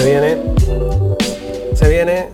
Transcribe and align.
Se 0.00 0.06
viene. 0.06 0.38
Se 1.74 1.88
viene. 1.90 2.28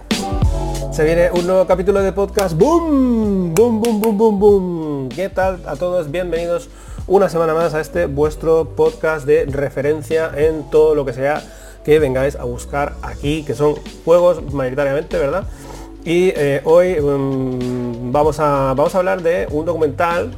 Se 0.93 1.03
viene 1.03 1.33
un 1.33 1.49
nuevo 1.49 1.67
capítulo 1.67 2.01
de 2.01 2.13
podcast. 2.13 2.57
¡Boom! 2.57 3.55
¡Boom, 3.57 3.81
boom, 3.81 4.01
boom, 4.01 4.17
boom, 4.17 4.39
boom! 4.39 5.09
¿Qué 5.09 5.29
tal 5.31 5.61
a 5.67 5.75
todos? 5.75 6.09
Bienvenidos 6.13 6.69
una 7.09 7.29
semana 7.29 7.55
más 7.55 7.75
a 7.75 7.81
este 7.81 8.07
vuestro 8.07 8.77
podcast 8.77 9.27
de 9.27 9.47
referencia 9.47 10.31
en 10.37 10.71
todo 10.71 10.95
lo 10.95 11.05
que 11.05 11.13
sea 11.13 11.43
que 11.85 11.99
vengáis 11.99 12.37
a 12.37 12.45
buscar 12.45 12.95
aquí, 13.03 13.43
que 13.43 13.57
son 13.57 13.75
juegos 14.05 14.45
mayoritariamente, 14.55 15.19
¿verdad? 15.19 15.49
Y 16.05 16.29
eh, 16.37 16.61
hoy 16.63 17.01
um, 17.01 18.13
vamos, 18.13 18.39
a, 18.39 18.75
vamos 18.77 18.95
a 18.95 18.99
hablar 18.99 19.23
de 19.23 19.49
un 19.51 19.67
documental 19.67 20.31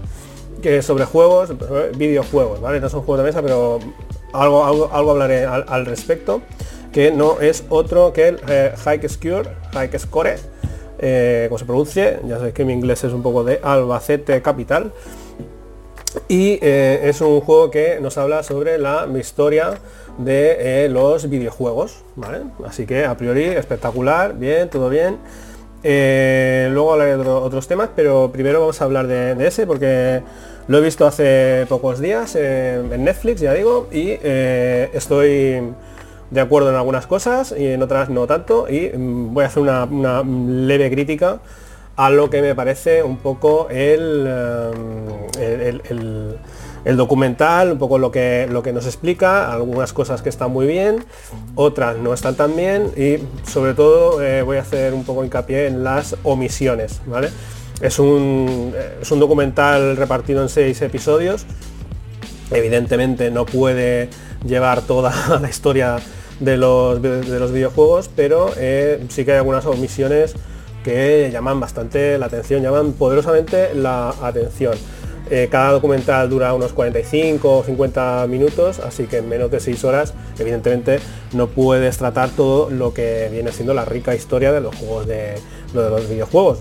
que 0.63 0.81
sobre 0.81 1.05
juegos, 1.05 1.53
videojuegos, 1.95 2.63
¿vale? 2.63 2.81
No 2.81 2.89
son 2.89 3.03
juegos 3.03 3.19
de 3.19 3.25
mesa, 3.25 3.43
pero 3.43 3.81
algo, 4.33 4.65
algo, 4.65 4.91
algo 4.93 5.11
hablaré 5.11 5.45
al, 5.45 5.87
respecto, 5.87 6.43
que 6.93 7.11
no 7.11 7.41
es 7.41 7.65
otro 7.69 8.13
que 8.13 8.29
el 8.29 8.41
eh, 8.49 8.73
Hike 8.85 9.09
Score, 9.09 9.49
Hike 9.73 9.99
Score, 9.99 10.37
eh, 10.99 11.47
como 11.49 11.59
se 11.59 11.65
pronuncie, 11.65 12.19
ya 12.27 12.37
sabéis 12.37 12.55
que 12.55 12.65
mi 12.65 12.73
inglés 12.73 13.05
es 13.05 13.13
un 13.13 13.23
poco 13.23 13.45
de 13.45 13.61
Albacete 13.63 14.43
capital, 14.43 14.93
y 16.29 16.59
eh, 16.63 17.01
es 17.05 17.21
un 17.21 17.41
juego 17.41 17.71
que 17.71 18.01
nos 18.01 18.19
habla 18.19 18.43
sobre 18.43 18.79
la 18.79 19.07
historia 19.19 19.79
de 20.19 20.85
eh, 20.85 20.89
los 20.89 21.29
videojuegos, 21.29 22.03
¿vale? 22.17 22.41
Así 22.67 22.87
que 22.87 23.05
a 23.05 23.17
priori 23.17 23.45
espectacular, 23.45 24.35
bien, 24.35 24.69
todo 24.69 24.89
bien. 24.89 25.19
Eh, 25.85 26.69
luego 26.73 26.93
hablaré 26.93 27.17
de 27.17 27.29
otros 27.29 27.69
temas, 27.69 27.91
pero 27.95 28.31
primero 28.33 28.61
vamos 28.61 28.81
a 28.81 28.85
hablar 28.85 29.07
de, 29.07 29.47
ese 29.47 29.67
porque 29.67 30.23
lo 30.67 30.79
he 30.79 30.81
visto 30.81 31.07
hace 31.07 31.67
pocos 31.69 32.01
días 32.01 32.35
en 32.35 33.05
Netflix, 33.05 33.41
ya 33.41 33.55
digo, 33.55 33.89
y 33.93 34.19
estoy 34.21 35.63
de 36.31 36.41
acuerdo 36.41 36.71
en 36.71 36.77
algunas 36.77 37.07
cosas 37.07 37.55
y 37.57 37.67
en 37.67 37.83
otras 37.83 38.11
no 38.11 38.27
tanto, 38.27 38.69
y 38.69 38.91
mm, 38.97 39.35
voy 39.35 39.45
a 39.45 39.47
hacer 39.47 39.63
una 39.63 40.23
leve 40.25 40.91
crítica 40.91 41.41
a 41.99 42.11
lo 42.11 42.31
que 42.31 42.41
me 42.41 42.55
parece 42.55 43.03
un 43.03 43.17
poco 43.17 43.67
el, 43.71 44.25
eh, 45.37 45.81
el, 46.85 46.97
documental, 46.97 47.73
un 47.73 47.79
poco 47.79 47.99
lo 47.99 48.13
que, 48.13 48.47
lo 48.49 48.63
que 48.63 48.73
nos 48.73 48.87
explica, 48.87 49.53
algunas 49.53 49.93
cosas 49.93 50.23
que 50.23 50.29
están 50.29 50.53
muy 50.53 50.69
bien, 50.69 51.05
otras 51.57 51.97
no 51.97 52.15
están 52.15 52.37
tan 52.37 52.55
bien 52.55 52.93
y 52.97 53.19
sobre 53.51 53.75
todo 53.75 54.23
eh, 54.23 54.43
voy 54.43 54.59
a 54.59 54.61
hacer 54.61 54.95
un 54.95 55.03
poco 55.03 55.25
hincapié 55.25 55.67
en 55.67 55.83
las 55.83 56.15
omisiones, 56.23 57.01
¿vale? 57.05 57.31
Es 57.81 57.99
un, 57.99 58.73
es 59.03 59.11
un 59.11 59.19
documental 59.19 59.97
repartido 59.97 60.41
en 60.41 60.49
seis 60.49 60.81
episodios, 60.83 61.47
evidentemente 62.53 63.33
no 63.33 63.45
puede 63.45 64.09
llevar 64.47 64.83
toda 64.83 65.41
la 65.43 65.51
historia 65.51 65.97
de 66.41 66.57
los, 66.57 67.03
de 67.03 67.39
los 67.39 67.53
videojuegos, 67.53 68.11
pero 68.15 68.51
eh, 68.57 69.05
sí 69.09 69.25
que 69.25 69.33
hay 69.33 69.39
algunas 69.39 69.67
omisiones 69.67 70.35
que 70.85 71.31
llaman 71.33 71.61
bastante 71.61 72.19
la 72.19 72.27
atención, 72.27 72.63
llaman 72.63 72.93
poderosamente 72.93 73.75
la 73.75 74.15
atención. 74.23 74.75
Eh, 75.31 75.49
cada 75.51 75.73
documental 75.73 76.31
dura 76.31 76.55
unos 76.55 76.73
45 76.73 77.59
o 77.59 77.63
50 77.63 78.27
minutos, 78.29 78.79
así 78.79 79.05
que 79.07 79.19
en 79.19 79.29
menos 79.29 79.51
de 79.51 79.61
6 79.61 79.85
horas, 79.85 80.15
evidentemente, 80.39 81.01
no 81.33 81.49
puedes 81.49 81.99
tratar 81.99 82.31
todo 82.31 82.71
lo 82.71 82.95
que 82.95 83.29
viene 83.31 83.53
siendo 83.53 83.75
la 83.75 83.85
rica 83.85 84.15
historia 84.15 84.53
de 84.53 84.61
los 84.61 84.75
juegos 84.77 85.07
de, 85.07 85.35
los 85.75 86.09
videojuegos. 86.09 86.61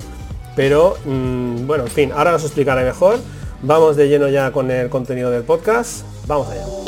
Pero, 0.55 0.97
mm, 1.05 1.65
bueno, 1.65 1.85
en 1.85 1.91
fin, 1.91 2.11
ahora 2.13 2.35
os 2.35 2.43
explicaré 2.43 2.83
mejor. 2.83 3.19
Vamos 3.61 3.95
de 3.95 4.09
lleno 4.09 4.27
ya 4.27 4.51
con 4.51 4.69
el 4.69 4.89
contenido 4.89 5.31
del 5.31 5.43
podcast. 5.43 6.03
Vamos 6.27 6.49
allá. 6.49 6.86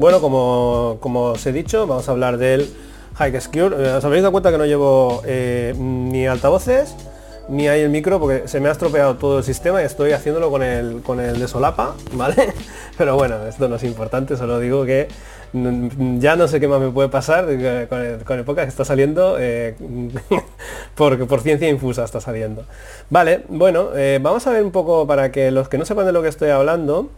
Bueno, 0.00 0.22
como, 0.22 1.24
os 1.24 1.44
he 1.44 1.52
dicho, 1.52 1.86
vamos 1.86 2.08
a 2.08 2.12
hablar 2.12 2.38
del 2.38 2.70
High 3.16 3.38
Secure. 3.38 3.76
Eh, 3.76 3.92
¿Os 3.96 4.04
habéis 4.06 4.22
dado 4.22 4.32
cuenta 4.32 4.50
que 4.50 4.56
no 4.56 4.64
llevo 4.64 5.20
eh, 5.26 5.74
ni 5.76 6.26
altavoces, 6.26 6.94
ni 7.50 7.68
hay 7.68 7.82
el 7.82 7.90
micro, 7.90 8.18
porque 8.18 8.48
se 8.48 8.60
me 8.60 8.70
ha 8.70 8.72
estropeado 8.72 9.16
todo 9.16 9.36
el 9.36 9.44
sistema 9.44 9.82
y 9.82 9.84
estoy 9.84 10.12
haciéndolo 10.12 10.50
con 10.50 10.62
el, 10.62 11.02
con 11.02 11.20
el 11.20 11.38
de 11.38 11.46
solapa, 11.46 11.96
¿vale? 12.14 12.54
Pero 12.96 13.14
bueno, 13.14 13.46
esto 13.46 13.68
no 13.68 13.76
es 13.76 13.84
importante, 13.84 14.38
solo 14.38 14.58
digo 14.58 14.86
que 14.86 15.08
ya 15.52 16.34
no 16.34 16.48
sé 16.48 16.60
qué 16.60 16.68
más 16.68 16.80
me 16.80 16.88
puede 16.88 17.10
pasar 17.10 17.44
con 17.44 18.00
el, 18.00 18.24
con 18.24 18.56
que 18.56 18.62
está 18.62 18.86
saliendo, 18.86 19.36
eh, 19.38 19.74
porque 20.94 21.26
por 21.26 21.42
ciencia 21.42 21.68
infusa 21.68 22.04
está 22.04 22.22
saliendo. 22.22 22.64
Vale, 23.10 23.42
bueno, 23.48 23.90
vamos 24.22 24.46
a 24.46 24.50
ver 24.52 24.62
un 24.62 24.70
poco 24.70 25.06
para 25.06 25.30
que 25.30 25.50
los 25.50 25.68
que 25.68 25.76
no 25.76 25.84
sepan 25.84 26.06
de 26.06 26.12
lo 26.12 26.22
que 26.22 26.28
estoy 26.28 26.48
hablando, 26.48 27.10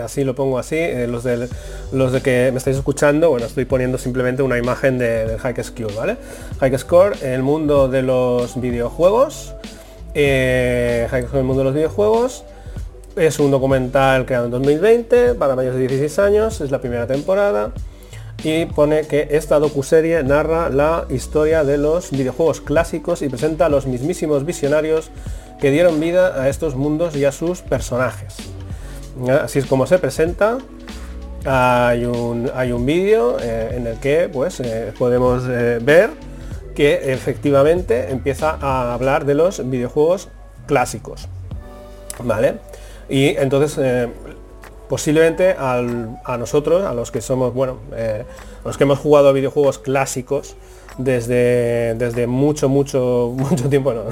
así 0.00 0.24
lo 0.24 0.34
pongo 0.34 0.58
así, 0.58 0.76
eh, 0.76 1.06
los, 1.06 1.24
de, 1.24 1.48
los 1.92 2.12
de 2.12 2.22
que 2.22 2.50
me 2.52 2.58
estáis 2.58 2.76
escuchando, 2.76 3.30
bueno, 3.30 3.46
estoy 3.46 3.64
poniendo 3.64 3.98
simplemente 3.98 4.42
una 4.42 4.58
imagen 4.58 4.98
de, 4.98 5.26
del 5.26 5.38
Hike 5.40 5.62
Score, 5.62 5.94
¿vale? 5.94 6.16
Hike 6.60 6.78
Score, 6.78 7.16
el 7.22 7.42
mundo 7.42 7.88
de 7.88 8.02
los 8.02 8.60
videojuegos, 8.60 9.54
eh, 10.14 11.06
Score, 11.08 11.38
el 11.38 11.44
mundo 11.44 11.60
de 11.60 11.64
los 11.64 11.74
videojuegos, 11.74 12.44
es 13.16 13.38
un 13.38 13.50
documental 13.50 14.26
creado 14.26 14.46
en 14.46 14.50
2020 14.50 15.34
para 15.34 15.56
mayores 15.56 15.78
de 15.78 15.88
16 15.88 16.18
años, 16.18 16.60
es 16.60 16.70
la 16.70 16.80
primera 16.80 17.06
temporada 17.06 17.72
y 18.44 18.66
pone 18.66 19.06
que 19.06 19.28
esta 19.30 19.58
docuserie 19.58 20.22
narra 20.22 20.68
la 20.68 21.06
historia 21.10 21.64
de 21.64 21.78
los 21.78 22.10
videojuegos 22.10 22.60
clásicos 22.60 23.22
y 23.22 23.28
presenta 23.28 23.68
los 23.68 23.86
mismísimos 23.86 24.44
visionarios 24.44 25.10
que 25.60 25.70
dieron 25.70 25.98
vida 26.00 26.40
a 26.40 26.48
estos 26.48 26.76
mundos 26.76 27.16
y 27.16 27.24
a 27.24 27.32
sus 27.32 27.62
personajes. 27.62 28.55
Así 29.42 29.58
es 29.58 29.66
como 29.66 29.86
se 29.86 29.98
presenta. 29.98 30.58
Hay 31.44 32.04
un, 32.04 32.50
hay 32.54 32.72
un 32.72 32.84
vídeo 32.84 33.38
eh, 33.40 33.74
en 33.76 33.86
el 33.86 33.98
que 33.98 34.28
pues, 34.28 34.60
eh, 34.60 34.92
podemos 34.98 35.44
eh, 35.48 35.78
ver 35.80 36.10
que 36.74 37.12
efectivamente 37.12 38.10
empieza 38.10 38.58
a 38.60 38.92
hablar 38.92 39.24
de 39.24 39.34
los 39.34 39.68
videojuegos 39.68 40.28
clásicos. 40.66 41.28
¿Vale? 42.22 42.58
Y 43.08 43.28
entonces 43.36 43.78
posiblemente 44.88 45.54
a 45.58 46.36
nosotros, 46.38 46.84
a 46.84 46.94
los 46.94 47.10
que 47.10 47.20
somos, 47.20 47.54
bueno, 47.54 47.78
los 48.64 48.76
que 48.76 48.84
hemos 48.84 48.98
jugado 48.98 49.32
videojuegos 49.32 49.78
clásicos 49.78 50.56
desde, 50.98 51.94
desde 51.94 52.26
mucho, 52.26 52.68
mucho, 52.68 53.32
mucho 53.36 53.68
tiempo, 53.68 53.92
no, 53.92 54.04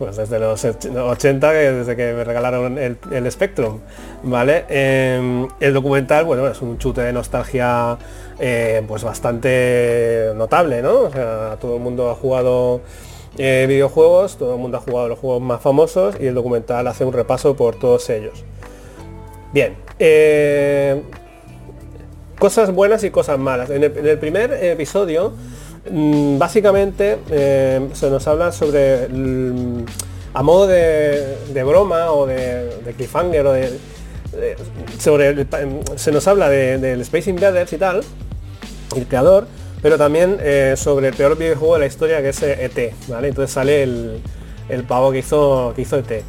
pues 0.00 0.16
desde 0.16 0.38
los 0.38 0.64
80, 0.64 1.52
desde 1.52 1.94
que 1.94 2.14
me 2.14 2.24
regalaron 2.24 2.78
el, 2.78 3.30
Spectrum, 3.30 3.80
¿vale? 4.22 4.64
Em, 4.70 5.46
el 5.60 5.74
documental, 5.74 6.24
bueno, 6.24 6.48
es 6.48 6.62
un 6.62 6.78
chute 6.78 7.02
de 7.02 7.12
nostalgia 7.12 7.98
eh, 8.38 8.82
pues 8.88 9.04
bastante 9.04 10.32
notable, 10.34 10.80
¿no? 10.80 11.00
O 11.00 11.10
sea, 11.10 11.58
todo 11.60 11.76
el 11.76 11.82
mundo 11.82 12.08
ha 12.08 12.14
jugado 12.14 12.80
eh, 13.36 13.66
videojuegos, 13.68 14.38
todo 14.38 14.54
el 14.54 14.58
mundo 14.58 14.78
ha 14.78 14.80
jugado 14.80 15.08
los 15.08 15.18
juegos 15.18 15.42
más 15.42 15.60
famosos 15.60 16.16
y 16.18 16.28
el 16.28 16.34
documental 16.34 16.86
hace 16.86 17.04
un 17.04 17.12
repaso 17.12 17.54
por 17.54 17.78
todos 17.78 18.08
ellos. 18.08 18.42
Bien, 19.52 19.76
eh, 19.98 21.02
cosas 22.38 22.72
buenas 22.72 23.04
y 23.04 23.10
cosas 23.10 23.38
malas. 23.38 23.68
en 23.68 23.84
el 23.84 24.18
primer 24.18 24.50
episodio 24.64 25.34
básicamente 26.38 27.18
eh, 27.30 27.88
se 27.94 28.10
nos 28.10 28.26
habla 28.26 28.52
sobre, 28.52 29.04
a 30.34 30.42
modo 30.42 30.66
de, 30.66 31.64
broma 31.64 32.12
o 32.12 32.26
de, 32.26 32.94
cliffhanger 32.96 33.46
o 33.46 33.52
de, 33.52 33.78
sobre 34.98 35.46
se 35.96 36.12
nos 36.12 36.26
habla 36.28 36.48
del 36.48 37.00
Space 37.00 37.30
Invaders 37.30 37.72
y 37.72 37.78
tal, 37.78 38.02
el 38.96 39.06
creador, 39.06 39.46
pero 39.82 39.96
también 39.96 40.38
eh, 40.40 40.74
sobre 40.76 41.08
el 41.08 41.14
peor 41.14 41.36
videojuego 41.36 41.74
de 41.74 41.80
la 41.80 41.86
historia 41.86 42.20
que 42.20 42.28
es 42.30 42.42
ET, 42.42 42.78
eh, 42.78 42.94
e 43.08 43.10
¿vale? 43.10 43.28
Entonces 43.28 43.52
sale 43.52 43.82
el, 43.82 44.84
pavo 44.86 45.10
que 45.10 45.18
hizo, 45.18 45.72
que 45.74 45.82
hizo 45.82 45.96
ET. 45.96 46.24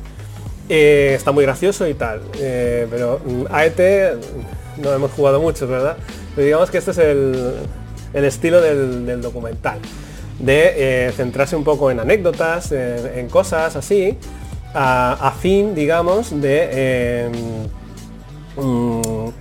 está 0.70 1.32
muy 1.32 1.44
gracioso 1.44 1.88
y 1.88 1.94
tal, 1.94 2.22
pero 2.32 3.20
mm, 3.24 3.46
a 3.50 3.66
ET 3.66 4.18
no 4.78 4.94
hemos 4.94 5.12
jugado 5.12 5.42
mucho, 5.42 5.68
¿verdad? 5.68 5.98
Pero 6.36 6.46
digamos 6.46 6.72
que 6.72 6.78
este 6.78 6.92
es 6.92 6.98
el, 6.98 7.54
el 8.14 8.26
estilo 8.26 8.62
del, 8.62 9.22
documental, 9.22 9.80
de 10.40 11.08
eh, 11.08 11.12
centrarse 11.12 11.56
un 11.56 11.64
poco 11.64 11.92
en 11.92 12.00
anécdotas, 12.00 12.72
en, 12.72 13.28
cosas 13.30 13.76
así, 13.76 14.18
a, 14.74 15.34
fin, 15.40 15.76
digamos, 15.76 16.42
de 16.42 17.26
em, 17.26 17.32
mm, 18.56 19.32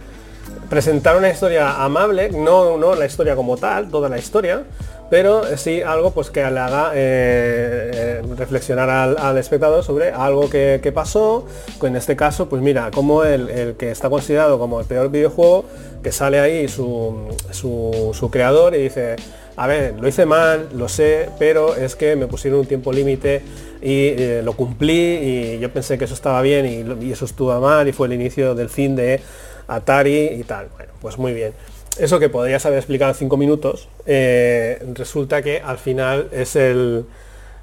presentar 0.69 1.17
una 1.17 1.31
historia 1.31 1.83
amable, 1.83 2.31
no, 2.31 2.77
no 2.77 2.95
la 2.95 3.07
historia 3.07 3.37
como 3.37 3.57
tal, 3.57 3.91
toda 3.91 4.09
la 4.09 4.19
historia, 4.19 4.65
pero 5.11 5.57
sí 5.57 5.83
algo 5.83 6.13
pues 6.13 6.31
que 6.31 6.41
le 6.41 6.59
haga 6.61 6.93
eh, 6.95 7.91
eh, 7.93 8.23
reflexionar 8.37 8.89
al, 8.89 9.37
espectador 9.39 9.83
sobre 9.83 10.13
algo 10.13 10.49
que, 10.49 10.93
pasó, 10.95 11.47
en 11.83 11.97
este 11.97 12.15
caso, 12.15 12.49
pues 12.49 12.63
mira, 12.63 12.91
como 12.93 13.25
el, 13.25 13.75
que 13.77 13.91
está 13.91 14.09
considerado 14.09 14.59
como 14.59 14.81
el 14.81 14.87
peor 14.87 15.11
videojuego, 15.11 15.65
que 16.03 16.13
sale 16.13 16.39
ahí 16.39 16.69
su, 16.69 17.29
su, 17.51 18.31
creador 18.31 18.75
y 18.75 18.83
dice, 18.85 19.17
a 19.57 19.67
ver, 19.67 19.97
lo 20.01 20.07
hice 20.07 20.27
mal, 20.27 20.69
lo 20.75 20.89
sé, 20.89 21.29
pero 21.39 21.75
es 21.75 21.97
que 21.97 22.15
me 22.15 22.29
pusieron 22.29 22.61
un 22.61 22.67
tiempo 22.67 22.93
límite 22.93 23.43
y 23.83 24.09
eh, 24.09 24.43
lo 24.45 24.53
cumplí 24.53 24.93
y 24.93 25.59
yo 25.59 25.73
pensé 25.73 25.99
que 25.99 26.05
eso 26.05 26.15
estaba 26.15 26.41
bien 26.43 26.67
y, 27.01 27.11
eso 27.11 27.25
estuvo 27.25 27.59
mal 27.61 27.89
y 27.89 27.93
fue 27.93 28.07
el 28.07 28.13
inicio 28.13 28.55
del 28.55 28.69
fin 28.69 28.95
de 28.95 29.21
Atari 29.67 30.29
y 30.39 30.45
tal. 30.45 30.69
Bueno, 30.77 30.93
pues 31.01 31.19
muy 31.19 31.33
bien. 31.33 31.53
Eso 31.99 32.19
que 32.19 32.29
podrías 32.29 32.65
haber 32.67 32.79
explicado 32.79 33.11
en 33.11 33.17
cinco 33.17 33.37
minutos, 33.37 33.89
eh, 34.07 34.83
resulta 34.95 35.43
que 35.43 35.61
al 35.61 35.79
final 35.79 36.29
es 36.33 36.57
el, 36.57 37.05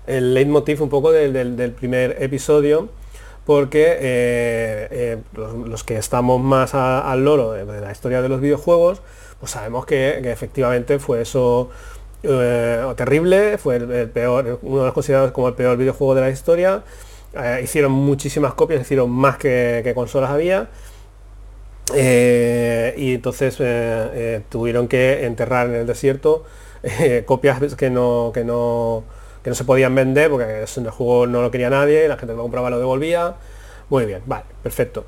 el 0.05 0.33
leitmotiv 0.33 0.83
un 0.83 0.89
poco 0.89 1.11
del, 1.11 1.71
primer 1.71 2.21
episodio 2.21 2.89
porque 3.45 3.97
eh, 3.99 5.17
los, 5.33 5.85
que 5.85 5.97
estamos 5.97 6.41
más 6.41 6.75
al 6.75 7.23
loro 7.23 7.53
de, 7.53 7.79
la 7.79 7.91
historia 7.91 8.21
de 8.21 8.27
los 8.27 8.41
videojuegos, 8.41 9.01
pues 9.39 9.53
sabemos 9.53 9.85
que, 9.85 10.17
efectivamente 10.29 10.99
fue 10.99 11.21
eso 11.21 11.69
terrible, 12.21 13.57
fue 13.57 13.77
el, 13.77 14.09
peor, 14.09 14.59
uno 14.61 14.79
de 14.79 14.85
los 14.85 14.93
considerados 14.93 15.31
como 15.31 15.47
el 15.47 15.53
peor 15.53 15.77
videojuego 15.77 16.13
de 16.13 16.21
la 16.21 16.29
historia. 16.29 16.83
hicieron 17.63 17.93
muchísimas 17.93 18.53
copias, 18.53 18.81
hicieron 18.81 19.09
más 19.09 19.37
que 19.37 19.93
consolas 19.95 20.29
había. 20.29 20.67
Eh, 21.95 22.93
y 22.97 23.13
entonces 23.15 23.55
eh, 23.59 24.09
eh, 24.13 24.41
tuvieron 24.49 24.87
que 24.87 25.25
enterrar 25.25 25.67
en 25.67 25.75
el 25.75 25.87
desierto 25.87 26.43
copias 27.25 27.75
que 27.75 27.89
no, 27.89 28.31
que, 28.33 28.43
no, 28.43 29.03
que 29.43 29.49
no 29.49 29.55
se 29.55 29.63
podían 29.63 29.95
vender 29.95 30.29
porque 30.29 30.63
el 30.63 30.89
juego 30.89 31.27
no 31.27 31.41
lo 31.41 31.49
quería 31.51 31.69
nadie, 31.69 32.07
la 32.07 32.17
gente 32.17 32.33
que 32.33 32.37
lo 32.37 32.43
compraba 32.43 32.69
lo 32.69 32.79
devolvía. 32.79 33.35
Muy 33.89 34.05
bien, 34.05 34.21
vale, 34.25 34.45
perfecto. 34.61 35.05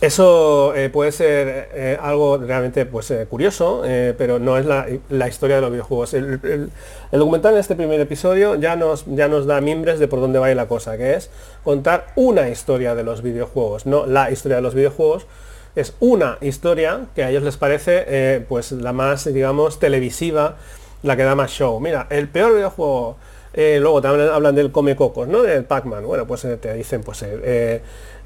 Eso 0.00 0.74
eh, 0.74 0.90
puede 0.90 1.12
ser 1.12 1.68
eh, 1.72 1.98
algo 2.00 2.36
realmente 2.38 2.84
pues, 2.84 3.10
eh, 3.10 3.26
curioso, 3.26 3.82
pero 4.18 4.38
no 4.38 4.58
es 4.58 4.66
la, 4.66 5.28
historia 5.28 5.56
de 5.56 5.62
los 5.62 5.70
videojuegos. 5.70 6.14
El, 6.14 6.70
documental 7.12 7.54
en 7.54 7.60
este 7.60 7.76
primer 7.76 8.00
episodio 8.00 8.56
ya 8.56 8.76
nos, 8.76 9.04
ya 9.06 9.28
nos 9.28 9.46
da 9.46 9.60
mimbres 9.60 9.98
de 9.98 10.08
por 10.08 10.20
dónde 10.20 10.38
va 10.38 10.52
la 10.54 10.66
cosa, 10.66 10.96
que 10.96 11.14
es 11.14 11.30
contar 11.62 12.08
una 12.16 12.48
historia 12.48 12.94
de 12.94 13.04
los 13.04 13.22
videojuegos, 13.22 13.86
no 13.86 14.04
la 14.06 14.30
historia 14.30 14.56
de 14.56 14.62
los 14.62 14.74
videojuegos, 14.74 15.26
es 15.76 15.94
una 16.00 16.38
historia 16.40 17.06
que 17.14 17.24
a 17.24 17.30
ellos 17.30 17.42
les 17.42 17.56
parece 17.56 18.44
pues 18.48 18.72
la 18.72 18.92
más, 18.92 19.32
digamos, 19.32 19.78
televisiva, 19.78 20.56
la 21.02 21.16
que 21.16 21.22
da 21.22 21.34
más 21.34 21.50
show. 21.50 21.80
Mira, 21.80 22.06
el 22.10 22.28
peor 22.28 22.54
videojuego, 22.54 23.16
luego 23.54 24.02
también 24.02 24.28
hablan 24.28 24.54
del 24.54 24.70
Come 24.70 24.94
Cocos, 24.94 25.28
¿no? 25.28 25.42
Del 25.42 25.64
Pac-Man. 25.64 26.04
Bueno, 26.04 26.26
pues 26.26 26.46
te 26.60 26.74
dicen, 26.74 27.02
pues 27.02 27.24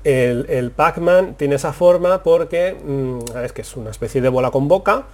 el, 0.05 0.71
Pac-Man 0.75 1.35
tiene 1.35 1.57
esa 1.57 1.73
forma 1.73 2.23
porque 2.23 2.75
mm, 2.75 3.39
es 3.45 3.53
que 3.53 3.63
es 3.63 3.77
una 3.77 3.91
especie 3.91 4.21
de 4.21 4.29
bola 4.29 4.51
con 4.51 4.69
boca 4.69 5.05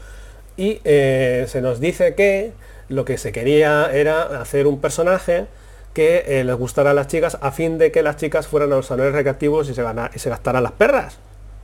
y 0.56 0.80
eh, 0.84 1.46
se 1.48 1.60
nos 1.60 1.80
dice 1.80 2.14
que 2.14 2.52
lo 2.88 3.04
que 3.04 3.18
se 3.18 3.32
quería 3.32 3.90
era 3.92 4.40
hacer 4.40 4.66
un 4.66 4.80
personaje 4.80 5.46
que 5.94 6.24
eh, 6.26 6.44
les 6.44 6.56
gustara 6.56 6.90
a 6.90 6.94
las 6.94 7.06
chicas 7.06 7.38
a 7.40 7.52
fin 7.52 7.78
de 7.78 7.92
que 7.92 8.02
las 8.02 8.16
chicas 8.16 8.46
fueran 8.46 8.72
a 8.72 8.76
los 8.76 8.86
salones 8.86 9.12
recreativos 9.12 9.68
y 9.68 9.74
se, 9.74 9.84
y 10.14 10.18
se 10.18 10.30
gastaran 10.30 10.62
las 10.62 10.72
perras. 10.72 11.18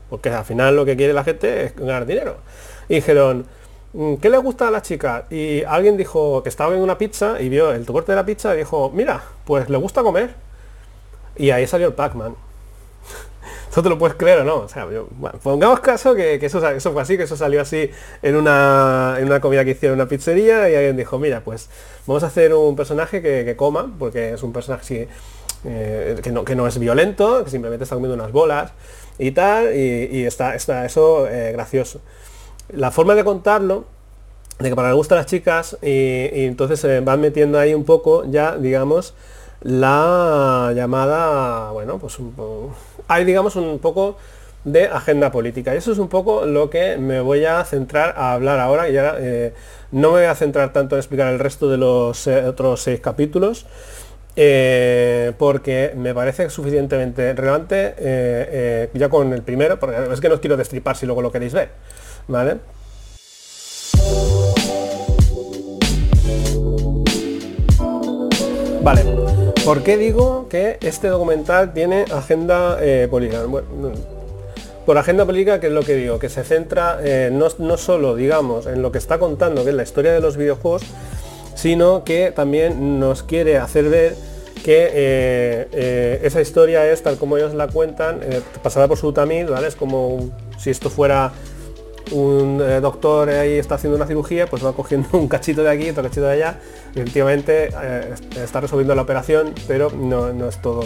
Porque 0.09 0.31
al 0.31 0.45
final 0.45 0.77
lo 0.77 0.85
que 0.85 0.97
quiere 0.97 1.13
la 1.13 1.25
gente 1.25 1.67
es 1.67 1.77
ganar 1.77 2.07
dinero. 2.07 2.37
Y 2.89 2.97
dijeron, 2.97 3.47
mm, 3.93 4.15
¿qué 4.17 4.31
les 4.31 4.41
gusta 4.41 4.69
a 4.69 4.71
las 4.71 4.83
chicas? 4.83 5.25
Y 5.31 5.63
alguien 5.65 5.97
dijo 5.97 6.43
que 6.43 6.49
estaba 6.49 6.75
en 6.75 6.81
una 6.81 6.97
pizza 6.97 7.41
y 7.41 7.49
vio 7.49 7.73
el 7.73 7.85
corte 7.87 8.13
de 8.13 8.17
la 8.17 8.27
pizza 8.27 8.55
y 8.55 8.59
dijo, 8.59 8.91
mira, 8.95 9.23
pues 9.45 9.69
le 9.69 9.77
gusta 9.77 10.03
comer. 10.03 10.35
Y 11.37 11.51
ahí 11.51 11.67
salió 11.67 11.89
el 11.89 11.95
Pac-Man. 11.95 12.35
¿Eso 13.73 13.83
te 13.83 13.89
lo 13.89 13.99
puedes 13.99 14.17
creer 14.17 14.41
o 14.41 14.45
no? 14.45 14.57
O 14.57 14.69
sea, 14.69 14.87
pongamos 15.43 15.81
caso 15.81 16.15
que, 16.15 16.35
eso, 16.35 16.61
fue 16.93 17.03
así, 17.03 17.17
que 17.17 17.23
eso 17.23 17.37
salió 17.37 17.61
así 17.61 17.89
en 18.21 18.35
una, 18.35 19.17
en 19.19 19.27
una 19.27 19.41
comida 19.41 19.65
que 19.65 19.71
hicieron 19.71 19.99
una 19.99 20.09
pizzería 20.09 20.69
y 20.69 20.75
alguien 20.75 20.97
dijo, 20.97 21.19
mira, 21.21 21.43
pues 21.45 21.69
vamos 22.07 22.25
a 22.25 22.27
hacer 22.27 22.53
un 22.53 22.75
personaje 22.75 23.23
que, 23.23 23.55
coma, 23.57 23.95
porque 23.99 24.33
es 24.33 24.43
un 24.43 24.53
personaje 24.53 25.09
eh, 25.65 26.19
que, 26.21 26.33
no, 26.33 26.45
que 26.45 26.57
no 26.57 26.67
es 26.67 26.79
violento, 26.81 27.45
que 27.45 27.51
simplemente 27.51 27.85
está 27.85 27.95
comiendo 27.95 28.17
unas 28.17 28.33
bolas 28.33 28.73
y 29.19 29.31
tal, 29.31 29.73
y, 29.75 30.25
está, 30.25 30.57
está 30.57 30.85
eso 30.85 31.29
eh, 31.29 31.53
gracioso. 31.53 32.01
La 32.71 32.91
forma 32.91 33.15
de 33.15 33.23
contarlo 33.23 33.85
de 34.59 34.69
que 34.69 34.75
para 34.75 34.89
le 34.89 34.95
gustan 34.95 35.19
las 35.19 35.27
chicas 35.27 35.79
y, 35.81 35.89
y, 35.89 36.45
entonces 36.45 36.81
se 36.81 37.01
van 37.01 37.21
metiendo 37.21 37.59
ahí 37.59 37.73
un 37.73 37.85
poco 37.85 38.25
ya, 38.25 38.57
digamos, 38.57 39.15
la 39.63 40.73
llamada, 40.75 41.71
bueno, 41.73 41.99
pues 41.99 42.19
un 42.19 42.35
hay 43.09 43.25
digamos 43.25 43.57
un 43.57 43.79
poco 43.79 44.17
de 44.65 44.87
agenda 44.87 45.31
política. 45.31 45.75
Y 45.75 45.79
eso 45.79 45.93
es 45.93 45.99
un 45.99 46.09
poco 46.09 46.47
lo 46.47 46.71
que 46.71 46.97
me 46.97 47.21
voy 47.21 47.45
a 47.45 47.65
centrar 47.65 48.15
a 48.17 48.33
hablar 48.33 48.61
ahora. 48.61 48.89
Y 48.89 48.97
ahora 48.97 49.17
eh, 49.19 49.55
no 49.93 50.13
me 50.13 50.21
voy 50.21 50.27
a 50.27 50.35
centrar 50.35 50.73
tanto 50.73 50.95
en 50.95 51.01
explicar 51.01 51.33
el 51.33 51.39
resto 51.39 51.69
de 51.69 51.77
los 51.77 52.27
eh, 52.27 52.45
otros 52.45 52.83
seis 52.83 53.01
capítulos, 53.01 53.67
eh, 54.37 55.33
porque 55.39 55.93
me 55.97 56.15
parece 56.15 56.51
suficientemente 56.51 57.33
relevante 57.35 58.89
ya 58.95 59.09
con 59.09 59.33
el 59.33 59.43
primero, 59.43 59.79
porque 59.79 60.13
es 60.13 60.21
que 60.21 60.29
no 60.29 60.41
quiero 60.41 60.57
destripar 60.57 60.97
si 60.97 61.07
luego 61.07 61.23
lo 61.23 61.33
queréis 61.33 61.53
ver. 61.53 61.71
¿Vale? 62.29 62.59
Vale, 68.83 69.20
¿Por 69.65 69.83
qué 69.83 69.99
digo 69.99 70.49
que 70.49 70.79
este 70.81 71.09
documental 71.09 71.73
tiene 71.75 72.05
agenda 72.13 72.79
eh, 72.81 73.09
política? 73.11 73.43
por 74.87 74.97
agenda 74.99 75.25
política, 75.27 75.61
que 75.61 75.67
es 75.67 75.73
lo 75.73 75.83
que 75.83 75.95
digo? 75.95 76.19
Que 76.19 76.29
se 76.29 76.43
centra 76.43 76.99
eh, 77.03 77.31
no, 77.31 77.77
solo, 77.77 78.17
digamos, 78.17 78.67
en 78.67 78.83
lo 78.83 78.91
que 78.91 78.99
está 78.99 79.19
contando, 79.19 79.63
que 79.63 79.71
es 79.71 79.77
la 79.77 79.83
historia 79.83 80.13
de 80.13 80.21
los 80.21 80.37
videojuegos, 80.37 80.83
sino 81.55 82.03
que 82.03 82.33
también 82.35 82.99
nos 82.99 83.23
quiere 83.23 83.59
hacer 83.59 83.89
ver 83.89 84.17
que 84.65 84.91
eh, 84.93 86.21
esa 86.25 86.41
historia 86.41 86.91
es 86.91 87.03
tal 87.03 87.19
como 87.19 87.37
ellos 87.37 87.55
la 87.55 87.69
cuentan, 87.69 88.21
pasada 88.63 88.89
por 88.89 88.97
su 88.97 89.13
tamil, 89.13 89.47
¿vale? 89.47 89.69
Es 89.69 89.77
como 89.77 90.31
si 90.59 90.71
esto 90.71 90.91
fuera 90.91 91.33
un 92.11 92.61
eh, 92.61 92.81
doctor 92.81 93.29
ahí 93.31 93.59
está 93.59 93.77
haciendo 93.77 93.97
una 93.97 94.07
cirugía, 94.07 94.47
pues 94.47 94.65
va 94.65 94.73
cogiendo 94.73 95.09
un 95.13 95.29
cachito 95.29 95.63
de 95.63 95.71
aquí, 95.71 95.91
otro 95.91 96.03
cachito 96.03 96.23
de 96.23 96.33
allá, 96.33 96.59
y 96.95 97.01
eh, 97.01 98.15
está 98.43 98.61
resolviendo 98.61 98.95
la 98.95 99.03
operación, 99.03 99.55
pero 99.67 99.91
no, 99.91 100.49
es 100.49 100.61
todo. 100.61 100.85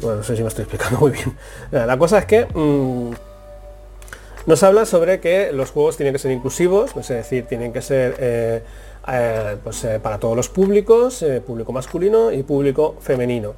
Bueno, 0.00 0.18
no 0.18 0.22
sé 0.22 0.36
si 0.36 0.42
me 0.42 0.48
estoy 0.48 0.62
explicando 0.64 0.98
muy 1.00 1.12
bien. 1.12 1.36
La 1.70 1.96
cosa 1.98 2.18
es 2.18 2.26
que 2.26 2.46
mm, 2.46 3.10
nos 4.46 4.62
habla 4.62 4.86
sobre 4.86 5.20
que 5.20 5.52
los 5.52 5.70
juegos 5.70 5.96
tienen 5.96 6.12
que 6.12 6.18
ser 6.18 6.32
inclusivos, 6.32 6.94
es 6.96 7.08
decir, 7.08 7.46
tienen 7.46 7.72
que 7.72 7.82
ser 7.82 8.16
eh, 8.18 8.62
pues, 9.62 9.86
para 10.02 10.18
todos 10.18 10.36
los 10.36 10.48
públicos, 10.48 11.24
público 11.46 11.72
masculino 11.72 12.32
y 12.32 12.42
público 12.42 12.96
femenino. 13.00 13.54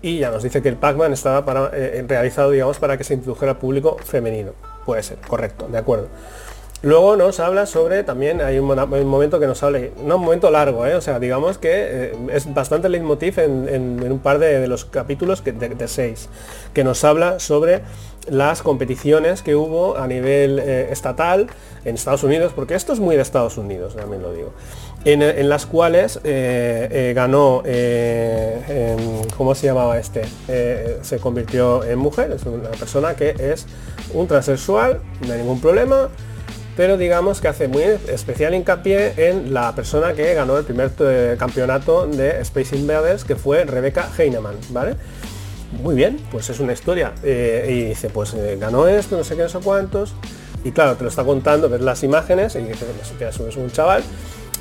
Y 0.00 0.18
ya 0.18 0.30
nos 0.30 0.42
dice 0.42 0.62
que 0.62 0.68
el 0.68 0.76
Pac-Man 0.76 1.12
estaba 1.12 1.44
para, 1.44 1.68
realizado, 1.68 2.50
digamos, 2.50 2.78
para 2.78 2.96
que 2.96 3.04
se 3.04 3.14
introdujera 3.14 3.58
público 3.58 3.96
femenino. 4.02 4.52
Puede 4.84 5.02
ser, 5.02 5.18
correcto, 5.18 5.68
de 5.68 5.78
acuerdo. 5.78 6.08
Luego 6.82 7.14
nos 7.14 7.38
habla 7.38 7.66
sobre, 7.66 8.02
también 8.02 8.40
hay 8.40 8.58
un, 8.58 8.66
momento 8.66 9.38
que 9.38 9.46
nos 9.46 9.62
habla, 9.62 9.78
no 10.04 10.16
un 10.16 10.24
momento 10.24 10.50
largo, 10.50 10.84
¿eh? 10.84 10.96
o 10.96 11.00
sea, 11.00 11.20
digamos 11.20 11.56
que 11.56 11.70
eh, 11.72 12.12
es 12.32 12.52
bastante 12.52 12.88
leitmotiv 12.88 13.38
en, 13.38 13.68
en, 13.68 14.10
un 14.10 14.18
par 14.18 14.40
de, 14.40 14.66
los 14.66 14.84
capítulos 14.84 15.42
que, 15.42 15.52
de, 15.52 15.86
seis, 15.86 16.28
que 16.74 16.82
nos 16.82 17.04
habla 17.04 17.38
sobre 17.38 17.82
las 18.28 18.62
competiciones 18.62 19.42
que 19.42 19.54
hubo 19.54 19.96
a 19.96 20.08
nivel 20.08 20.58
eh, 20.58 20.88
estatal 20.90 21.46
en 21.84 21.94
Estados 21.94 22.24
Unidos, 22.24 22.52
porque 22.52 22.74
esto 22.74 22.92
es 22.92 22.98
muy 22.98 23.14
de 23.14 23.22
Estados 23.22 23.58
Unidos, 23.58 23.94
también 23.94 24.20
lo 24.20 24.32
digo, 24.32 24.52
en, 25.04 25.48
las 25.48 25.66
cuales 25.66 26.20
ganó, 27.14 27.62
¿cómo 29.36 29.54
se 29.54 29.66
llamaba 29.66 29.98
este? 29.98 30.22
se 31.02 31.18
convirtió 31.20 31.84
en 31.84 31.98
mujer, 31.98 32.32
es 32.32 32.42
una 32.44 32.70
persona 32.70 33.14
que 33.14 33.36
es 33.38 33.66
un 34.14 34.26
transexual, 34.26 35.00
no 35.26 35.32
hay 35.32 35.38
ningún 35.40 35.60
problema, 35.60 36.08
pero 36.76 36.96
digamos 36.96 37.40
que 37.40 37.48
hace 37.48 37.68
muy 37.68 37.82
especial 37.82 38.54
hincapié 38.54 39.28
en 39.28 39.52
la 39.52 39.74
persona 39.74 40.14
que 40.14 40.32
ganó 40.34 40.56
el 40.56 40.64
primer 40.64 40.90
eh, 41.00 41.36
campeonato 41.38 42.06
de 42.06 42.40
Space 42.40 42.76
Invaders, 42.76 43.24
que 43.24 43.36
fue 43.36 43.64
Rebecca 43.64 44.08
Heinemann, 44.16 44.56
¿vale? 44.70 44.96
Muy 45.82 45.94
bien, 45.94 46.18
pues 46.30 46.48
es 46.50 46.60
una 46.60 46.72
historia. 46.72 47.12
Eh, 47.22 47.68
y 47.68 47.84
dice, 47.88 48.08
pues 48.08 48.34
eh, 48.34 48.56
ganó 48.58 48.88
esto, 48.88 49.16
no 49.16 49.24
sé 49.24 49.36
qué, 49.36 49.42
no 49.42 49.48
sé 49.48 49.58
cuántos. 49.62 50.14
Y 50.64 50.72
claro, 50.72 50.96
te 50.96 51.02
lo 51.02 51.10
está 51.10 51.24
contando, 51.24 51.68
ves 51.68 51.80
las 51.80 52.02
imágenes 52.04 52.54
y 52.54 52.60
dices, 52.60 52.88
eso 53.20 53.48
es 53.48 53.56
un 53.56 53.70
chaval. 53.70 54.02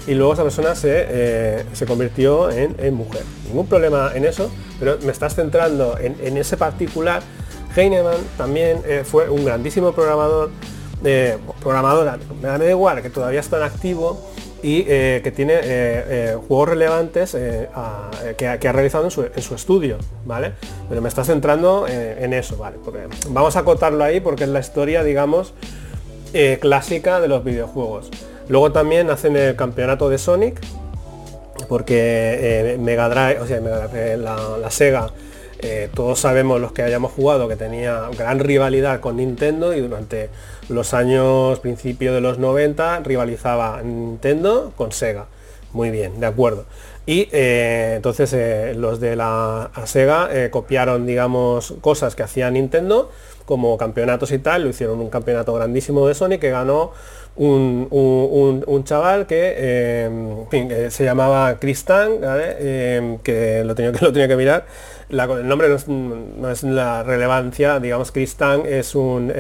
Y 0.08 0.16
luego 0.16 0.34
esa 0.34 0.44
persona 0.44 0.74
se, 0.74 1.64
se 1.74 1.86
convirtió 1.86 2.50
en, 2.50 2.94
mujer. 2.96 3.22
Ningún 3.46 3.68
problema 3.68 4.12
en 4.16 4.26
eso, 4.26 4.52
pero 4.80 4.98
me 5.04 5.12
estás 5.12 5.36
centrando 5.36 5.96
en, 6.00 6.16
en 6.24 6.38
ese 6.38 6.58
particular. 6.58 7.22
Heinemann 7.76 8.18
también 8.36 8.82
fue 9.06 9.30
un 9.30 9.46
grandísimo 9.46 9.92
programador 9.92 10.50
eh, 11.04 11.38
programadora, 11.60 12.20
me 12.42 12.48
da 12.48 12.70
igual, 12.70 13.02
que 13.02 13.10
todavía 13.10 13.40
está 13.40 13.58
en 13.58 13.64
activo 13.64 14.22
y 14.62 14.86
eh, 14.88 15.22
que 15.24 15.32
tiene 15.32 15.54
eh, 15.64 16.38
juegos 16.48 16.70
relevantes 16.70 17.32
que, 17.32 18.48
ha 18.48 18.72
realizado 18.72 19.06
en 19.06 19.12
su, 19.12 19.56
estudio, 19.56 19.98
¿vale? 20.26 20.54
Pero 20.90 21.02
me 21.02 21.10
está 21.10 21.24
centrando 21.24 21.88
en 21.88 22.34
eso, 22.34 22.58
¿vale? 22.58 22.78
Porque 22.84 23.08
vamos 23.30 23.56
a 23.56 23.60
acotarlo 23.60 24.04
ahí 24.04 24.20
porque 24.20 24.44
es 24.44 24.50
la 24.50 24.60
historia, 24.60 25.04
digamos, 25.04 25.54
clásica 26.60 27.20
de 27.20 27.28
los 27.28 27.44
videojuegos. 27.44 28.12
Luego 28.48 28.72
también 28.72 29.10
hacen 29.10 29.36
el 29.36 29.56
campeonato 29.56 30.08
de 30.10 30.20
Sonic, 30.20 30.62
porque 31.68 32.78
Mega 32.80 33.10
Drive, 33.10 33.42
o 33.42 33.48
sea, 33.48 33.60
la, 33.60 34.70
Sega, 34.70 35.10
todos 35.94 36.20
sabemos 36.20 36.60
los 36.60 36.72
que 36.72 36.84
hayamos 36.84 37.12
jugado 37.12 37.48
que 37.48 37.56
tenía 37.56 38.10
gran 38.18 38.40
rivalidad 38.40 39.00
con 39.00 39.18
Nintendo 39.18 39.74
y 39.74 39.82
durante 39.82 40.30
los 40.70 40.94
años 40.94 41.60
principio 41.60 42.14
de 42.14 42.22
los 42.22 42.40
90 42.40 43.00
rivalizaba 43.02 43.82
Nintendo 43.82 44.74
con 44.76 44.92
Sega. 44.92 45.28
Muy 45.74 45.90
bien, 45.90 46.20
de 46.20 46.26
acuerdo. 46.26 46.66
Y 47.06 47.30
eh, 47.32 47.94
entonces 47.96 48.32
eh, 48.34 48.74
los 48.76 49.00
de 49.00 49.16
la 49.16 49.72
Sega 49.86 50.30
eh, 50.32 50.50
copiaron, 50.52 51.06
digamos, 51.06 51.74
cosas 51.82 52.16
que 52.16 52.24
hacía 52.24 52.50
Nintendo, 52.52 53.10
como 53.46 53.78
campeonatos 53.78 54.32
y 54.32 54.40
tal, 54.40 54.64
lo 54.64 54.70
hicieron 54.70 55.00
un 55.00 55.10
campeonato 55.10 55.54
grandísimo 55.54 56.08
de 56.08 56.14
Sony 56.14 56.38
que 56.40 56.52
ganó 56.52 56.92
un, 57.36 58.84
chaval 58.86 59.26
que 59.26 60.10
se 60.90 61.04
llamaba 61.04 61.58
Chris 61.60 61.84
que, 61.86 63.64
lo 63.66 63.76
tenía, 63.76 63.92
que 63.92 64.06
lo 64.06 64.12
tenía 64.12 64.28
que 64.28 64.36
mirar. 64.36 64.66
El 65.12 65.48
nombre 65.48 65.68
no 65.88 66.50
es, 66.50 66.64
la 66.64 67.04
relevancia, 67.04 67.80
digamos, 67.80 68.12
Chris 68.12 68.36
Tang 68.36 68.66
es 68.66 68.96
un, 68.96 69.32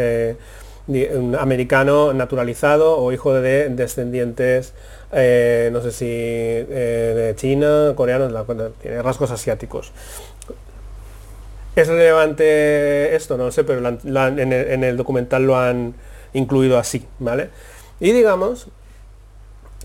un 0.88 1.36
americano 1.36 2.14
naturalizado 2.14 2.98
o 2.98 3.12
hijo 3.12 3.34
de 3.34 3.70
descendientes 3.70 4.74
eh, 5.14 5.70
no 5.74 5.82
sé 5.82 5.92
si 5.92 6.06
eh, 6.08 7.14
de 7.16 7.36
China, 7.36 7.94
coreano, 7.96 8.28
tiene 8.82 9.02
rasgos 9.02 9.32
asiáticos. 9.32 9.92
¿Es 11.76 11.88
relevante 11.88 13.16
esto? 13.16 13.38
No 13.38 13.52
sé, 13.52 13.64
pero 13.64 13.86
en, 13.88 14.84
el, 14.84 14.98
documental 14.98 15.44
lo 15.44 15.58
han 15.58 15.94
incluido 16.34 16.78
así, 16.78 17.06
¿vale? 17.20 17.50
Y 18.00 18.12
digamos 18.12 18.68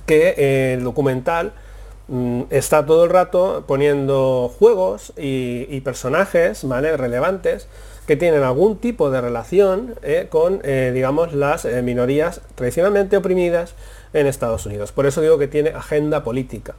que 0.04 0.74
el 0.74 0.84
documental 0.84 1.52
está 2.50 2.86
todo 2.86 3.04
el 3.04 3.10
rato 3.10 3.64
poniendo 3.66 4.52
juegos 4.58 5.12
y, 5.16 5.80
personajes, 5.80 6.66
¿vale? 6.66 6.96
Relevantes 6.96 7.68
que 8.06 8.16
tienen 8.16 8.44
algún 8.44 8.78
tipo 8.78 9.10
de 9.10 9.20
relación 9.20 9.96
eh, 10.02 10.28
con, 10.30 10.62
digamos, 10.62 11.32
las 11.32 11.64
minorías 11.64 12.40
tradicionalmente 12.54 13.16
oprimidas 13.16 13.74
en 14.12 14.26
Estados 14.26 14.66
Unidos. 14.66 14.92
Por 14.92 15.06
eso 15.06 15.20
digo 15.20 15.38
que 15.38 15.48
tiene 15.48 15.70
agenda 15.70 16.22
política, 16.22 16.74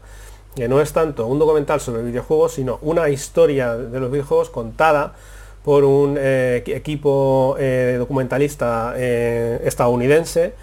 que 0.55 0.67
no 0.67 0.81
es 0.81 0.93
tanto 0.93 1.27
un 1.27 1.39
documental 1.39 1.81
sobre 1.81 2.01
videojuegos, 2.03 2.53
sino 2.53 2.79
una 2.81 3.09
historia 3.09 3.75
de 3.75 3.99
los 3.99 4.09
videojuegos 4.09 4.49
contada 4.49 5.13
por 5.67 5.83
un 5.83 6.15
eh, 6.17 6.63
equipo 6.65 7.57
eh, 7.59 7.97
documentalista 7.99 8.93
eh, 8.95 9.59
estadounidense 9.65 10.53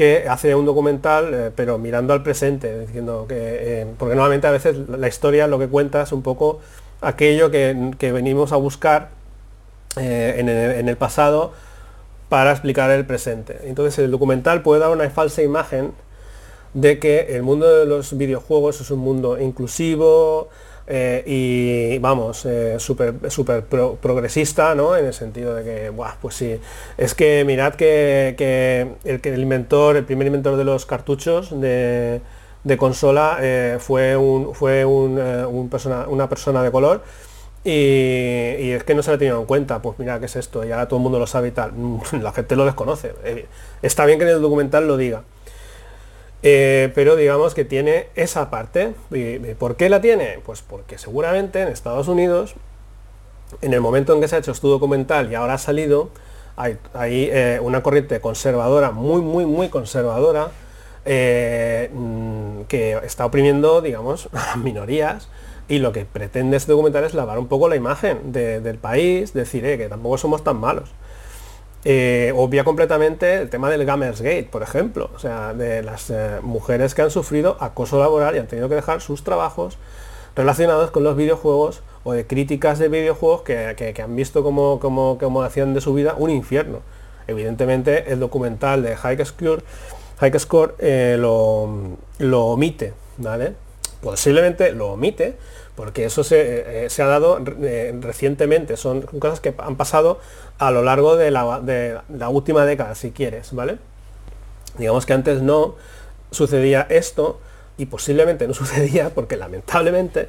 que 0.00 0.26
hace 0.30 0.54
un 0.54 0.64
documental 0.64 1.52
pero 1.54 1.76
mirando 1.76 2.14
al 2.14 2.22
presente, 2.22 2.80
diciendo 2.80 3.26
que, 3.28 3.86
porque 3.98 4.14
normalmente 4.14 4.46
a 4.46 4.50
veces 4.50 4.88
la 4.88 5.08
historia 5.08 5.46
lo 5.46 5.58
que 5.58 5.68
cuenta 5.68 6.00
es 6.00 6.12
un 6.12 6.22
poco 6.22 6.60
aquello 7.02 7.50
que, 7.50 7.92
venimos 8.10 8.52
a 8.52 8.56
buscar 8.56 9.10
en 9.96 10.48
el 10.88 10.96
pasado 10.96 11.52
para 12.30 12.52
explicar 12.52 12.90
el 12.92 13.04
presente. 13.04 13.58
Entonces 13.64 13.98
el 13.98 14.10
documental 14.10 14.62
puede 14.62 14.80
dar 14.80 14.90
una 14.90 15.10
falsa 15.10 15.42
imagen 15.42 15.92
de 16.72 16.98
que 16.98 17.36
el 17.36 17.42
mundo 17.42 17.68
de 17.68 17.84
los 17.84 18.16
videojuegos 18.16 18.80
es 18.80 18.90
un 18.90 19.00
mundo 19.00 19.38
inclusivo 19.38 20.48
eh, 20.92 21.22
y 21.24 21.98
vamos, 22.00 22.44
eh, 22.46 22.76
súper 22.80 23.14
progresista, 24.00 24.74
¿no? 24.74 24.96
En 24.96 25.06
el 25.06 25.14
sentido 25.14 25.54
de 25.54 25.62
que, 25.62 25.90
Buah, 25.90 26.16
pues 26.20 26.34
sí, 26.34 26.58
es 26.98 27.14
que 27.14 27.44
mirad 27.46 27.74
que, 27.74 28.96
el, 29.04 29.20
que 29.20 29.32
el 29.32 29.40
inventor, 29.40 29.96
el 29.96 30.04
primer 30.04 30.26
inventor 30.26 30.56
de 30.56 30.64
los 30.64 30.86
cartuchos 30.86 31.50
de, 31.60 32.20
consola 32.76 33.38
eh, 33.40 33.76
fue, 33.78 34.16
un, 34.16 34.52
fue 34.52 34.84
un, 34.84 35.68
persona, 35.70 36.06
una 36.08 36.28
persona 36.28 36.60
de 36.64 36.72
color 36.72 37.02
y, 37.62 38.70
es 38.72 38.82
que 38.84 38.94
no 38.94 39.02
se 39.04 39.12
ha 39.12 39.18
tenido 39.18 39.38
en 39.38 39.46
cuenta, 39.46 39.80
pues 39.80 39.96
mira, 39.98 40.18
¿qué 40.18 40.26
es 40.26 40.34
esto? 40.34 40.64
Y 40.64 40.72
ahora 40.72 40.88
todo 40.88 40.98
el 40.98 41.04
mundo 41.04 41.20
lo 41.20 41.26
sabe 41.28 41.48
y 41.48 41.50
tal. 41.52 41.72
La 42.20 42.32
gente 42.32 42.56
lo 42.56 42.64
desconoce. 42.64 43.14
Eh, 43.22 43.46
está 43.82 44.06
bien 44.06 44.18
que 44.18 44.24
en 44.24 44.30
el 44.30 44.42
documental 44.42 44.88
lo 44.88 44.96
diga. 44.96 45.22
Eh, 46.42 46.90
pero 46.94 47.16
digamos 47.16 47.54
que 47.54 47.64
tiene 47.64 48.08
esa 48.14 48.50
parte. 48.50 48.94
¿Por 49.58 49.76
qué 49.76 49.88
la 49.88 50.00
tiene? 50.00 50.38
Pues 50.44 50.62
porque 50.62 50.98
seguramente 50.98 51.60
en 51.60 51.68
Estados 51.68 52.08
Unidos, 52.08 52.54
en 53.60 53.74
el 53.74 53.80
momento 53.80 54.14
en 54.14 54.20
que 54.20 54.28
se 54.28 54.36
ha 54.36 54.38
hecho 54.38 54.52
este 54.52 54.66
documental 54.66 55.30
y 55.30 55.34
ahora 55.34 55.54
ha 55.54 55.58
salido, 55.58 56.10
hay, 56.56 56.78
eh, 56.94 57.58
una 57.62 57.82
corriente 57.82 58.20
conservadora, 58.20 58.90
muy, 58.90 59.20
muy, 59.20 59.46
muy 59.46 59.68
conservadora, 59.68 60.50
mm, 61.04 62.62
que 62.68 62.98
está 63.04 63.26
oprimiendo, 63.26 63.80
digamos, 63.80 64.28
minorías 64.56 65.28
y 65.70 65.78
lo 65.78 65.92
que 65.92 66.04
pretende 66.04 66.56
este 66.56 66.72
documental 66.72 67.04
es 67.04 67.14
lavar 67.14 67.38
un 67.38 67.46
poco 67.46 67.68
la 67.68 67.76
imagen 67.76 68.32
del 68.32 68.76
país, 68.78 69.32
decir 69.32 69.64
eh, 69.64 69.78
que 69.78 69.88
tampoco 69.88 70.18
somos 70.18 70.42
tan 70.42 70.56
malos. 70.56 70.90
Eh, 71.84 72.32
obvia 72.36 72.62
completamente 72.62 73.36
el 73.40 73.48
tema 73.48 73.70
del 73.70 73.86
Gamersgate, 73.86 74.48
por 74.50 74.62
ejemplo, 74.62 75.10
o 75.14 75.18
sea, 75.18 75.54
de 75.54 75.82
las 75.82 76.10
eh, 76.10 76.38
mujeres 76.42 76.94
que 76.94 77.00
han 77.02 77.10
sufrido 77.10 77.56
acoso 77.58 77.98
laboral 77.98 78.36
y 78.36 78.38
han 78.38 78.46
tenido 78.46 78.68
que 78.68 78.74
dejar 78.74 79.00
sus 79.00 79.24
trabajos 79.24 79.78
relacionados 80.36 80.90
con 80.90 81.04
los 81.04 81.16
videojuegos 81.16 81.82
o 82.04 82.12
de 82.12 82.26
críticas 82.26 82.78
de 82.78 82.88
videojuegos 82.88 83.42
que, 83.42 84.02
han 84.02 84.14
visto 84.14 84.42
como, 84.42 84.78
como, 84.78 85.16
como, 85.18 85.42
hacían 85.42 85.72
de 85.72 85.80
su 85.80 85.94
vida 85.94 86.14
un 86.18 86.30
infierno. 86.30 86.80
Evidentemente 87.26 88.12
el 88.12 88.20
documental 88.20 88.82
de 88.82 88.96
High 88.96 89.24
Score, 89.24 89.62
High 90.18 90.38
Score 90.38 90.74
lo, 91.18 91.96
lo 92.18 92.44
omite, 92.46 92.92
¿vale? 93.16 93.54
Posiblemente 94.02 94.72
lo 94.72 94.92
omite, 94.92 95.36
porque 95.80 96.04
eso 96.04 96.24
se, 96.24 96.84
eh, 96.84 96.88
ha 96.98 97.06
dado 97.06 97.38
eh, 97.62 97.96
recientemente, 98.00 98.76
son 98.76 99.02
cosas 99.02 99.40
que 99.40 99.54
han 99.56 99.76
pasado 99.76 100.20
a 100.60 100.70
lo 100.70 100.82
largo 100.82 101.16
de 101.16 101.30
la, 101.30 102.28
última 102.28 102.66
década, 102.66 102.94
si 102.94 103.12
quieres, 103.12 103.52
¿vale? 103.54 103.78
Digamos 104.76 105.06
que 105.06 105.14
antes 105.14 105.40
no 105.40 105.76
sucedía 106.30 106.86
esto 106.90 107.40
y 107.78 107.86
posiblemente 107.86 108.46
no 108.46 108.52
sucedía 108.62 109.10
porque 109.10 109.36
lamentablemente 109.36 110.28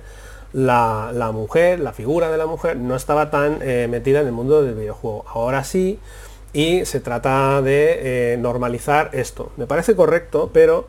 la, 0.54 1.32
mujer, 1.34 1.82
la 1.82 1.92
figura 1.92 2.32
de 2.32 2.38
la 2.38 2.46
mujer 2.46 2.78
no 2.78 2.96
estaba 2.96 3.30
tan 3.30 3.60
eh, 3.62 3.88
metida 3.90 4.22
en 4.22 4.28
el 4.28 4.32
mundo 4.32 4.64
del 4.64 4.74
videojuego. 4.74 5.26
Ahora 5.28 5.66
sí, 5.66 6.00
y 6.54 6.86
se 6.86 7.02
trata 7.02 7.62
de 7.62 8.38
normalizar 8.40 9.10
esto. 9.12 9.52
Me 9.58 9.68
parece 9.68 9.98
correcto, 9.98 10.50
pero 10.54 10.88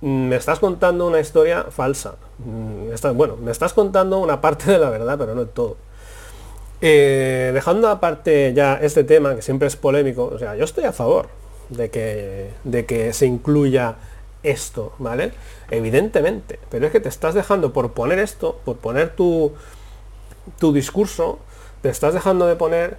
me 0.00 0.34
estás 0.34 0.58
contando 0.58 1.06
una 1.06 1.20
historia 1.20 1.66
falsa. 1.70 2.16
Mm, 2.38 3.16
bueno, 3.16 3.36
me 3.36 3.52
estás 3.52 3.72
contando 3.72 4.18
una 4.18 4.40
parte 4.40 4.72
de 4.72 4.78
la 4.78 4.90
verdad, 4.90 5.16
pero 5.18 5.36
no 5.36 5.46
todo. 5.46 5.76
Eh, 6.80 7.50
dejando 7.54 7.88
aparte 7.88 8.52
ya 8.54 8.74
este 8.74 9.04
tema, 9.04 9.34
que 9.34 9.42
siempre 9.42 9.68
es 9.68 9.76
polémico, 9.76 10.24
o 10.24 10.38
sea, 10.38 10.56
yo 10.56 10.64
estoy 10.64 10.84
a 10.84 10.92
favor 10.92 11.28
de 11.70 11.90
que, 11.90 12.50
de 12.64 12.84
que 12.84 13.12
se 13.12 13.26
incluya 13.26 13.96
esto, 14.42 14.92
¿vale? 14.98 15.32
Evidentemente, 15.70 16.58
pero 16.70 16.86
es 16.86 16.92
que 16.92 17.00
te 17.00 17.08
estás 17.08 17.34
dejando 17.34 17.72
por 17.72 17.92
poner 17.92 18.18
esto, 18.18 18.60
por 18.64 18.76
poner 18.76 19.16
tu, 19.16 19.52
tu 20.58 20.72
discurso, 20.72 21.38
te 21.82 21.88
estás 21.88 22.14
dejando 22.14 22.46
de 22.46 22.56
poner 22.56 22.98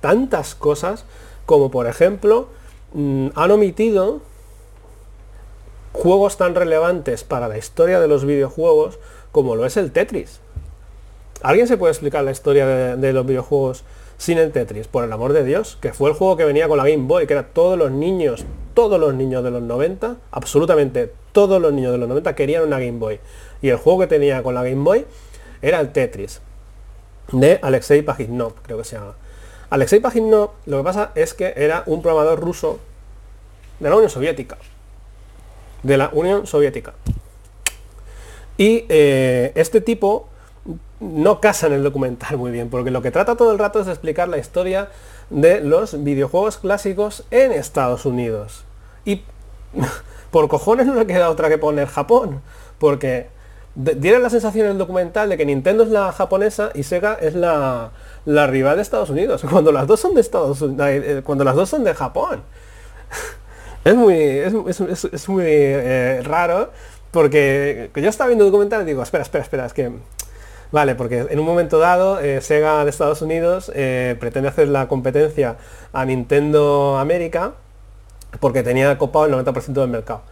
tantas 0.00 0.54
cosas 0.54 1.04
como 1.46 1.70
por 1.70 1.86
ejemplo 1.86 2.48
mm, 2.94 3.28
han 3.34 3.50
omitido 3.50 4.20
juegos 5.92 6.36
tan 6.36 6.54
relevantes 6.54 7.24
para 7.24 7.48
la 7.48 7.58
historia 7.58 8.00
de 8.00 8.08
los 8.08 8.24
videojuegos 8.24 8.98
como 9.32 9.56
lo 9.56 9.66
es 9.66 9.76
el 9.76 9.92
Tetris. 9.92 10.40
¿Alguien 11.42 11.66
se 11.66 11.76
puede 11.76 11.92
explicar 11.92 12.24
la 12.24 12.30
historia 12.30 12.66
de, 12.66 13.12
los 13.12 13.26
videojuegos 13.26 13.84
sin 14.18 14.38
el 14.38 14.52
Tetris? 14.52 14.88
Por 14.88 15.04
el 15.04 15.12
amor 15.12 15.32
de 15.32 15.44
Dios, 15.44 15.78
que 15.80 15.92
fue 15.92 16.10
el 16.10 16.16
juego 16.16 16.36
que 16.36 16.44
venía 16.44 16.68
con 16.68 16.76
la 16.76 16.84
Game 16.84 17.06
Boy, 17.06 17.26
que 17.26 17.32
era 17.32 17.48
todos 17.48 17.78
los 17.78 17.90
niños, 17.90 18.44
todos 18.74 19.00
los 19.00 19.14
niños 19.14 19.42
de 19.42 19.50
los 19.50 19.62
90, 19.62 20.16
absolutamente 20.30 21.12
todos 21.32 21.60
los 21.60 21.72
niños 21.72 21.92
de 21.92 21.98
los 21.98 22.08
90 22.08 22.34
querían 22.34 22.64
una 22.64 22.78
Game 22.78 22.98
Boy. 22.98 23.20
Y 23.62 23.68
el 23.68 23.76
juego 23.76 24.00
que 24.00 24.06
tenía 24.06 24.42
con 24.42 24.54
la 24.54 24.62
Game 24.62 24.82
Boy 24.82 25.06
era 25.62 25.80
el 25.80 25.92
Tetris, 25.92 26.40
de 27.32 27.58
Alexei 27.62 28.02
Pajitnov, 28.02 28.54
creo 28.62 28.78
que 28.78 28.84
se 28.84 28.96
llama. 28.96 29.14
Alexei 29.70 30.00
Pajitnov, 30.00 30.50
lo 30.66 30.78
que 30.78 30.84
pasa 30.84 31.12
es 31.14 31.34
que 31.34 31.54
era 31.56 31.84
un 31.86 32.02
programador 32.02 32.40
ruso 32.40 32.80
de 33.78 33.88
la 33.88 33.96
Unión 33.96 34.10
Soviética 34.10 34.58
de 35.82 35.96
la 35.96 36.10
Unión 36.12 36.46
Soviética. 36.46 36.94
Y 38.56 38.84
eh, 38.88 39.52
este 39.54 39.80
tipo 39.80 40.28
no 41.00 41.40
casa 41.40 41.66
en 41.66 41.72
el 41.72 41.82
documental 41.82 42.36
muy 42.36 42.50
bien, 42.50 42.68
porque 42.68 42.90
lo 42.90 43.02
que 43.02 43.10
trata 43.10 43.36
todo 43.36 43.52
el 43.52 43.58
rato 43.58 43.80
es 43.80 43.88
explicar 43.88 44.28
la 44.28 44.38
historia 44.38 44.90
de 45.30 45.60
los 45.60 46.04
videojuegos 46.04 46.58
clásicos 46.58 47.24
en 47.30 47.52
Estados 47.52 48.04
Unidos. 48.04 48.64
Y 49.04 49.22
por 50.30 50.48
cojones 50.48 50.86
no 50.86 50.94
le 50.94 51.06
queda 51.06 51.30
otra 51.30 51.48
que 51.48 51.58
poner 51.58 51.88
Japón, 51.88 52.42
porque 52.78 53.28
diera 53.74 54.18
la 54.18 54.30
sensación 54.30 54.66
en 54.66 54.72
el 54.72 54.78
documental 54.78 55.28
de 55.28 55.36
que 55.36 55.46
Nintendo 55.46 55.84
es 55.84 55.90
la 55.90 56.12
japonesa 56.12 56.70
y 56.74 56.82
Sega 56.82 57.14
es 57.14 57.34
la, 57.34 57.92
la 58.24 58.46
rival 58.46 58.76
de 58.76 58.82
Estados 58.82 59.10
Unidos, 59.10 59.44
cuando 59.50 59.72
las 59.72 59.86
dos 59.86 60.00
son 60.00 60.14
de 60.14 60.20
Estados 60.20 60.60
Unidos, 60.60 60.86
eh, 60.88 61.22
cuando 61.24 61.44
las 61.44 61.54
dos 61.54 61.68
son 61.68 61.84
de 61.84 61.94
Japón. 61.94 62.42
Es 63.82 63.94
muy, 63.94 64.14
es, 64.14 65.26
muy 65.26 65.44
eh, 65.46 66.20
raro 66.22 66.70
porque 67.12 67.90
yo 67.94 68.10
estaba 68.10 68.28
viendo 68.28 68.44
documental 68.44 68.82
y 68.82 68.84
digo, 68.84 69.02
espera, 69.02 69.22
espera, 69.22 69.42
espera, 69.42 69.64
es 69.64 69.72
que... 69.72 69.90
Vale, 70.72 70.94
porque 70.94 71.26
en 71.30 71.40
un 71.40 71.46
momento 71.46 71.78
dado 71.78 72.20
eh, 72.20 72.40
Sega 72.40 72.84
de 72.84 72.90
Estados 72.90 73.22
Unidos 73.22 73.72
eh, 73.74 74.16
pretende 74.20 74.48
hacer 74.48 74.68
la 74.68 74.86
competencia 74.86 75.56
a 75.92 76.04
Nintendo 76.04 76.96
América 76.98 77.52
porque 78.38 78.62
tenía 78.62 78.96
copado 78.96 79.26
el 79.26 79.32
90% 79.32 79.72
del 79.72 79.88
mercado. 79.88 80.22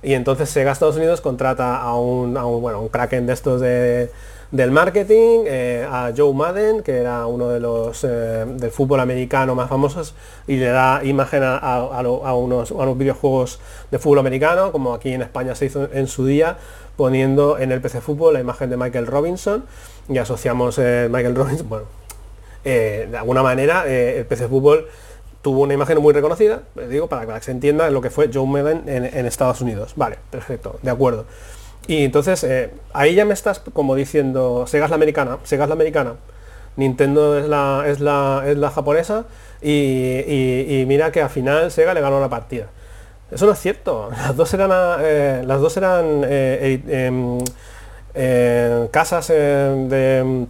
Y 0.00 0.14
entonces 0.14 0.48
Sega 0.48 0.70
Estados 0.70 0.96
Unidos 0.96 1.20
contrata 1.20 1.80
a 1.80 1.96
un, 1.96 2.36
a 2.36 2.46
un, 2.46 2.62
bueno, 2.62 2.80
un 2.80 2.88
kraken 2.88 3.26
de 3.26 3.32
estos 3.32 3.60
de, 3.60 4.12
del 4.52 4.70
marketing, 4.70 5.44
eh, 5.46 5.84
a 5.90 6.12
Joe 6.16 6.32
Madden, 6.32 6.84
que 6.84 6.98
era 6.98 7.26
uno 7.26 7.48
de 7.48 7.58
los 7.58 8.02
del 8.02 8.70
fútbol 8.70 9.00
americano 9.00 9.56
más 9.56 9.68
famosos, 9.68 10.14
y 10.46 10.56
le 10.56 10.66
da 10.66 11.02
imagen 11.02 11.42
a, 11.44 12.34
unos, 12.34 12.72
videojuegos 12.96 13.58
de 13.90 13.98
fútbol 13.98 14.20
americano, 14.20 14.70
como 14.70 14.94
aquí 14.94 15.12
en 15.12 15.22
España 15.22 15.56
se 15.56 15.66
hizo 15.66 15.88
en 15.92 16.06
su 16.06 16.24
día, 16.24 16.56
poniendo 16.98 17.58
en 17.58 17.72
el 17.72 17.80
PC 17.80 18.02
Fútbol 18.02 18.34
la 18.34 18.40
imagen 18.40 18.68
de 18.68 18.76
Michael 18.76 19.06
Robinson, 19.06 19.64
y 20.10 20.18
asociamos 20.18 20.78
eh, 20.78 21.08
Michael 21.10 21.34
Robinson, 21.34 21.66
bueno, 21.70 21.86
de 22.64 23.16
alguna 23.16 23.42
manera 23.42 23.86
el 23.86 24.26
PC 24.26 24.48
Fútbol 24.48 24.86
tuvo 25.42 25.62
una 25.62 25.74
imagen 25.74 25.98
muy 25.98 26.12
reconocida, 26.12 26.62
digo, 26.90 27.06
para 27.06 27.26
que 27.26 27.44
se 27.44 27.52
entienda 27.52 27.88
lo 27.90 28.00
que 28.00 28.10
fue 28.10 28.28
Joe 28.32 28.46
Madden 28.46 28.82
en, 28.86 29.26
Estados 29.26 29.60
Unidos. 29.60 29.92
Vale, 29.96 30.18
perfecto, 30.30 30.78
de 30.82 30.90
acuerdo. 30.90 31.24
Y 31.86 32.04
entonces 32.04 32.44
eh, 32.44 32.70
ahí 32.92 33.14
ya 33.14 33.24
me 33.24 33.34
estás 33.34 33.60
como 33.60 33.94
diciendo, 33.94 34.66
Sega 34.66 34.84
es 34.84 34.90
la 34.90 34.96
americana, 34.96 35.38
Sega 35.44 35.64
es 35.64 35.68
la 35.68 35.74
americana, 35.74 36.14
Nintendo 36.76 37.38
es 37.38 37.48
la, 37.48 37.84
es 37.86 38.00
la, 38.00 38.44
es 38.46 38.58
la 38.58 38.70
japonesa 38.70 39.24
y, 39.62 40.84
mira 40.86 41.12
que 41.12 41.22
al 41.22 41.30
final 41.30 41.70
Sega 41.70 41.94
le 41.94 42.00
ganó 42.00 42.20
la 42.20 42.28
partida. 42.28 42.66
Eso 43.30 43.46
no 43.46 43.52
es 43.52 43.58
cierto. 43.58 44.10
Las 44.10 44.36
dos 44.36 44.54
eran, 44.54 44.70
eh, 45.00 45.42
las 45.44 45.60
dos 45.60 45.76
eran 45.76 46.22
eh, 46.24 46.82
em, 48.14 48.88
casas 48.88 49.28
de, 49.28 50.46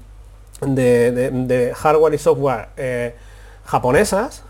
de, 0.61 1.73
hardware 1.75 2.15
y 2.15 2.19
software 2.19 3.15
japonesas 3.65 4.45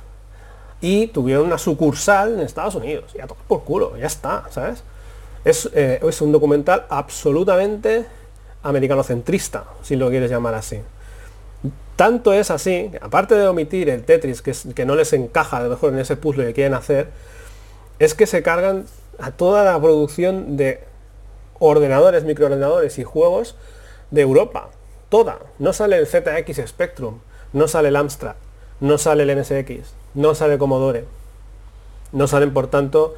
y 0.80 1.08
tuvieron 1.08 1.46
una 1.46 1.58
sucursal 1.58 2.34
en 2.34 2.40
Estados 2.40 2.74
Unidos. 2.74 3.12
Ya 3.14 3.26
todo 3.26 3.38
por 3.48 3.64
culo, 3.64 3.96
ya 3.96 4.06
está, 4.06 4.44
¿sabes? 4.50 4.82
Eh, 5.44 6.00
es, 6.02 6.20
un 6.20 6.32
documental 6.32 6.84
absolutamente 6.88 8.04
americanocentrista, 8.62 9.64
si 9.82 9.96
lo 9.96 10.10
quieres 10.10 10.30
llamar 10.30 10.54
así. 10.54 10.80
Tanto 11.96 12.32
es 12.32 12.50
así, 12.50 12.90
aparte 13.00 13.34
de 13.34 13.48
omitir 13.48 13.88
el 13.88 14.04
Tetris, 14.04 14.42
que, 14.42 14.54
que 14.74 14.84
no 14.84 14.94
les 14.94 15.12
encaja 15.12 15.62
de 15.62 15.68
mejor 15.68 15.92
en 15.92 16.00
ese 16.00 16.16
puzzle 16.16 16.46
que 16.46 16.54
quieren 16.54 16.74
hacer, 16.74 17.08
es 17.98 18.14
que 18.14 18.26
se 18.26 18.42
cargan 18.42 18.86
a 19.18 19.30
toda 19.32 19.64
la 19.64 19.80
producción 19.80 20.56
de 20.56 20.80
ordenadores, 21.58 22.24
microordenadores 22.24 22.98
y 22.98 23.04
juegos 23.04 23.56
de 24.10 24.22
Europa. 24.22 24.70
Toda. 25.08 25.38
No 25.58 25.72
sale 25.72 25.96
el 25.96 26.06
ZX 26.06 26.68
Spectrum, 26.68 27.18
no 27.52 27.66
sale 27.66 27.88
el 27.88 27.96
Amstrad, 27.96 28.36
no 28.80 28.98
sale 28.98 29.24
el 29.24 29.40
NSX, 29.40 29.94
no 30.14 30.34
sale 30.34 30.58
Commodore. 30.58 31.04
No 32.12 32.26
salen, 32.26 32.54
por 32.54 32.68
tanto, 32.68 33.14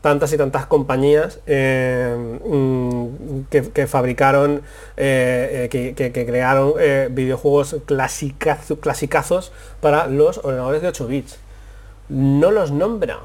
tantas 0.00 0.32
y 0.32 0.36
tantas 0.36 0.66
compañías 0.66 1.40
eh, 1.46 2.38
mm, 2.44 3.40
que, 3.50 3.86
fabricaron, 3.86 4.62
eh, 4.96 5.68
eh, 5.72 5.94
que, 5.94 6.26
crearon 6.26 6.74
videojuegos 7.10 7.76
clasicazos 7.86 9.52
para 9.80 10.06
los 10.06 10.38
ordenadores 10.38 10.82
de 10.82 10.88
8 10.88 11.06
bits. 11.06 11.38
No 12.08 12.50
los 12.50 12.70
nombra. 12.70 13.18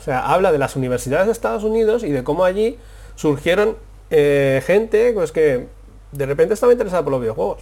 O 0.00 0.02
sea, 0.02 0.26
habla 0.26 0.50
de 0.50 0.58
las 0.58 0.74
universidades 0.74 1.26
de 1.26 1.32
Estados 1.32 1.62
Unidos 1.62 2.02
y 2.02 2.10
de 2.10 2.24
cómo 2.24 2.44
allí 2.44 2.78
surgieron 3.14 3.76
gente 4.10 5.12
pues, 5.14 5.30
que 5.30 5.68
de 6.10 6.26
repente 6.26 6.54
estaba 6.54 6.72
interesada 6.72 7.04
por 7.04 7.12
los 7.12 7.20
videojuegos. 7.20 7.58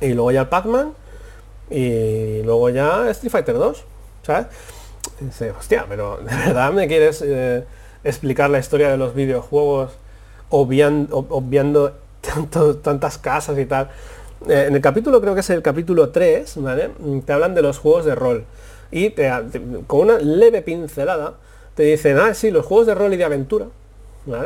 Y 0.00 0.14
luego 0.14 0.30
ya 0.30 0.42
el 0.42 0.48
Pac-Man 0.48 0.94
y 1.68 2.42
luego 2.42 2.70
ya 2.70 3.10
Street 3.10 3.30
Fighter 3.30 3.54
2. 3.56 3.84
¿Sabes? 4.22 4.46
dice, 5.20 5.50
hostia, 5.50 5.86
pero 5.88 6.16
¿de 6.22 6.34
verdad 6.34 6.72
me 6.72 6.88
quieres 6.88 7.22
eh, 7.22 7.64
explicar 8.04 8.50
la 8.50 8.58
historia 8.58 8.90
de 8.90 8.96
los 8.96 9.14
videojuegos 9.14 9.92
obviando, 10.48 11.92
tantas 12.82 13.18
casas 13.18 13.58
y 13.58 13.66
tal? 13.66 13.90
Eh, 14.48 14.66
en 14.68 14.74
el 14.74 14.80
capítulo, 14.80 15.20
creo 15.20 15.34
que 15.34 15.40
es 15.40 15.50
el 15.50 15.62
capítulo 15.62 16.10
3, 16.10 16.54
¿vale? 16.56 16.90
Te 17.24 17.32
hablan 17.32 17.54
de 17.54 17.62
los 17.62 17.78
juegos 17.78 18.04
de 18.04 18.14
rol. 18.14 18.44
Y 18.92 19.14
con 19.86 20.00
una 20.00 20.18
leve 20.18 20.62
pincelada 20.62 21.34
te 21.74 21.84
dicen, 21.84 22.18
ah, 22.18 22.34
sí, 22.34 22.50
los 22.50 22.66
juegos 22.66 22.86
de 22.86 22.94
rol 22.94 23.14
y 23.14 23.16
de 23.16 23.24
aventura. 23.24 23.66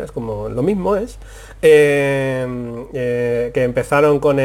Es 0.02 0.12
como 0.12 0.48
lo 0.48 0.62
mismo 0.62 0.96
es. 0.96 1.18
Eh, 1.62 3.50
que 3.52 3.62
empezaron 3.62 4.20
con, 4.20 4.37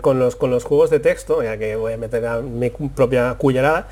con, 0.00 0.18
los, 0.18 0.36
con 0.36 0.50
los 0.50 0.64
juegos 0.64 0.90
de 0.90 1.00
texto, 1.00 1.42
ya 1.42 1.56
que 1.58 1.76
voy 1.76 1.92
a 1.92 1.96
meter 1.96 2.26
a 2.26 2.40
mi 2.40 2.70
propia 2.70 3.34
cullerada 3.38 3.88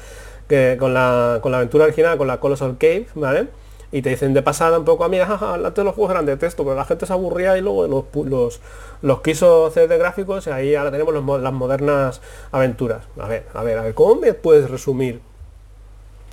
con 0.78 0.92
la, 0.92 1.38
con 1.40 1.52
la 1.52 1.58
aventura 1.58 1.84
original, 1.84 2.18
con 2.18 2.26
la 2.26 2.38
Colossal 2.38 2.76
Cave, 2.78 3.06
¿vale? 3.14 3.48
Y 3.90 4.02
te 4.02 4.10
dicen 4.10 4.34
de 4.34 4.42
pasada 4.42 4.78
un 4.78 4.84
poco 4.84 5.04
a 5.04 5.08
mí, 5.08 5.18
jaja, 5.18 5.54
antes 5.54 5.84
los 5.84 5.94
juegos 5.94 6.12
eran 6.12 6.26
de 6.26 6.36
texto, 6.36 6.64
pero 6.64 6.76
la 6.76 6.84
gente 6.84 7.06
se 7.06 7.12
aburría 7.12 7.56
y 7.58 7.60
luego 7.60 7.86
los, 7.86 8.26
los, 8.26 8.60
los 9.02 9.20
quiso 9.20 9.66
hacer 9.66 9.88
de 9.88 9.98
gráficos 9.98 10.46
y 10.46 10.50
ahí 10.50 10.74
ahora 10.74 10.90
tenemos 10.90 11.40
las 11.42 11.52
modernas 11.52 12.20
aventuras. 12.52 13.04
A 13.18 13.28
ver, 13.28 13.46
a 13.54 13.62
ver, 13.62 13.78
a 13.78 13.82
ver, 13.82 13.94
¿cómo 13.94 14.16
me 14.16 14.34
puedes 14.34 14.70
resumir 14.70 15.20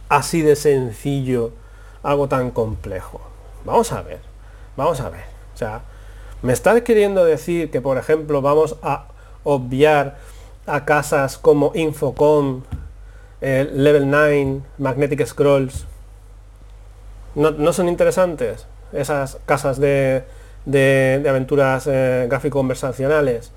así 0.10 0.42
de 0.42 0.56
sencillo 0.56 1.52
algo 2.04 2.28
tan 2.28 2.52
complejo? 2.52 3.22
Vamos 3.66 3.92
a 3.92 4.02
ver, 4.02 4.20
vamos 4.76 5.00
a 5.00 5.10
ver. 5.10 5.24
O 5.54 5.58
sea, 5.58 5.82
me 6.42 6.54
estás 6.54 6.82
queriendo 6.82 7.24
decir 7.24 7.72
que, 7.72 7.82
por 7.82 7.98
ejemplo, 7.98 8.42
vamos 8.42 8.76
a 8.82 9.06
obviar 9.44 10.18
a 10.66 10.86
casas 10.86 11.38
como 11.38 11.72
Infocom, 11.76 12.64
Level 13.42 14.10
9, 14.10 14.62
Magnetic 14.78 15.26
Scrolls, 15.26 15.86
no, 17.36 17.74
son 17.74 17.88
interesantes 17.88 18.66
esas 18.92 19.38
casas 19.46 19.80
de, 19.80 20.24
de, 20.66 21.24
aventuras 21.30 21.88
eh, 21.88 22.26
gráfico-conversacionales. 22.30 23.52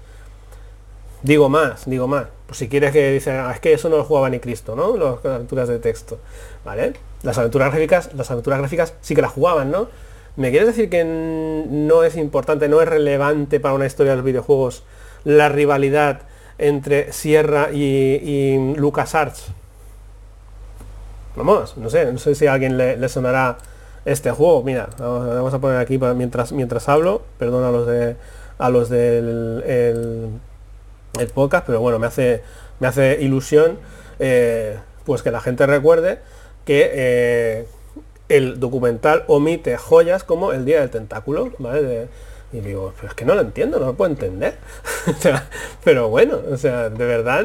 Digo 1.23 1.49
más, 1.49 1.88
digo 1.88 2.07
más. 2.07 2.27
Pues 2.53 2.59
si 2.59 2.69
quieres 2.69 2.93
que 2.93 3.12
dice, 3.12 3.31
ah, 3.31 3.51
es 3.55 3.61
que 3.61 3.73
eso 3.73 3.88
no 3.88 3.97
lo 3.97 4.05
jugaba 4.05 4.29
ni 4.29 4.38
Cristo, 4.38 4.77
¿no? 4.77 4.95
Las 4.99 5.25
aventuras 5.25 5.69
de 5.69 5.79
texto. 5.79 6.19
¿Vale? 6.67 6.93
Las 7.23 7.38
aventuras 7.38 7.71
gráficas, 7.73 8.11
las 8.12 8.31
aventuras 8.31 8.59
gráficas 8.59 8.93
sí 9.01 9.15
que 9.15 9.23
las 9.23 9.33
jugaban, 9.33 9.71
¿no? 9.71 9.88
¿Me 10.37 10.51
quieres 10.51 10.69
decir 10.69 10.91
que 10.91 11.03
no 11.03 12.05
es 12.05 12.15
importante, 12.15 12.69
no 12.69 12.83
es 12.83 12.88
relevante 12.88 13.59
para 13.59 13.73
una 13.73 13.87
historia 13.87 14.12
de 14.12 14.17
los 14.17 14.25
videojuegos 14.27 14.85
la 15.25 15.49
rivalidad 15.49 16.25
entre 16.59 17.11
Sierra 17.15 17.71
y, 17.73 18.21
y 18.23 18.75
LucasArts? 18.77 19.47
Vamos, 21.37 21.79
no 21.79 21.88
sé, 21.88 22.12
no 22.12 22.19
sé 22.19 22.35
si 22.35 22.49
a 22.49 22.53
alguien 22.53 22.77
le, 22.77 23.09
sonará 23.09 23.57
este 24.05 24.31
juego. 24.31 24.62
Mira, 24.62 24.91
vamos, 24.99 25.55
a 25.55 25.59
poner 25.59 25.79
aquí 25.79 25.99
mientras 25.99 26.53
mientras 26.53 26.87
hablo, 26.91 27.23
perdón 27.38 27.65
a 27.65 27.71
los 27.71 27.87
de 27.87 28.17
a 28.59 28.69
los 28.69 28.91
del 28.91 29.65
el, 29.67 30.29
podcast, 31.35 31.66
pero 31.66 31.81
bueno, 31.81 31.98
me 31.98 32.07
hace 32.07 32.42
me 32.83 32.88
hace 32.88 33.18
ilusión 33.20 33.79
eh, 34.18 34.77
pues 35.05 35.22
que 35.22 35.31
la 35.31 35.40
gente 35.40 35.66
recuerde 35.66 36.18
que 36.64 36.90
eh, 36.92 37.66
el 38.29 38.59
documental 38.59 39.25
omite 39.29 39.77
joyas 39.77 40.25
como 40.25 40.53
el 40.53 40.64
día 40.64 40.81
del 40.81 40.90
tentáculo, 40.90 41.53
¿vale? 41.59 42.09
y 42.53 42.61
digo, 42.61 42.92
pero 42.96 43.09
es 43.09 43.14
que 43.14 43.25
no 43.25 43.35
lo 43.35 43.40
entiendo, 43.40 43.79
no 43.79 43.87
lo 43.87 43.94
puedo 43.94 44.11
entender. 44.11 44.57
pero 45.85 46.09
bueno, 46.09 46.38
o 46.51 46.57
sea, 46.57 46.90
de 46.90 47.07
verdad 47.07 47.44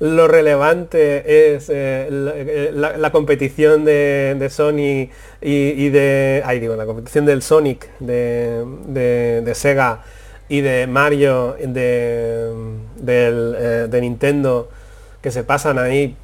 lo 0.00 0.28
relevante 0.28 1.54
es 1.54 1.70
eh, 1.72 2.70
la, 2.74 3.12
competición 3.12 3.84
de, 3.84 4.48
Sony 4.50 5.10
y, 5.40 5.88
de. 5.90 6.42
Ay, 6.44 6.58
digo, 6.58 6.74
la 6.74 6.86
competición 6.86 7.26
del 7.26 7.42
Sonic 7.42 7.88
de, 8.00 9.52
Sega 9.54 10.02
de 10.60 10.86
Mario 10.86 11.56
de, 11.60 12.52
eh, 13.06 13.86
de 13.90 14.00
Nintendo 14.00 14.68
que 15.20 15.30
se 15.30 15.44
pasan 15.44 15.78
ahí 15.78 16.16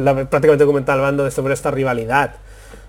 prácticamente 0.00 0.64
documental 0.64 0.98
hablando 0.98 1.30
sobre 1.30 1.54
esta 1.54 1.70
rivalidad. 1.70 2.36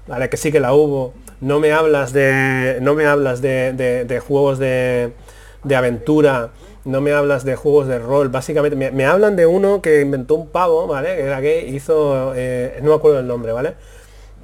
Vale, 0.07 0.29
que 0.29 0.37
sí 0.37 0.51
que 0.51 0.59
la 0.59 0.73
hubo. 0.73 1.13
No 1.41 1.59
me 1.59 1.73
hablas 1.73 2.13
de. 2.13 2.77
No 2.81 2.93
me 2.95 3.05
hablas 3.05 3.41
de, 3.41 4.21
juegos 4.25 4.57
de, 4.57 5.11
de 5.63 5.75
aventura 5.75 6.51
no 6.87 7.01
me 7.01 7.11
hablas 7.11 7.43
de 7.43 7.57
juegos 7.57 7.87
de 7.87 7.99
rol, 7.99 8.29
básicamente 8.29 8.91
me, 8.91 9.05
hablan 9.05 9.35
de 9.35 9.45
uno 9.45 9.81
que 9.81 9.99
inventó 9.99 10.35
un 10.35 10.47
pavo, 10.47 10.87
¿vale? 10.87 11.17
Que 11.17 11.21
era 11.23 11.41
que 11.41 11.67
hizo, 11.67 12.31
eh, 12.33 12.79
no 12.81 12.91
me 12.91 12.95
acuerdo 12.95 13.19
el 13.19 13.27
nombre, 13.27 13.51
¿vale? 13.51 13.73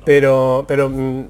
Pero, 0.04 0.66
pero 0.68 0.90
mm, 0.90 1.24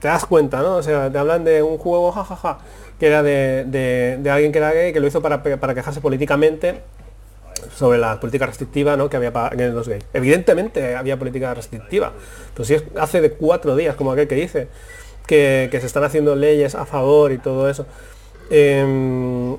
te 0.00 0.08
das 0.08 0.26
cuenta, 0.26 0.60
¿no? 0.60 0.76
O 0.76 0.82
sea, 0.82 1.10
te 1.10 1.18
hablan 1.18 1.44
de 1.44 1.62
un 1.62 1.78
juego, 1.78 2.10
jajaja, 2.10 2.58
que 3.00 3.06
era 3.06 3.22
de, 3.22 4.20
alguien 4.30 4.52
que 4.52 4.58
era 4.58 4.72
gay, 4.72 4.92
que 4.92 5.00
lo 5.00 5.06
hizo 5.06 5.22
para, 5.22 5.42
para 5.42 5.74
quejarse 5.74 6.02
políticamente 6.02 6.82
sobre 7.74 7.98
la 7.98 8.20
política 8.20 8.44
restrictiva 8.44 8.96
¿no? 8.96 9.08
que 9.08 9.16
había 9.16 9.32
en 9.52 9.74
los 9.74 9.88
gays. 9.88 10.04
Evidentemente 10.12 10.94
había 10.94 11.18
política 11.18 11.54
restrictiva. 11.54 12.12
Pero 12.52 12.64
si 12.64 12.74
es 12.74 12.84
hace 12.98 13.22
de 13.22 13.32
cuatro 13.32 13.74
días, 13.74 13.96
como 13.96 14.12
aquel 14.12 14.28
que 14.28 14.34
dice, 14.34 14.68
que, 15.26 15.68
se 15.72 15.86
están 15.86 16.04
haciendo 16.04 16.36
leyes 16.36 16.74
a 16.74 16.84
favor 16.84 17.32
y 17.32 17.38
todo 17.38 17.70
eso. 17.70 17.86
Em, 18.50 19.56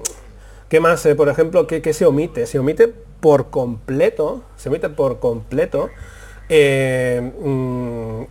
¿Qué 0.70 0.80
más? 0.80 1.08
por 1.18 1.28
ejemplo, 1.28 1.66
¿qué, 1.66 1.94
se 1.94 2.06
omite? 2.06 2.46
Se 2.46 2.60
omite 2.60 2.94
por 3.20 3.50
completo, 3.50 4.44
se 4.56 4.70
omite 4.70 4.90
por 4.90 5.20
completo 5.20 5.90
em, 6.48 7.32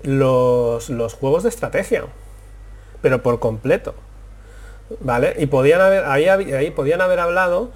los, 0.04 0.88
los 0.88 1.14
juegos 1.14 1.42
de 1.42 1.48
estrategia. 1.48 2.04
Pero 3.02 3.22
por 3.22 3.40
completo. 3.40 3.94
¿Vale? 4.98 5.34
Y 5.38 5.46
podían 5.46 5.80
haber, 5.80 6.04
ahí, 6.04 6.26
ahí 6.26 6.70
podían 6.72 7.00
haber 7.00 7.20
hablado, 7.20 7.70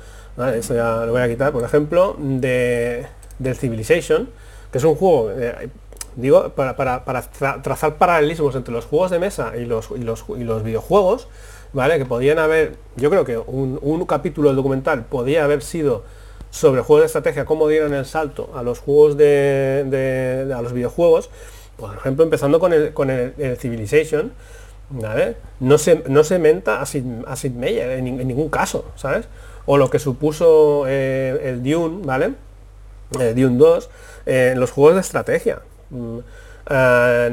eso 0.55 0.75
ya 0.75 1.05
lo 1.07 1.13
voy 1.13 1.23
a 1.23 1.29
quitar, 1.29 1.53
por 1.53 1.63
ejemplo, 1.63 2.17
de, 2.19 3.07
del 3.39 3.55
Civilization, 3.55 4.29
que 4.73 4.79
es 4.79 4.85
un 4.85 4.97
juego, 4.97 5.31
eh, 5.31 5.69
digo, 6.17 6.51
para, 6.51 6.75
trazar 7.63 7.97
paralelismos 7.97 8.57
entre 8.57 8.75
los 8.75 8.87
juegos 8.87 9.13
de 9.13 9.21
mesa 9.21 9.53
y 9.57 9.65
los, 9.65 9.91
y 9.93 10.03
los, 10.03 10.25
y 10.37 10.43
los 10.43 10.65
videojuegos, 10.65 11.29
¿vale? 11.73 11.99
Que 11.99 12.05
podían 12.05 12.39
haber, 12.39 12.75
yo 12.97 13.11
creo 13.11 13.25
que 13.25 13.39
un, 13.39 14.07
capítulo 14.07 14.49
del 14.49 14.57
documental 14.57 15.05
podía 15.05 15.45
haber 15.45 15.63
sido 15.63 16.03
sobre 16.51 16.83
juegos 16.83 17.03
de 17.03 17.07
estrategia, 17.07 17.45
cómo 17.45 17.69
dieron 17.69 17.95
el 17.95 18.05
salto 18.05 18.51
a 18.55 18.63
los 18.63 18.81
juegos 18.81 19.17
de, 19.17 20.53
a 20.55 20.63
los 20.63 20.73
videojuegos, 20.73 21.31
por 21.77 21.97
ejemplo, 21.97 22.25
empezando 22.25 22.59
con 22.61 22.73
con 22.93 23.11
el 23.11 23.57
Civilization, 23.59 24.33
no 25.61 25.79
se, 25.79 26.03
no 26.09 26.25
se 26.25 26.39
menta 26.39 26.81
a 26.81 26.87
Sid, 26.87 27.53
Meier 27.53 27.91
en, 27.91 28.05
ningún 28.05 28.49
caso, 28.49 28.85
¿sabes? 28.97 29.27
O 29.67 29.77
lo 29.79 29.91
que 29.91 29.99
supuso 29.99 30.85
eh, 30.87 31.41
el 31.45 31.63
Dune, 31.63 32.05
¿vale? 32.05 32.35
Eh, 33.19 33.35
Dune 33.35 33.57
2, 33.57 33.91
eh, 34.27 34.55
los 34.57 34.71
juegos 34.71 34.95
de 34.95 35.01
estrategia. 35.01 35.61
Mm, 35.91 36.19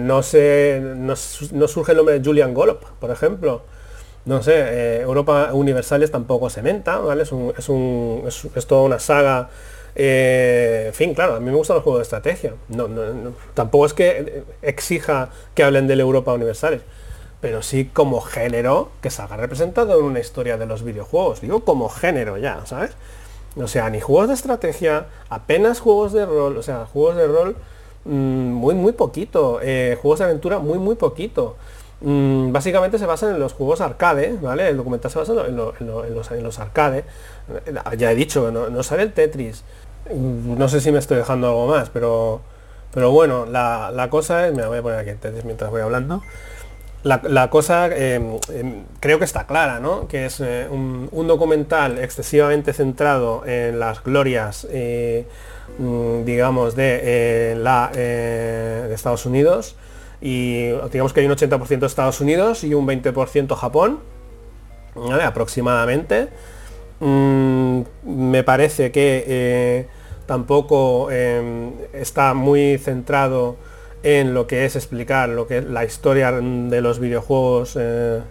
no, 0.07 0.23
se, 0.23 0.81
no, 0.81 1.15
surge 1.15 1.91
el 1.91 1.97
nombre 1.97 2.19
de 2.19 2.25
Julian 2.25 2.53
Golop, 2.53 2.83
por 2.99 3.11
ejemplo. 3.11 3.63
No 4.23 4.43
sé, 4.43 5.01
Europa 5.01 5.49
Universales 5.51 6.11
tampoco 6.11 6.49
se 6.49 6.61
menta, 6.61 6.99
¿vale? 6.99 7.23
Es, 7.23 7.31
un, 7.31 7.53
es, 7.57 7.69
un, 7.69 8.23
es, 8.27 8.67
toda 8.67 8.83
una 8.83 8.99
saga 8.99 9.49
en 9.93 10.93
fin, 10.93 11.13
claro, 11.13 11.35
a 11.35 11.39
mí 11.41 11.47
me 11.47 11.57
gustan 11.57 11.75
los 11.75 11.83
juegos 11.83 11.99
de 11.99 12.03
estrategia. 12.03 12.53
No, 12.69 12.87
tampoco 13.53 13.85
es 13.85 13.93
que 13.93 14.43
exija 14.61 15.29
que 15.53 15.63
hablen 15.63 15.87
del 15.87 15.99
Europa 15.99 16.31
Universales 16.31 16.81
pero 17.41 17.63
sí 17.63 17.89
como 17.91 18.21
género 18.21 18.89
que 19.01 19.09
salga 19.09 19.35
representado 19.35 19.99
en 19.99 20.05
una 20.05 20.19
historia 20.19 20.57
de 20.57 20.67
los 20.67 20.83
videojuegos. 20.83 21.41
Digo 21.41 21.65
como 21.65 21.89
género 21.89 22.37
ya, 22.37 22.65
¿sabes? 22.65 22.91
O 23.57 23.67
sea, 23.67 23.89
ni 23.89 23.99
juegos 23.99 24.29
de 24.29 24.35
estrategia, 24.35 25.07
apenas 25.29 25.79
juegos 25.79 26.13
de 26.13 26.25
rol, 26.25 26.55
o 26.57 26.63
sea, 26.63 26.85
juegos 26.85 27.17
de 27.17 27.27
rol 27.27 27.55
mm, 28.05 28.11
muy, 28.11 28.75
muy 28.75 28.93
poquito, 28.93 29.59
eh, 29.61 29.97
juegos 30.01 30.19
de 30.19 30.25
aventura 30.25 30.59
muy, 30.59 30.77
muy 30.77 30.95
poquito. 30.95 31.57
Mm, 32.01 32.51
básicamente 32.51 32.97
se 32.97 33.05
basan 33.05 33.31
en 33.31 33.39
los 33.39 33.53
juegos 33.53 33.81
arcade, 33.81 34.37
¿vale? 34.41 34.69
El 34.69 34.77
documental 34.77 35.11
se 35.11 35.19
basa 35.19 35.33
en, 35.47 35.55
los, 35.55 35.73
en 35.81 36.43
los, 36.43 36.59
arcade. 36.59 37.03
Ya 37.97 38.11
he 38.11 38.15
dicho, 38.15 38.51
no, 38.51 38.83
sale 38.83 39.03
el 39.03 39.13
Tetris. 39.13 39.63
Mm, 40.13 40.57
no 40.57 40.69
sé 40.69 40.79
si 40.79 40.91
me 40.91 40.99
estoy 40.99 41.17
dejando 41.17 41.47
algo 41.47 41.67
más, 41.67 41.89
pero, 41.89 42.41
pero 42.93 43.11
bueno, 43.11 43.45
la, 43.45 43.91
la 43.91 44.09
cosa 44.09 44.47
es, 44.47 44.53
me 44.53 44.65
voy 44.65 44.77
a 44.77 44.81
poner 44.81 44.99
aquí 44.99 45.09
el 45.09 45.17
Tetris 45.17 45.43
mientras 45.43 45.71
voy 45.71 45.81
hablando. 45.81 46.21
La, 47.03 47.49
cosa 47.49 47.87
em, 47.87 48.37
em, 48.53 48.83
creo 48.99 49.17
que 49.17 49.25
está 49.25 49.47
clara, 49.47 49.79
¿no? 49.79 50.07
Que 50.07 50.27
es 50.27 50.39
eh, 50.39 50.67
un, 50.69 51.09
documental 51.27 51.97
excesivamente 51.97 52.73
centrado 52.73 53.43
en 53.45 53.79
las 53.79 54.03
glorias, 54.03 54.67
eh, 54.69 55.25
mm, 55.79 56.23
digamos, 56.25 56.75
de, 56.75 56.99
eh, 57.01 57.55
la, 57.57 57.89
de 57.91 58.93
Estados 58.93 59.25
Unidos. 59.25 59.75
Y 60.21 60.67
digamos 60.91 61.13
que 61.13 61.21
hay 61.21 61.25
un 61.25 61.31
80% 61.31 61.79
de 61.79 61.87
Estados 61.87 62.21
Unidos 62.21 62.63
y 62.63 62.75
un 62.75 62.85
20% 62.85 63.55
Japón, 63.55 63.99
aproximadamente. 65.23 66.27
Mm, 66.99 67.81
me 68.03 68.43
parece 68.43 68.91
que 68.91 69.87
tampoco 70.27 71.09
em, 71.09 71.71
está 71.93 72.35
muy 72.35 72.77
centrado 72.77 73.55
en 74.03 74.33
lo 74.33 74.47
que 74.47 74.65
es 74.65 74.75
explicar 74.75 75.29
lo 75.29 75.47
que 75.47 75.61
la 75.61 75.85
historia 75.85 76.31
de 76.31 76.81
los 76.81 76.99
videojuegos 76.99 77.77
eh, 77.79 78.21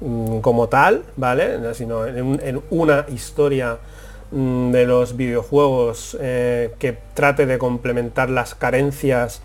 mm, 0.00 0.38
como 0.40 0.68
tal, 0.68 1.04
¿vale? 1.16 1.74
Sino 1.74 2.06
en, 2.06 2.62
una 2.70 3.06
historia 3.08 3.78
mm, 4.32 4.70
de 4.72 4.86
los 4.86 5.16
videojuegos 5.16 6.16
eh, 6.20 6.72
que 6.78 6.98
trate 7.14 7.46
de 7.46 7.58
complementar 7.58 8.30
las 8.30 8.54
carencias 8.54 9.42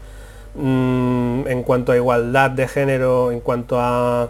mm, 0.56 1.48
en 1.48 1.64
cuanto 1.64 1.92
a 1.92 1.96
igualdad 1.96 2.52
de 2.52 2.68
género, 2.68 3.32
en 3.32 3.40
cuanto 3.40 3.80
a 3.80 4.30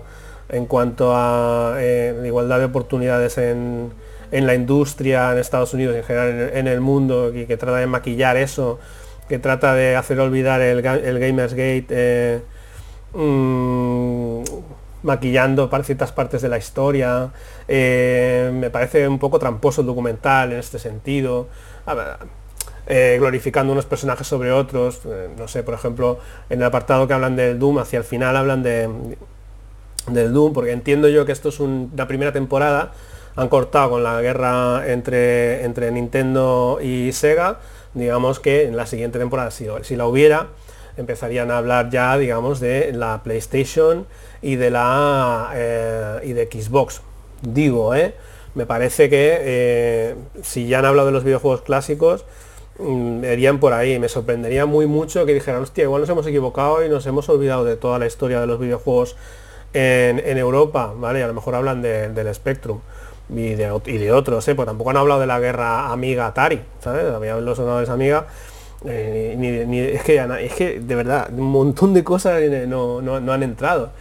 en 0.50 0.66
cuanto 0.66 1.16
a 1.16 1.76
eh, 1.80 2.24
igualdad 2.26 2.60
de 2.60 2.66
oportunidades 2.66 3.38
en, 3.38 3.94
la 4.32 4.54
industria 4.54 5.32
en 5.32 5.38
Estados 5.38 5.74
Unidos 5.74 5.96
en 5.96 6.04
general 6.04 6.30
en, 6.30 6.58
en 6.58 6.68
el 6.68 6.82
mundo 6.82 7.34
y 7.34 7.46
que 7.46 7.56
trata 7.56 7.78
de 7.78 7.88
maquillar 7.88 8.36
eso 8.36 8.80
que 9.32 9.40
trata 9.40 9.74
de 9.74 9.96
hacer 9.96 10.20
olvidar 10.20 10.60
el, 10.60 10.86
el 10.86 11.20
Gamersgate 11.20 11.86
eh, 11.90 12.42
mm, 13.14 14.44
maquillando 15.04 15.70
ciertas 15.84 16.12
partes 16.12 16.42
de 16.42 16.50
la 16.50 16.58
historia. 16.58 17.32
Eh, 17.66 18.52
me 18.54 18.70
parece 18.70 19.08
un 19.08 19.20
poco 19.20 19.40
tramposo 19.40 19.80
el 19.80 19.88
documental 19.88 20.52
en 20.52 20.60
este 20.60 20.80
sentido. 20.80 21.48
Eh, 22.88 23.16
glorificando 23.20 23.72
unos 23.72 23.86
personajes 23.86 24.28
sobre 24.28 24.52
otros. 24.52 25.04
no 25.38 25.48
sé, 25.48 25.64
por 25.64 25.76
ejemplo, 25.76 26.20
en 26.50 26.60
el 26.60 26.66
apartado 26.66 27.08
que 27.08 27.14
hablan 27.14 27.38
del 27.38 27.58
Doom, 27.58 27.78
hacia 27.78 28.00
el 28.00 28.04
final 28.04 28.36
hablan 28.36 28.64
de, 28.64 28.90
del 30.08 30.34
Doom, 30.34 30.52
porque 30.52 30.74
entiendo 30.74 31.08
yo 31.08 31.26
que 31.26 31.32
esto 31.32 31.48
es 31.48 31.62
una 31.62 32.06
primera 32.06 32.34
temporada. 32.34 32.92
Han 33.38 33.48
cortado 33.48 33.92
con 33.92 34.04
la 34.04 34.20
guerra 34.20 34.92
entre, 34.92 35.64
entre 35.64 35.90
Nintendo 35.90 36.80
y 36.82 37.14
Sega 37.14 37.60
digamos 37.94 38.40
que 38.40 38.66
en 38.66 38.78
la 38.78 38.86
siguiente 38.86 39.20
temporada, 39.20 39.52
si, 39.52 39.68
si 39.84 39.96
la 39.96 40.06
hubiera, 40.06 40.48
empezarían 40.98 41.52
a 41.52 41.58
hablar 41.58 41.90
ya, 41.90 42.18
digamos, 42.18 42.60
de 42.60 42.92
la 42.94 43.22
PlayStation 43.24 44.06
y 44.42 44.56
de 44.56 44.72
la 44.72 45.52
eh, 45.54 46.20
y 46.24 46.34
de 46.34 46.46
Xbox. 46.46 47.02
Digo, 47.42 47.96
¿eh? 47.96 48.14
Me 48.54 48.66
parece 48.66 49.10
que 49.10 49.38
eh, 49.40 50.16
si 50.44 50.68
ya 50.68 50.80
han 50.80 50.86
hablado 50.86 51.08
de 51.08 51.14
los 51.14 51.24
videojuegos 51.24 51.62
clásicos, 51.62 52.26
mm, 52.80 53.24
irían 53.24 53.60
por 53.60 53.74
ahí. 53.74 53.98
Me 54.00 54.10
sorprendería 54.10 54.66
muy 54.66 54.88
mucho 54.88 55.26
que 55.26 55.34
dijeran, 55.34 55.62
hostia, 55.62 55.84
igual 55.84 56.02
nos 56.02 56.10
hemos 56.10 56.28
equivocado 56.28 56.86
y 56.86 56.90
nos 56.90 57.06
hemos 57.06 57.30
olvidado 57.30 57.64
de 57.64 57.78
toda 57.78 58.00
la 58.00 58.08
historia 58.08 58.40
de 58.42 58.48
los 58.48 58.60
videojuegos 58.60 59.16
en, 59.74 60.38
Europa, 60.38 60.94
¿vale? 60.98 61.24
A 61.24 61.28
lo 61.28 61.34
mejor 61.34 61.56
hablan 61.56 61.82
del 61.82 62.36
Spectrum 62.36 62.82
y 63.34 63.56
de, 63.56 64.12
otros, 64.12 64.48
¿eh? 64.48 64.56
pues 64.56 64.66
tampoco 64.66 64.90
han 64.90 64.98
hablado 64.98 65.22
de 65.22 65.28
la 65.28 65.40
guerra 65.40 65.92
amiga 65.92 66.28
Atari, 66.28 66.62
¿sabes? 66.80 67.06
Había 67.06 67.38
los 67.38 67.58
honores 67.60 67.90
amiga. 67.90 68.28
Eh, 68.86 69.94
es, 69.96 70.04
que, 70.04 70.18
es 70.18 70.54
que 70.54 70.80
de 70.80 70.96
verdad, 70.96 71.30
un 71.32 71.52
montón 71.52 71.94
de 71.94 72.04
cosas 72.04 72.42
no, 72.68 73.02
no 73.02 73.34
han 73.34 73.44
entrado. 73.44 73.92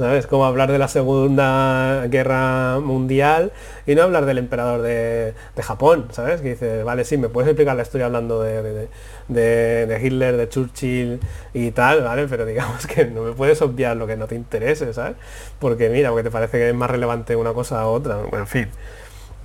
¿sabes? 0.00 0.26
Como 0.26 0.44
hablar 0.44 0.72
de 0.72 0.78
la 0.78 0.88
Segunda 0.88 2.06
Guerra 2.08 2.80
Mundial 2.80 3.52
y 3.86 3.94
no 3.94 4.02
hablar 4.02 4.24
del 4.24 4.38
emperador 4.38 4.82
de, 4.82 5.34
Japón, 5.60 6.06
¿sabes? 6.10 6.40
Que 6.40 6.50
dice, 6.50 6.82
vale, 6.82 7.04
sí, 7.04 7.18
me 7.18 7.28
puedes 7.28 7.48
explicar 7.48 7.76
la 7.76 7.82
historia 7.82 8.06
hablando 8.06 8.42
de, 8.42 8.88
Hitler, 9.30 10.36
de 10.36 10.48
Churchill 10.48 11.20
y 11.54 11.70
tal, 11.70 12.02
¿vale? 12.02 12.26
Pero 12.28 12.44
digamos 12.46 12.86
que 12.86 13.06
no 13.06 13.22
me 13.22 13.32
puedes 13.32 13.60
obviar 13.62 13.96
lo 13.96 14.06
que 14.06 14.16
no 14.16 14.26
te 14.26 14.34
interese, 14.34 14.92
¿sabes? 14.92 15.16
Porque 15.58 15.88
mira, 15.88 16.10
porque 16.10 16.24
te 16.24 16.30
parece 16.30 16.58
que 16.58 16.68
es 16.68 16.74
más 16.74 16.90
relevante 16.90 17.36
una 17.36 17.52
cosa 17.52 17.80
a 17.80 17.86
otra, 17.86 18.16
bueno, 18.16 18.38
en 18.38 18.46
fin. 18.46 18.68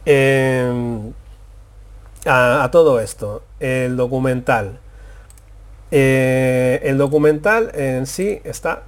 Em, 0.06 1.14
a, 2.26 2.70
todo 2.72 3.00
esto, 3.00 3.44
el 3.60 3.98
documental. 3.98 4.80
Eh, 5.92 6.82
el 6.84 6.98
documental 6.98 7.72
en 7.76 8.06
sí 8.06 8.42
está 8.44 8.84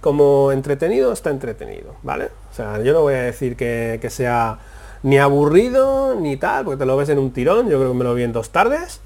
como, 0.00 0.52
entretenido, 0.52 1.12
está 1.12 1.30
entretenido, 1.30 1.94
¿vale? 2.02 2.26
O 2.50 2.54
sea, 2.54 2.80
yo 2.82 2.92
no 2.92 3.02
voy 3.02 3.14
a 3.14 3.22
decir 3.22 3.56
que, 3.56 4.00
sea 4.10 4.58
ni 5.02 5.18
aburrido 5.18 6.16
ni 6.18 6.36
tal, 6.36 6.64
porque 6.64 6.78
te 6.78 6.86
lo 6.86 6.96
ves 6.96 7.08
en 7.10 7.18
un 7.18 7.30
tirón, 7.30 7.68
yo 7.68 7.78
creo 7.78 7.92
que 7.92 7.98
me 7.98 8.04
lo 8.04 8.14
vi 8.14 8.22
en 8.22 8.32
dos 8.32 8.50
tardes. 8.50 9.00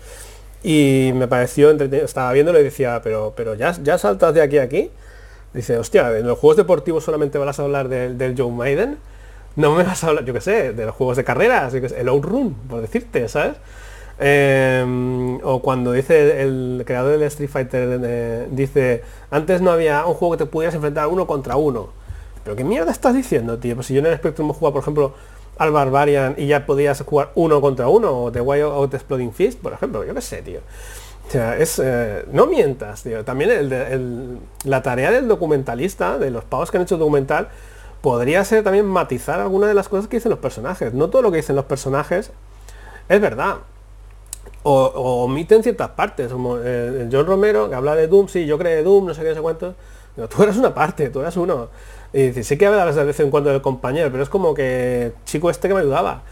Y 0.63 1.13
me 1.15 1.29
pareció 1.29 1.71
entretenido, 1.71 2.05
estaba 2.05 2.33
viéndolo 2.33 2.61
y 2.61 2.65
decía, 2.65 3.01
pero, 3.03 3.33
pero 3.37 3.55
ya, 3.55 3.73
ya 3.83 3.99
saltas 3.99 4.35
de 4.35 4.43
aquí 4.43 4.59
a 4.59 4.63
aquí. 4.63 4.91
Dice, 5.55 5.79
hostia, 5.79 6.17
en 6.19 6.27
los 6.27 6.39
juegos 6.39 6.57
deportivos 6.57 7.05
solamente 7.05 7.39
vas 7.39 7.59
a 7.59 7.63
hablar 7.63 7.89
del 7.89 8.35
Joe 8.37 8.53
Maiden. 8.53 8.99
No 9.57 9.75
me 9.75 9.83
vas 9.83 10.05
a 10.05 10.09
hablar, 10.09 10.25
yo 10.25 10.35
qué 10.35 10.41
sé, 10.41 10.73
de 10.73 10.87
los 10.87 10.95
juegos 10.95 11.17
de 11.17 11.25
carreras, 11.25 11.75
el 11.75 12.09
Outrun, 12.09 12.55
por 12.69 12.81
decirte, 12.81 13.29
¿sabes? 13.29 13.57
Em, 14.21 15.39
o 15.45 15.63
cuando 15.63 15.93
dice 15.93 16.43
el 16.43 16.83
creador 16.85 17.13
del 17.13 17.23
Street 17.25 17.49
Fighter, 17.49 18.01
eh, 18.03 18.49
dice, 18.51 19.03
antes 19.31 19.61
no 19.61 19.71
había 19.71 20.05
un 20.07 20.15
juego 20.15 20.37
que 20.37 20.45
te 20.45 20.51
pudieras 20.51 20.75
enfrentar 20.75 21.07
uno 21.07 21.27
contra 21.27 21.57
uno. 21.57 21.91
Pero 22.45 22.57
qué 22.57 22.65
mierda 22.65 22.91
estás 22.91 23.15
diciendo, 23.15 23.59
tío. 23.59 23.75
Pues 23.75 23.87
si 23.87 23.95
yo 23.95 24.01
en 24.01 24.07
el 24.07 24.17
Spectrum 24.17 24.53
jugado, 24.53 24.75
por 24.75 24.83
ejemplo, 24.83 25.15
al 25.59 25.73
Barbarian 25.73 26.35
y 26.39 26.47
ya 26.47 26.65
podías 26.65 27.03
jugar 27.03 27.33
uno 27.35 27.61
contra 27.61 27.89
uno, 27.89 28.25
o 28.25 28.33
The 28.33 28.41
Wild 28.41 28.65
Out 28.65 28.95
Exploding 28.95 29.33
Fist, 29.33 29.61
por 29.61 29.73
ejemplo, 29.73 30.05
yo 30.05 30.15
qué 30.15 30.21
sé, 30.21 30.43
tío. 30.43 30.61
O 31.29 31.31
sea, 31.31 31.59
es, 31.59 31.79
eh, 31.83 32.25
no 32.33 32.47
mientas, 32.47 33.03
tío. 33.03 33.23
También 33.23 33.51
el, 33.51 34.39
la 34.65 34.83
tarea 34.83 35.11
del 35.11 35.29
documentalista, 35.29 36.19
de 36.19 36.31
los 36.31 36.45
pavos 36.45 36.71
que 36.71 36.79
han 36.79 36.85
hecho 36.85 36.95
el 36.95 37.01
documental, 37.01 37.49
podría 38.01 38.43
ser 38.45 38.65
también 38.65 38.87
matizar 38.87 39.39
alguna 39.41 39.67
de 39.67 39.75
las 39.75 39.89
cosas 39.89 40.09
que 40.09 40.17
dicen 40.17 40.31
los 40.31 40.39
personajes. 40.39 40.95
No 40.95 41.11
todo 41.11 41.21
lo 41.21 41.31
que 41.31 41.39
dicen 41.39 41.55
los 41.55 41.67
personajes 41.67 42.31
es 43.09 43.21
verdad. 43.21 43.57
O, 44.63 45.25
omiten 45.25 45.63
ciertas 45.63 45.91
partes, 45.91 46.33
como 46.33 46.59
eh, 46.63 47.09
John 47.13 47.27
Romero, 47.27 47.69
que 47.69 47.75
habla 47.75 47.95
de 47.95 48.07
Doom, 48.07 48.29
sí, 48.29 48.47
yo 48.47 48.59
creo 48.59 48.83
Doom, 48.83 49.07
no 49.07 49.15
sé 49.15 49.23
qué, 49.23 49.29
no 49.29 49.35
sé 49.35 49.41
cuánto. 49.43 49.75
tú 50.35 50.43
eres 50.43 50.57
una 50.57 50.75
parte, 50.75 51.11
tú 51.11 51.21
eres 51.21 51.37
uno. 51.37 51.69
Y 52.13 52.29
dice, 52.29 52.43
sí 52.45 52.57
que 52.57 52.67
hablas 52.67 52.95
de 52.95 53.05
vez 53.05 53.21
en 53.21 53.31
cuando 53.31 53.51
del 53.51 53.61
compañero, 53.61 54.11
pero 54.11 54.23
es 54.23 54.29
como 54.29 54.55
que 54.55 55.13
chico 55.25 55.51
este 55.51 55.69
que 55.69 55.75
me 55.75 55.81
ayudaba. 55.81 56.23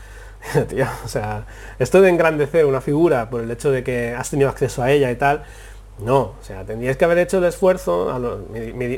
o 1.05 1.09
sea, 1.09 1.45
esto 1.79 2.01
de 2.01 2.09
engrandecer 2.09 2.67
una 2.67 2.81
figura 2.81 3.29
por 3.31 3.43
el 3.43 3.51
hecho 3.51 3.71
de 3.71 3.83
que 3.83 4.15
has 4.15 4.31
tenido 4.31 4.49
acceso 4.49 4.83
a 4.83 4.91
ella 4.91 5.11
y 5.11 5.17
tal, 5.17 5.45
no, 5.99 6.21
o 6.21 6.37
sea, 6.43 6.65
tendrías 6.65 6.97
que 6.97 7.05
haber 7.05 7.19
hecho 7.19 7.39
el 7.39 7.45
esfuerzo, 7.45 8.47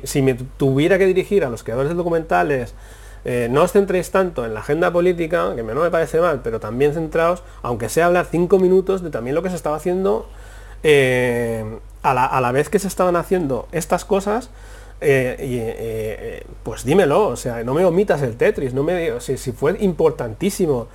si 0.04 0.22
me 0.22 0.34
tuviera 0.34 0.98
que 0.98 1.06
dirigir 1.06 1.44
a 1.44 1.50
los 1.50 1.62
creadores 1.62 1.90
de 1.90 1.94
documentales, 1.94 2.74
eh, 3.24 3.48
no 3.50 3.62
os 3.62 3.72
centréis 3.72 4.10
tanto 4.10 4.44
en 4.44 4.54
la 4.54 4.60
agenda 4.60 4.92
política, 4.92 5.54
que 5.54 5.62
no 5.62 5.82
me 5.82 5.90
parece 5.90 6.20
mal, 6.20 6.40
pero 6.42 6.60
también 6.60 6.94
centraos, 6.94 7.42
aunque 7.62 7.88
sea 7.88 8.06
hablar 8.06 8.26
cinco 8.30 8.58
minutos 8.58 9.02
de 9.02 9.10
también 9.10 9.34
lo 9.34 9.42
que 9.42 9.50
se 9.50 9.56
estaba 9.56 9.76
haciendo 9.76 10.28
eh, 10.82 11.78
a, 12.02 12.14
la, 12.14 12.52
vez 12.52 12.68
que 12.68 12.78
se 12.78 12.88
estaban 12.88 13.16
haciendo 13.16 13.68
estas 13.72 14.04
cosas, 14.04 14.50
eh, 15.00 16.42
pues 16.62 16.84
dímelo, 16.84 17.28
o 17.28 17.36
sea, 17.36 17.62
no 17.64 17.74
me 17.74 17.84
omitas 17.84 18.22
el 18.22 18.36
Tetris, 18.36 18.74
no 18.74 18.82
me 18.82 19.20
si, 19.20 19.36
si 19.36 19.52
fue 19.52 19.76
importantísimo 19.80 20.88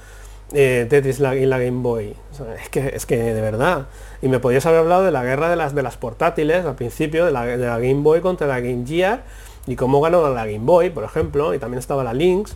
eh, 0.54 0.86
Tetris 0.88 1.20
la, 1.20 1.36
y 1.36 1.46
la 1.46 1.58
Game 1.58 1.82
Boy. 1.82 2.16
es, 2.62 2.70
que, 2.70 2.92
es 2.96 3.06
que 3.06 3.18
de 3.18 3.42
verdad. 3.42 3.88
Y 4.22 4.28
me 4.28 4.40
podías 4.40 4.66
haber 4.66 4.80
hablado 4.80 5.04
de 5.04 5.12
la 5.12 5.24
guerra 5.24 5.50
de 5.50 5.56
las, 5.56 5.74
de 5.74 5.82
las 5.82 5.98
portátiles 5.98 6.66
al 6.66 6.76
principio, 6.76 7.26
de 7.26 7.32
la, 7.32 7.46
Game 7.80 8.02
Boy 8.02 8.22
contra 8.22 8.46
la 8.48 8.60
Game 8.60 8.86
Gear 8.86 9.24
y 9.66 9.76
cómo 9.76 10.00
ganó 10.00 10.30
la 10.30 10.46
Game 10.46 10.60
Boy, 10.60 10.92
por 10.92 11.04
ejemplo, 11.04 11.54
y 11.54 11.60
también 11.60 11.80
estaba 11.80 12.04
la 12.04 12.14
Lynx. 12.14 12.56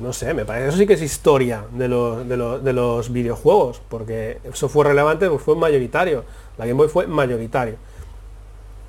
No 0.00 0.12
sé, 0.12 0.34
me 0.34 0.44
parece 0.44 0.68
eso 0.68 0.76
sí 0.76 0.86
que 0.86 0.94
es 0.94 1.02
historia 1.02 1.64
de 1.72 1.88
los, 1.88 2.28
de 2.28 2.72
los, 2.72 3.12
videojuegos, 3.12 3.80
porque 3.88 4.38
eso 4.44 4.68
fue 4.68 4.84
relevante, 4.84 5.28
pues 5.30 5.40
fue 5.40 5.54
mayoritario. 5.54 6.24
La 6.58 6.66
Game 6.66 6.76
Boy 6.76 6.88
fue 6.88 7.06
mayoritario. 7.06 7.76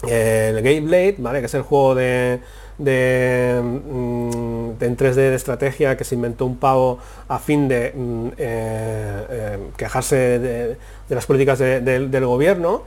El 0.07 0.61
Game 0.61 0.81
Blade, 0.81 1.15
¿vale? 1.19 1.39
Que 1.39 1.45
es 1.45 1.53
el 1.53 1.61
juego 1.61 1.95
de, 1.95 2.39
de, 2.77 3.61
mm, 3.63 4.71
en 4.79 4.97
3D 4.97 5.15
de 5.15 5.35
estrategia 5.35 5.95
que 5.95 6.03
se 6.03 6.15
inventó 6.15 6.45
un 6.45 6.57
pavo 6.57 6.99
a 7.27 7.39
fin 7.39 7.67
de 7.67 7.93
mm, 7.95 8.27
eh, 8.37 9.25
eh, 9.29 9.57
quejarse 9.77 10.39
de, 10.39 10.77
las 11.09 11.25
políticas 11.25 11.59
del 11.59 12.25
gobierno, 12.25 12.83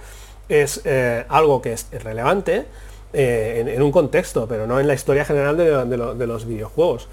es 0.49 0.81
eh, 0.85 1.25
algo 1.29 1.63
que 1.63 1.73
es 1.73 1.87
relevante 2.03 2.67
en, 3.13 3.83
un 3.83 3.91
contexto, 3.93 4.47
pero 4.47 4.67
no 4.67 4.81
en 4.81 4.87
la 4.87 4.95
historia 4.95 5.25
general 5.25 5.57
de, 5.57 6.27
los 6.27 6.47
videojuegos. 6.47 7.09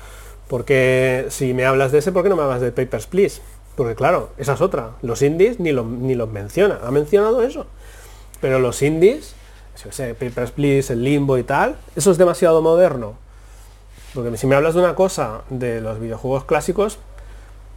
Porque 0.47 1.25
si 1.29 1.53
me 1.53 1.65
hablas 1.65 1.91
de 1.91 1.99
ese, 1.99 2.11
¿por 2.11 2.23
qué 2.23 2.29
no 2.29 2.35
me 2.35 2.43
hablas 2.43 2.61
de 2.61 2.71
Papers, 2.71 3.07
Please? 3.07 3.41
Porque 3.75 3.95
claro, 3.95 4.29
esa 4.37 4.53
es 4.53 4.61
otra. 4.61 4.91
Los 5.01 5.21
indies 5.21 5.59
ni, 5.59 5.73
ni 5.73 6.15
los 6.15 6.29
menciona. 6.29 6.79
Ha 6.83 6.91
mencionado 6.91 7.41
eso. 7.41 7.65
Pero 8.41 8.59
los 8.59 8.81
indies 8.81 9.35
yo 9.83 9.91
sé, 9.91 10.13
Papers, 10.13 10.51
Please, 10.51 10.93
el 10.93 11.03
Limbo 11.03 11.37
y 11.37 11.43
tal, 11.43 11.75
eso 11.95 12.11
es 12.11 12.17
demasiado 12.17 12.61
moderno. 12.61 13.15
Porque 14.13 14.37
si 14.37 14.47
me 14.47 14.55
hablas 14.55 14.73
de 14.73 14.79
una 14.79 14.95
cosa 14.95 15.41
de 15.49 15.81
los 15.81 15.99
videojuegos 15.99 16.45
clásicos, 16.45 16.99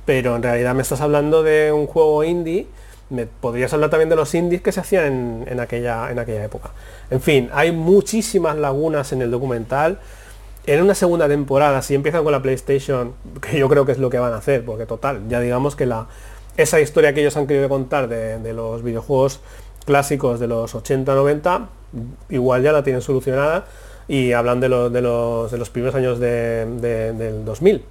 pero 0.04 0.36
en 0.36 0.42
realidad 0.42 0.74
me 0.74 0.82
estás 0.82 1.00
hablando 1.00 1.42
de 1.42 1.72
un 1.72 1.86
juego 1.86 2.22
indie, 2.22 2.66
me 3.10 3.26
podrías 3.26 3.72
hablar 3.72 3.90
también 3.90 4.08
de 4.08 4.16
los 4.16 4.34
indies 4.34 4.62
que 4.62 4.70
se 4.70 4.80
hacían 4.80 5.44
en, 5.48 5.60
aquella, 5.60 6.10
en 6.10 6.18
aquella 6.18 6.44
época. 6.44 6.70
En 7.10 7.20
fin, 7.20 7.50
hay 7.52 7.72
muchísimas 7.72 8.56
lagunas 8.56 9.12
en 9.12 9.22
el 9.22 9.30
documental. 9.30 9.98
En 10.66 10.82
una 10.82 10.94
segunda 10.94 11.26
temporada, 11.26 11.82
si 11.82 11.94
empiezan 11.94 12.22
con 12.22 12.32
la 12.32 12.42
PlayStation, 12.42 13.14
que 13.40 13.58
yo 13.58 13.68
creo 13.68 13.84
que 13.86 13.92
es 13.92 13.98
lo 13.98 14.10
que 14.10 14.18
van 14.18 14.32
a 14.32 14.36
hacer, 14.36 14.64
porque 14.64 14.86
total, 14.86 15.22
ya 15.28 15.40
digamos 15.40 15.74
que 15.74 15.86
la, 15.86 16.06
esa 16.56 16.80
historia 16.80 17.14
que 17.14 17.20
ellos 17.20 17.36
han 17.36 17.46
querido 17.46 17.68
contar 17.68 18.08
de 18.08 18.52
los 18.52 18.82
videojuegos 18.82 19.40
clásicos 19.88 20.38
de 20.38 20.46
los 20.46 20.74
80-90, 20.74 21.66
igual 22.28 22.62
ya 22.62 22.72
la 22.72 22.82
tienen 22.82 23.00
solucionada 23.00 23.64
y 24.06 24.32
hablan 24.32 24.60
de, 24.60 24.68
de, 24.68 25.00
los, 25.00 25.50
de 25.50 25.56
los 25.56 25.70
primeros 25.70 25.94
años 25.94 26.20
del 26.20 27.42
2000. 27.46 27.82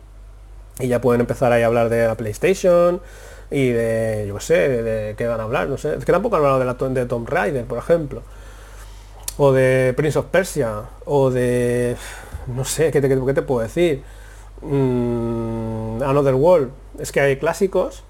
Y 0.79 0.88
ya 0.89 1.01
pueden 1.01 1.21
empezar 1.21 1.51
ahí 1.51 1.63
a 1.63 1.65
hablar 1.65 1.89
de 1.89 2.05
la 2.05 2.13
PlayStation 2.13 3.01
y 3.49 3.69
de, 3.69 4.25
yo 4.27 4.39
sé, 4.39 4.83
de, 4.83 5.15
qué 5.17 5.25
van 5.25 5.39
a 5.39 5.43
hablar, 5.45 5.69
no 5.69 5.79
sé. 5.79 5.95
Es 5.95 6.05
que 6.05 6.12
tampoco 6.12 6.36
han 6.36 6.43
hablado 6.43 6.60
de, 6.60 6.65
la, 6.65 7.01
de 7.01 7.07
Tomb 7.07 7.27
Raider, 7.27 7.65
por 7.65 7.79
ejemplo. 7.79 8.21
O 9.39 9.51
de 9.51 9.95
Prince 9.97 10.19
of 10.19 10.27
Persia. 10.27 10.83
O 11.05 11.31
de, 11.31 11.95
no 12.45 12.63
sé, 12.63 12.91
¿qué 12.91 13.01
te, 13.01 13.10
qué 13.10 13.33
te 13.33 13.41
puedo 13.41 13.62
decir? 13.62 14.03
Mm, 14.62 16.03
Another 16.03 16.36
World. 16.36 16.69
Es 16.99 17.12
que 17.12 17.21
hay 17.21 17.38
clásicos 17.38 18.03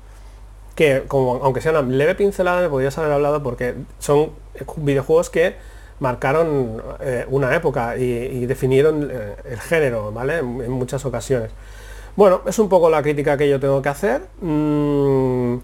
que, 0.77 1.03
aunque 1.09 1.59
sea 1.59 1.71
una 1.71 1.81
leve 1.81 2.13
pincelada, 2.13 2.61
me 2.61 2.69
podrías 2.69 2.95
haber 2.99 3.11
hablado 3.11 3.41
porque 3.41 3.73
son 3.97 4.29
videojuegos 4.75 5.31
que 5.31 5.55
marcaron 5.99 6.83
eh, 6.99 7.25
una 7.29 7.53
época 7.55 7.97
y, 7.97 8.45
definieron 8.45 9.09
eh, 9.11 9.35
el 9.45 9.59
género, 9.59 10.11
¿vale? 10.11 10.37
En, 10.37 10.69
muchas 10.69 11.03
ocasiones. 11.03 11.49
Bueno, 12.15 12.41
es 12.45 12.59
un 12.59 12.69
poco 12.69 12.91
la 12.91 13.01
crítica 13.01 13.35
que 13.37 13.49
yo 13.49 13.59
tengo 13.59 13.81
que 13.81 13.89
hacer. 13.89 14.21
Mm, 14.39 15.55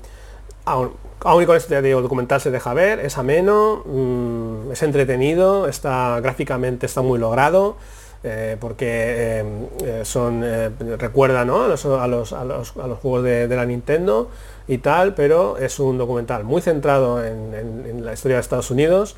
aún, 0.65 0.93
con 1.19 1.55
este 1.55 1.79
digo, 1.83 2.01
documental 2.01 2.41
se 2.41 2.49
deja 2.49 2.73
ver, 2.73 2.99
es 2.99 3.15
ameno, 3.19 3.83
mm, 3.85 4.71
es 4.71 4.81
entretenido, 4.81 5.67
está 5.67 6.19
gráficamente 6.21 6.87
está 6.87 7.03
muy 7.03 7.19
logrado. 7.19 7.77
Eh, 8.25 8.55
porque 8.57 9.43
son 10.03 10.41
recuerda 10.97 11.41
a, 11.41 11.45
los, 11.45 11.85
a, 11.85 12.07
los, 12.07 12.31
a, 12.31 12.45
los, 12.45 12.71
juegos 13.01 13.23
de, 13.23 13.47
la 13.49 13.65
Nintendo 13.65 14.29
y 14.65 14.77
tal, 14.77 15.13
pero 15.13 15.57
es 15.57 15.77
un 15.79 15.97
documental 15.97 16.45
muy 16.45 16.61
centrado 16.61 17.23
en 17.23 18.05
la 18.05 18.13
historia 18.13 18.37
de 18.37 18.41
Estados 18.41 18.71
Unidos, 18.71 19.17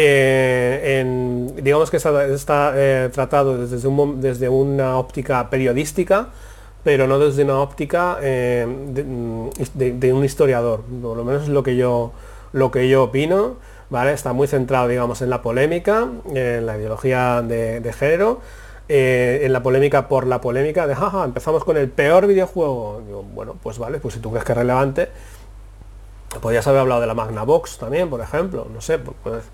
eh, 0.00 1.52
digamos 1.60 1.90
que 1.90 1.96
está, 1.96 2.72
eh, 2.76 3.10
tratado 3.12 3.58
desde, 3.66 3.88
desde, 4.16 4.48
una 4.48 4.96
óptica 4.96 5.50
periodística, 5.50 6.28
pero 6.84 7.08
no 7.08 7.18
desde 7.18 7.42
una 7.44 7.58
óptica 7.58 8.18
eh, 8.22 8.66
de, 8.92 10.12
un 10.12 10.24
historiador. 10.24 10.82
Por 11.02 11.16
lo 11.16 11.24
menos 11.24 11.44
es 11.44 11.48
lo 11.48 11.62
que 11.62 11.76
yo, 11.76 12.12
lo 12.52 12.70
que 12.70 12.88
yo 12.88 13.04
opino. 13.04 13.56
Está 13.90 14.32
muy 14.32 14.46
centrado, 14.46 14.88
digamos, 14.88 15.22
en 15.22 15.30
la 15.30 15.40
polémica, 15.42 16.06
en 16.34 16.66
la 16.66 16.76
ideología 16.76 17.42
de, 17.42 17.92
género, 17.92 18.40
en 18.88 19.52
la 19.52 19.62
polémica 19.62 20.08
por 20.08 20.26
la 20.26 20.40
polémica 20.40 20.86
de, 20.86 20.94
jaja, 20.94 21.24
empezamos 21.24 21.64
con 21.64 21.76
el 21.76 21.88
peor 21.88 22.26
videojuego. 22.26 23.02
bueno, 23.34 23.56
pues 23.62 23.78
vale, 23.78 23.98
pues 23.98 24.14
si 24.14 24.20
tú 24.20 24.30
crees 24.30 24.44
que 24.44 24.52
es 24.52 24.58
relevante, 24.58 25.08
podrías 26.40 26.66
haber 26.66 26.80
hablado 26.80 27.00
de 27.00 27.06
la 27.06 27.14
Magnavox 27.14 27.78
también, 27.78 28.10
por 28.10 28.20
ejemplo, 28.20 28.66
no 28.72 28.80
sé, 28.80 28.98
pues, 28.98 29.44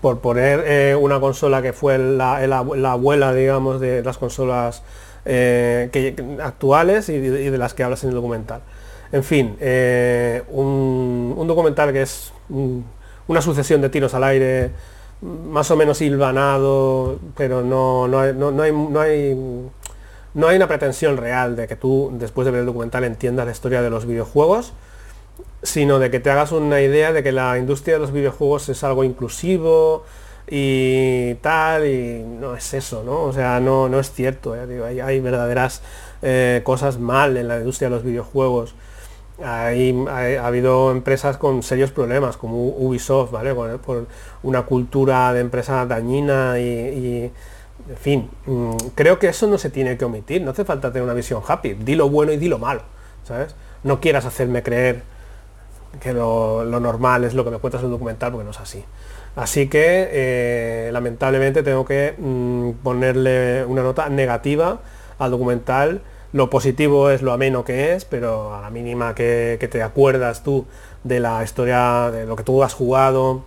por 0.00 0.20
poner 0.20 0.64
eh, 0.66 0.96
una 0.96 1.20
consola 1.20 1.60
que 1.62 1.72
fue 1.72 1.98
la, 1.98 2.36
abuela, 2.58 3.34
digamos, 3.34 3.80
de 3.80 4.02
las 4.02 4.18
consolas 4.18 4.82
eh, 5.24 6.16
actuales 6.42 7.08
y 7.08 7.18
de, 7.18 7.58
las 7.58 7.74
que 7.74 7.82
hablas 7.82 8.02
en 8.04 8.10
el 8.10 8.14
documental. 8.14 8.60
En 9.10 9.24
fin, 9.24 9.56
eh, 9.60 10.42
un, 10.48 11.44
documental 11.46 11.92
que 11.92 12.02
es 12.02 12.32
una 13.28 13.40
sucesión 13.40 13.80
de 13.80 13.88
tiros 13.88 14.14
al 14.14 14.24
aire, 14.24 14.70
más 15.22 15.70
o 15.70 15.76
menos 15.76 16.00
hilvanado, 16.02 17.20
pero 17.36 17.62
no, 17.62 18.08
no, 18.08 18.20
hay, 18.20 18.34
no, 18.34 18.48
hay, 18.62 18.72
no, 18.72 19.00
hay, 19.00 19.70
no 20.34 20.48
hay 20.48 20.56
una 20.56 20.66
pretensión 20.66 21.16
real 21.16 21.54
de 21.54 21.68
que 21.68 21.76
tú, 21.76 22.10
después 22.14 22.44
de 22.44 22.50
ver 22.50 22.60
el 22.60 22.66
documental, 22.66 23.04
entiendas 23.04 23.46
la 23.46 23.52
historia 23.52 23.82
de 23.82 23.90
los 23.90 24.06
videojuegos 24.06 24.72
sino 25.62 25.98
de 25.98 26.10
que 26.10 26.20
te 26.20 26.30
hagas 26.30 26.52
una 26.52 26.80
idea 26.80 27.12
de 27.12 27.22
que 27.22 27.32
la 27.32 27.58
industria 27.58 27.94
de 27.94 28.00
los 28.00 28.12
videojuegos 28.12 28.68
es 28.68 28.84
algo 28.84 29.04
inclusivo 29.04 30.04
y 30.46 31.34
tal, 31.36 31.86
y 31.86 32.22
no 32.22 32.54
es 32.54 32.72
eso, 32.74 33.02
¿no? 33.04 33.24
O 33.24 33.32
sea, 33.32 33.60
no, 33.60 33.88
no 33.88 34.00
es 34.00 34.10
cierto, 34.12 34.54
hay, 34.54 35.20
verdaderas 35.20 35.82
eh, 36.22 36.62
cosas 36.64 36.98
mal 36.98 37.36
en 37.36 37.48
la 37.48 37.58
industria 37.58 37.88
de 37.88 37.96
los 37.96 38.04
videojuegos. 38.04 38.74
Hay, 39.44 40.06
ha 40.08 40.46
habido 40.46 40.90
empresas 40.90 41.36
con 41.36 41.62
serios 41.62 41.92
problemas, 41.92 42.36
como 42.36 42.68
Ubisoft, 42.68 43.30
¿vale? 43.30 43.54
Por, 43.54 44.06
una 44.42 44.62
cultura 44.62 45.32
de 45.32 45.40
empresa 45.40 45.86
dañina 45.86 46.58
y, 46.58 47.30
en 47.88 47.96
fin, 47.96 48.30
mm, 48.46 48.76
creo 48.94 49.18
que 49.18 49.28
eso 49.28 49.46
no 49.46 49.58
se 49.58 49.70
tiene 49.70 49.96
que 49.96 50.04
omitir, 50.04 50.42
no 50.42 50.50
hace 50.50 50.64
falta 50.64 50.92
tener 50.92 51.04
una 51.04 51.14
visión 51.14 51.42
happy, 51.46 51.74
di 51.74 51.94
lo 51.94 52.08
bueno 52.08 52.32
y 52.32 52.36
di 52.36 52.48
lo 52.48 52.58
malo, 52.58 52.82
¿sabes? 53.24 53.54
No 53.84 54.00
quieras 54.00 54.24
hacerme 54.24 54.62
creer 54.62 55.02
que 56.00 56.12
lo, 56.12 56.64
normal 56.64 57.24
es 57.24 57.34
lo 57.34 57.44
que 57.44 57.50
me 57.50 57.58
cuentas 57.58 57.80
en 57.80 57.86
un 57.86 57.92
documental, 57.92 58.32
porque 58.32 58.44
no 58.44 58.50
es 58.50 58.60
así. 58.60 58.84
Así 59.36 59.68
que 59.68 60.08
eh, 60.10 60.90
lamentablemente 60.92 61.62
tengo 61.62 61.84
que 61.84 62.14
mm, 62.18 62.82
ponerle 62.82 63.64
una 63.64 63.82
nota 63.82 64.08
negativa 64.08 64.80
al 65.18 65.30
documental 65.30 66.02
lo 66.32 66.50
positivo 66.50 67.10
es 67.10 67.22
lo 67.22 67.32
ameno 67.32 67.64
que 67.64 67.94
es, 67.94 68.04
pero 68.04 68.54
a 68.54 68.60
la 68.60 68.70
mínima 68.70 69.14
que, 69.14 69.56
que 69.60 69.68
te 69.68 69.82
acuerdas 69.82 70.42
tú 70.42 70.66
de 71.04 71.20
la 71.20 71.42
historia, 71.42 72.10
de 72.10 72.26
lo 72.26 72.36
que 72.36 72.44
tú 72.44 72.62
has 72.62 72.74
jugado, 72.74 73.44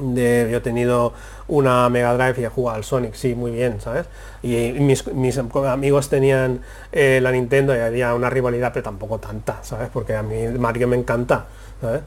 de, 0.00 0.48
yo 0.50 0.58
he 0.58 0.60
tenido 0.60 1.12
una 1.48 1.88
Mega 1.88 2.14
Drive 2.14 2.40
y 2.40 2.44
he 2.44 2.48
jugado 2.48 2.76
al 2.76 2.84
Sonic, 2.84 3.14
sí, 3.14 3.34
muy 3.34 3.50
bien, 3.50 3.80
¿sabes? 3.80 4.06
Y, 4.42 4.72
mis, 4.72 5.04
amigos 5.38 6.08
tenían 6.08 6.60
eh, 6.92 7.20
la 7.22 7.32
Nintendo 7.32 7.74
y 7.74 7.78
había 7.78 8.14
una 8.14 8.30
rivalidad, 8.30 8.72
pero 8.72 8.84
tampoco 8.84 9.18
tanta, 9.18 9.62
¿sabes? 9.62 9.88
Porque 9.92 10.14
a 10.14 10.22
mí 10.22 10.48
Mario 10.58 10.88
me 10.88 10.96
encanta, 10.96 11.46
¿sabes? 11.80 12.02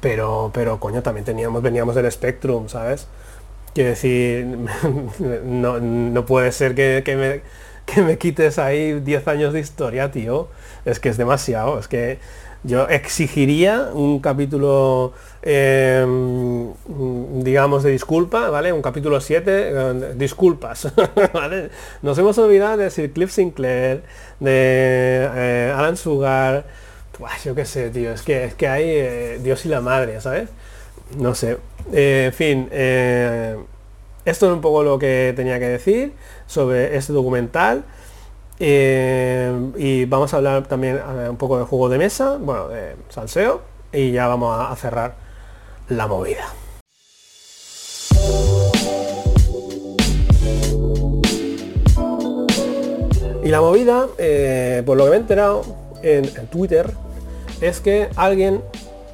Pero, 0.00 0.50
pero 0.52 0.78
coño, 0.80 1.02
también 1.02 1.24
teníamos, 1.24 1.62
veníamos 1.62 1.94
del 1.94 2.10
Spectrum, 2.10 2.68
¿sabes? 2.68 3.06
Quiero 3.74 3.90
decir, 3.90 4.46
no, 5.44 6.26
puede 6.26 6.52
ser 6.52 6.74
que, 6.74 7.02
me, 7.16 7.42
que 7.86 8.02
me 8.02 8.18
quites 8.18 8.58
ahí 8.58 9.00
10 9.00 9.28
años 9.28 9.52
de 9.52 9.60
historia, 9.60 10.10
tío. 10.10 10.48
Es 10.84 11.00
que 11.00 11.08
es 11.08 11.16
demasiado, 11.16 11.78
es 11.78 11.88
que 11.88 12.18
yo 12.64 12.88
exigiría 12.88 13.90
un 13.92 14.20
capítulo, 14.20 15.12
em, 15.42 16.72
digamos, 17.42 17.82
de 17.82 17.90
disculpa, 17.90 18.48
¿vale? 18.48 18.72
Un 18.72 18.80
capítulo 18.80 19.20
7, 19.20 19.44
eh, 19.46 20.14
disculpas. 20.16 20.88
Nos 22.02 22.16
hemos 22.16 22.38
olvidado 22.38 22.78
de 22.78 22.90
Sir 22.90 23.12
Cliff 23.12 23.30
Sinclair, 23.30 24.02
de 24.40 25.28
eh, 25.34 25.74
Alan 25.76 25.98
Sugar, 25.98 26.64
yo 27.44 27.54
qué 27.54 27.66
sé, 27.66 27.90
tío, 27.90 28.12
es 28.12 28.22
que, 28.22 28.44
es 28.44 28.54
que 28.54 28.66
hay 28.66 28.84
eh, 28.86 29.40
Dios 29.42 29.66
y 29.66 29.68
la 29.68 29.82
madre, 29.82 30.20
¿sabes? 30.22 30.48
No 31.18 31.34
sé. 31.34 31.58
en 31.92 32.32
fin, 32.32 32.70
esto 34.24 34.46
es 34.46 34.52
un 34.52 34.60
poco 34.60 34.82
lo 34.82 34.98
que 34.98 35.32
tenía 35.36 35.58
que 35.58 35.68
decir 35.68 36.12
sobre 36.46 36.96
este 36.96 37.12
documental. 37.12 37.84
Eh, 38.58 39.52
y 39.76 40.04
vamos 40.04 40.32
a 40.32 40.36
hablar 40.36 40.66
también 40.66 41.00
un 41.28 41.36
poco 41.36 41.58
de 41.58 41.64
juego 41.64 41.88
de 41.88 41.98
mesa, 41.98 42.38
bueno, 42.40 42.68
de 42.68 42.96
salseo, 43.08 43.62
y 43.92 44.12
ya 44.12 44.26
vamos 44.26 44.56
a, 44.58 44.74
cerrar 44.76 45.16
la 45.88 46.06
movida. 46.06 46.46
Y 53.42 53.48
la 53.48 53.60
movida, 53.60 54.06
eh, 54.16 54.82
por 54.86 54.96
lo 54.96 55.04
que 55.04 55.10
me 55.10 55.16
he 55.16 55.20
enterado 55.20 55.62
en, 56.02 56.30
Twitter, 56.48 56.90
es 57.60 57.80
que 57.80 58.08
alguien 58.16 58.62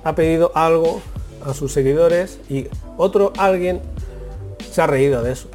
ha 0.05 0.15
pedido 0.15 0.53
algo 0.55 1.03
a 1.45 1.55
sus 1.55 1.73
seguidores 1.73 2.39
y 2.49 2.69
otro 2.97 3.33
alguien 3.39 3.81
se 4.71 4.83
ha 4.83 4.87
reído 4.87 5.23
de 5.23 5.33
eso. 5.33 5.49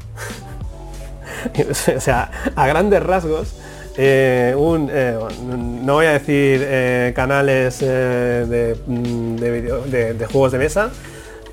o 1.96 2.00
sea, 2.00 2.32
a 2.56 2.68
grandes 2.68 3.02
rasgos, 3.04 3.54
eh, 3.98 4.54
un, 4.58 4.90
eh, 4.92 5.18
no 5.48 5.94
voy 5.94 6.06
a 6.06 6.14
decir 6.14 6.62
eh, 6.64 7.14
canales 7.16 7.80
de, 7.80 8.76
mm, 8.86 9.36
de, 9.36 10.28
juegos 10.32 10.52
de 10.52 10.58
mesa, 10.58 10.92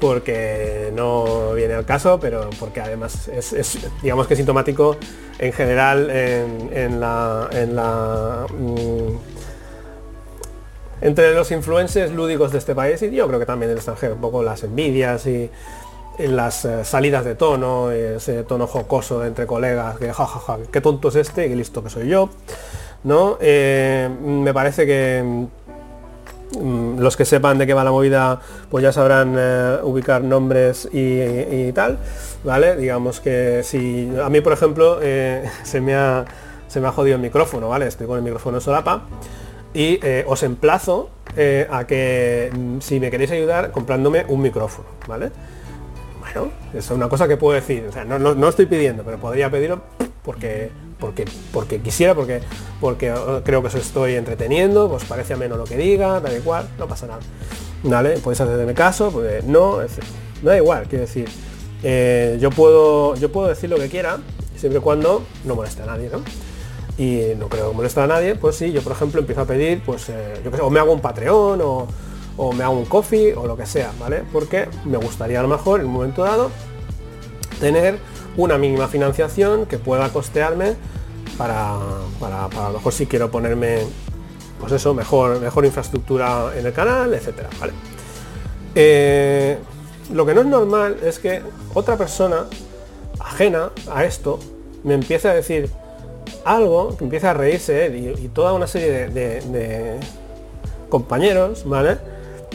porque 0.01 0.91
no 0.95 1.53
viene 1.53 1.75
al 1.75 1.85
caso, 1.85 2.19
pero 2.21 2.51
porque 2.59 2.81
además 2.81 3.29
es, 3.29 3.79
digamos 4.03 4.27
que 4.27 4.35
sintomático 4.35 4.97
en 5.39 5.53
general 5.53 6.11
en, 6.11 7.01
la, 7.01 7.49
en 7.53 7.77
la 7.77 8.47
mm, 8.51 9.33
entre 11.03 11.35
los 11.35 11.51
influencers 11.51 12.13
lúdicos 12.13 12.53
de 12.53 12.59
este 12.59 12.75
país 12.75 13.03
y 13.03 13.11
yo 13.11 13.27
creo 13.27 13.39
que 13.39 13.47
también 13.47 13.69
del 13.69 13.79
extranjero, 13.79 14.15
un 14.15 14.21
poco 14.21 14.43
las 14.43 14.63
envidias 14.63 15.27
y 15.27 15.45
en 15.45 15.51
las 16.19 16.65
eh, 16.65 16.85
salidas 16.85 17.25
de 17.25 17.35
tono, 17.35 17.91
ese 17.91 18.43
tono 18.45 18.67
jocoso 18.67 19.25
entre 19.25 19.47
colegas, 19.47 19.97
que 19.99 20.13
jajaja, 20.13 20.59
qué 20.71 20.81
tonto 20.81 21.09
es 21.09 21.17
este, 21.17 21.47
y 21.47 21.55
listo 21.55 21.83
que 21.83 21.91
soy 21.91 22.09
yo. 22.09 22.29
¿no? 23.05 23.39
Eh, 23.41 24.09
me 24.23 24.55
parece 24.55 24.87
que 24.87 25.47
mm, 26.59 26.99
los 26.99 27.17
que 27.17 27.25
sepan 27.25 27.59
de 27.59 27.67
qué 27.67 27.75
va 27.75 27.83
la 27.83 27.91
movida, 27.91 28.41
pues 28.71 28.83
ya 28.83 28.93
sabrán 28.93 29.35
eh, 29.39 29.79
ubicar 29.83 30.23
nombres 30.23 30.89
y, 30.93 31.73
tal, 31.73 31.99
¿vale? 32.45 32.77
Digamos 32.77 33.21
que 33.21 33.63
si 33.65 34.13
a 34.23 34.29
mí, 34.29 34.41
por 34.41 34.53
ejemplo, 34.53 35.01
se, 35.63 35.81
me 35.81 35.95
ha, 35.95 36.25
se 36.69 36.81
me 36.81 36.89
ha 36.89 36.93
jodido 36.93 37.17
el 37.17 37.23
micrófono, 37.23 37.69
¿vale? 37.69 37.87
Estoy 37.87 38.07
con 38.07 38.19
el 38.19 38.23
micrófono 38.23 38.61
solapa 38.61 39.05
y 39.75 39.99
os 40.27 40.43
emplazo 40.43 41.09
a 41.71 41.87
que 41.87 42.53
mm, 42.55 42.81
si 42.81 43.01
me 43.01 43.11
queréis 43.11 43.31
ayudar 43.33 43.73
comprándome 43.73 44.27
un 44.29 44.43
micrófono, 44.43 44.89
¿vale? 45.09 45.33
Es 46.75 46.91
una 46.91 47.09
cosa 47.09 47.29
que 47.29 47.37
puedo 47.37 47.55
decir. 47.55 47.89
no, 48.07 48.49
estoy 48.49 48.67
pidiendo, 48.67 49.03
pero 49.05 49.19
podría 49.19 49.51
pedirlo 49.51 49.83
porque, 50.25 50.71
porque, 50.99 51.25
porque 51.53 51.81
quisiera, 51.81 52.15
porque, 52.15 52.41
porque 52.81 53.13
creo 53.45 53.61
que 53.61 53.69
os 53.69 53.75
estoy 53.75 54.15
entreteniendo, 54.15 54.89
pues 54.89 55.05
parece 55.05 55.37
menos 55.37 55.59
lo 55.59 55.65
que 55.65 55.77
diga, 55.77 56.21
da 56.21 56.33
igual, 56.33 56.69
no 56.79 56.87
pasa 56.87 57.07
nada. 57.07 57.21
¿Vale? 57.83 58.19
Podéis 58.19 58.41
hacerme 58.41 58.75
caso, 58.75 59.11
pues 59.11 59.45
no, 59.45 59.79
no 59.81 60.51
da 60.51 60.57
igual, 60.57 60.87
quiero 60.89 61.05
decir. 61.05 61.29
Eh, 61.83 62.39
yo 62.41 62.51
puedo 62.51 63.17
yo 63.17 63.33
puedo 63.33 63.49
decir 63.49 63.69
lo 63.69 63.77
que 63.77 63.89
quiera, 63.89 64.19
siempre 64.57 64.79
y 64.79 64.83
cuando 64.83 65.25
no 65.45 65.57
moleste 65.57 65.83
a 65.83 65.87
nadie, 65.87 66.09
¿no? 66.11 66.23
Y 66.97 67.35
no 67.37 67.49
creo 67.49 67.71
que 67.71 67.77
moleste 67.77 68.01
a 68.01 68.07
nadie, 68.07 68.37
pues 68.37 68.55
sí, 68.57 68.71
yo 68.71 68.83
por 68.83 68.93
ejemplo 68.93 69.21
empiezo 69.21 69.41
a 69.41 69.47
pedir, 69.47 69.83
pues 69.85 70.09
eh, 70.09 70.41
yo 70.45 70.65
o 70.65 70.71
me 70.71 70.79
hago 70.79 70.93
un 70.93 71.01
Patreon 71.01 71.61
o 71.61 71.89
o 72.37 72.53
me 72.53 72.65
hago 72.65 72.75
un 72.75 72.85
coffee 72.85 73.35
o 73.35 73.47
lo 73.47 73.57
que 73.57 73.67
sea, 73.67 73.93
¿vale? 73.99 74.23
Porque 74.33 74.69
me 74.85 74.97
gustaría 74.97 75.41
a 75.41 75.43
lo 75.43 75.49
mejor 75.49 75.81
en 75.81 75.87
un 75.87 75.93
momento 75.93 76.25
dado 76.25 76.51
tener 77.61 77.99
una 78.37 78.59
mínima 78.59 78.89
financiación 78.89 79.67
que 79.67 79.79
pueda 79.79 80.09
costearme 80.09 80.75
para, 81.37 81.79
para, 82.19 82.45
a 82.45 82.69
lo 82.69 82.79
mejor 82.79 82.93
si 82.93 83.07
quiero 83.07 83.31
ponerme 83.31 83.81
pues 84.59 84.73
eso, 84.73 84.95
mejor, 84.95 85.41
mejor 85.41 85.65
infraestructura 85.65 86.53
en 86.57 86.65
el 86.65 86.73
canal, 86.73 87.13
etcétera, 87.15 87.51
¿vale? 87.59 87.73
Eh, 88.75 89.59
lo 90.13 90.25
que 90.25 90.35
no 90.35 90.43
es 90.43 90.47
normal 90.47 90.99
es 91.03 91.19
que 91.19 91.43
otra 91.75 91.97
persona 91.97 92.47
ajena 93.19 93.71
a 93.91 94.05
esto 94.05 94.39
me 94.85 94.95
empiece 94.95 95.29
a 95.29 95.35
decir 95.35 95.69
algo, 96.45 96.97
que 96.97 97.05
empiece 97.05 97.27
a 97.27 97.35
reírse 97.35 98.17
y, 98.21 98.29
toda 98.29 98.53
una 98.53 98.67
serie 98.67 99.09
de, 99.09 99.41
de 99.41 100.01
compañeros, 100.89 101.65
¿vale? 101.67 101.99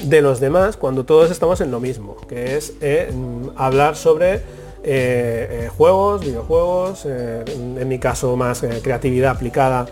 De 0.04 0.22
los 0.22 0.40
demás 0.40 0.78
cuando 0.78 1.06
todos 1.06 1.32
estamos 1.32 1.62
en 1.62 1.72
lo 1.72 1.80
mismo, 1.80 2.16
que 2.28 2.58
es 2.58 2.74
eh, 2.82 3.12
hablar 3.56 3.96
sobre 3.96 4.36
eh, 4.36 4.42
eh, 4.84 5.70
juegos, 5.76 6.22
videojuegos, 6.22 7.06
en 7.06 7.88
mi 7.88 8.00
caso 8.00 8.36
más 8.36 8.64
creatividad 8.82 9.32
aplicada 9.32 9.88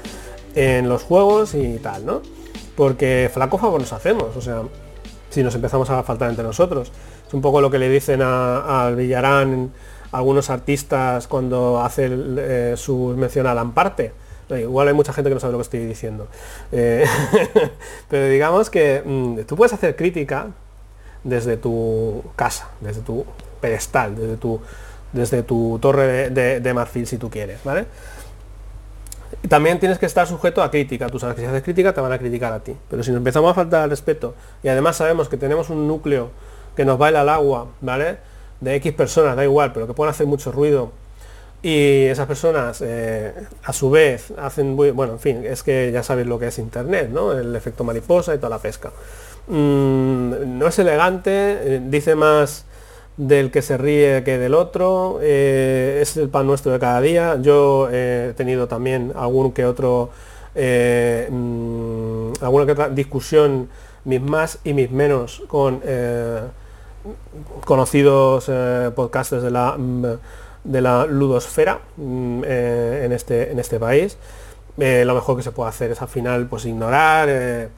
en 0.55 0.87
los 0.87 1.03
juegos 1.03 1.53
y 1.55 1.77
tal, 1.79 2.05
¿no? 2.05 2.21
Porque 2.75 3.29
flaco 3.33 3.57
favor 3.57 3.79
nos 3.79 3.93
hacemos, 3.93 4.35
o 4.35 4.41
sea, 4.41 4.63
si 5.29 5.43
nos 5.43 5.55
empezamos 5.55 5.89
a 5.89 6.03
faltar 6.03 6.29
entre 6.29 6.43
nosotros. 6.43 6.91
Es 7.27 7.33
un 7.33 7.41
poco 7.41 7.59
lo 7.59 7.69
que 7.71 7.79
le 7.79 7.89
dicen 7.89 8.21
al 8.21 8.95
Villarán 8.95 9.71
algunos 10.11 10.49
artistas 10.49 11.27
cuando 11.27 11.81
hace 11.81 12.77
su 12.77 13.15
mención 13.17 13.47
a 13.47 13.53
Lamparte 13.53 14.24
Igual 14.49 14.87
hay 14.87 14.93
mucha 14.93 15.13
gente 15.13 15.29
que 15.29 15.33
no 15.33 15.39
sabe 15.39 15.53
lo 15.53 15.57
que 15.59 15.63
estoy 15.63 15.79
diciendo. 15.85 16.27
Eh, 16.71 17.05
pero 18.09 18.27
digamos 18.27 18.69
que 18.69 19.01
mm, 19.03 19.39
tú 19.47 19.55
puedes 19.55 19.73
hacer 19.73 19.95
crítica 19.95 20.47
desde 21.23 21.57
tu 21.57 22.23
casa, 22.35 22.69
desde 22.81 23.01
tu 23.01 23.25
pedestal, 23.59 24.15
desde 24.15 24.37
tu, 24.37 24.61
desde 25.11 25.43
tu 25.43 25.79
torre 25.81 26.29
de, 26.29 26.73
marfil 26.73 27.07
si 27.07 27.17
tú 27.17 27.29
quieres, 27.29 27.63
¿vale? 27.63 27.85
también 29.49 29.79
tienes 29.79 29.97
que 29.99 30.05
estar 30.05 30.27
sujeto 30.27 30.63
a 30.63 30.71
crítica. 30.71 31.09
Tú 31.09 31.19
sabes 31.19 31.35
que 31.35 31.41
si 31.41 31.47
haces 31.47 31.63
crítica 31.63 31.93
te 31.93 32.01
van 32.01 32.11
a 32.11 32.17
criticar 32.17 32.53
a 32.53 32.59
ti. 32.59 32.75
Pero 32.89 33.03
si 33.03 33.11
nos 33.11 33.17
empezamos 33.17 33.51
a 33.51 33.53
faltar 33.53 33.81
al 33.81 33.89
respeto 33.89 34.33
y 34.63 34.69
además 34.69 34.95
sabemos 34.95 35.27
que 35.27 35.37
tenemos 35.37 35.69
un 35.69 35.87
núcleo 35.87 36.29
que 36.75 36.85
nos 36.85 36.97
baila 36.97 37.21
al 37.21 37.29
agua, 37.29 37.67
¿vale? 37.81 38.17
De 38.61 38.75
X 38.75 38.93
personas, 38.93 39.35
da 39.35 39.43
igual, 39.43 39.73
pero 39.73 39.87
que 39.87 39.93
pueden 39.93 40.11
hacer 40.11 40.27
mucho 40.27 40.51
ruido 40.51 40.91
y 41.61 42.05
esas 42.05 42.27
personas 42.27 42.81
eh, 42.81 43.33
a 43.63 43.73
su 43.73 43.89
vez 43.89 44.31
hacen 44.37 44.75
bueno 44.75 45.13
en 45.13 45.19
fin 45.19 45.43
es 45.43 45.63
que 45.63 45.91
ya 45.91 46.03
sabéis 46.03 46.27
lo 46.27 46.37
que 46.37 46.47
es 46.47 46.59
internet 46.59 47.09
no 47.09 47.33
el 47.33 47.55
efecto 47.55 47.83
mariposa 47.83 48.35
y 48.35 48.37
toda 48.37 48.51
la 48.51 48.59
pesca. 48.59 48.91
Mm, 49.47 50.57
no 50.59 50.67
es 50.67 50.79
elegante 50.79 51.31
eh, 51.31 51.81
dice 51.83 52.15
más 52.15 52.65
del 53.17 53.49
que 53.49 53.61
se 53.61 53.77
ríe 53.77 54.23
que 54.23 54.37
del 54.37 54.53
otro 54.53 55.19
eh, 55.21 55.99
es 56.01 56.17
el 56.17 56.29
pan 56.29 56.45
nuestro 56.45 56.71
de 56.71 56.79
cada 56.79 57.01
día. 57.01 57.37
Yo 57.41 57.89
he 57.91 58.33
tenido 58.35 58.67
también 58.67 59.13
algún 59.15 59.51
que 59.51 59.65
otro 59.65 60.11
mm, 60.55 62.33
alguna 62.41 62.65
que 62.65 62.71
otra 62.73 62.89
discusión 62.89 63.69
mis 64.03 64.21
más 64.21 64.59
y 64.63 64.73
mis 64.73 64.91
menos 64.91 65.41
con 65.47 65.81
conocidos 67.65 68.51
podcasters 68.95 69.41
de 69.41 69.51
la 69.51 69.75
mm, 69.77 70.05
de 70.65 70.81
la 70.81 71.05
ludosfera 71.05 71.79
mm, 71.95 72.41
eh, 72.45 73.01
en, 73.05 73.11
este, 73.13 73.51
en 73.51 73.59
este 73.59 73.79
país. 73.79 74.17
Eh, 74.77 75.03
lo 75.05 75.15
mejor 75.15 75.37
que 75.37 75.43
se 75.43 75.51
puede 75.51 75.69
hacer 75.69 75.91
es 75.91 76.01
al 76.01 76.09
final 76.09 76.47
pues 76.47 76.65
ignorar, 76.65 77.29
eh, 77.31 77.69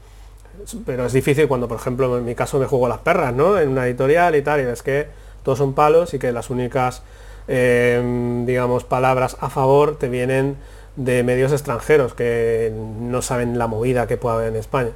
pero 0.85 1.05
es 1.05 1.13
difícil 1.13 1.47
cuando 1.47 1.67
por 1.67 1.77
ejemplo 1.77 2.17
en 2.17 2.25
mi 2.25 2.33
caso 2.33 2.57
me 2.57 2.65
juego 2.65 2.87
las 2.87 2.99
perras, 2.99 3.33
¿no? 3.33 3.59
En 3.59 3.69
una 3.69 3.85
editorial 3.85 4.35
y 4.35 4.41
tal, 4.41 4.61
y 4.61 4.63
es 4.63 4.81
que 4.81 5.05
todos 5.43 5.59
son 5.59 5.73
palos 5.73 6.13
y 6.15 6.19
que 6.19 6.31
las 6.31 6.49
únicas 6.49 7.03
digamos 7.47 8.83
palabras 8.83 9.37
a 9.39 9.49
favor 9.49 9.97
te 9.97 10.09
vienen 10.09 10.57
de 10.97 11.23
medios 11.23 11.53
extranjeros 11.53 12.13
que 12.13 12.73
no 12.99 13.21
saben 13.21 13.57
la 13.57 13.67
movida 13.67 14.05
que 14.05 14.17
puede 14.17 14.35
haber 14.35 14.47
en 14.49 14.57
España. 14.57 14.89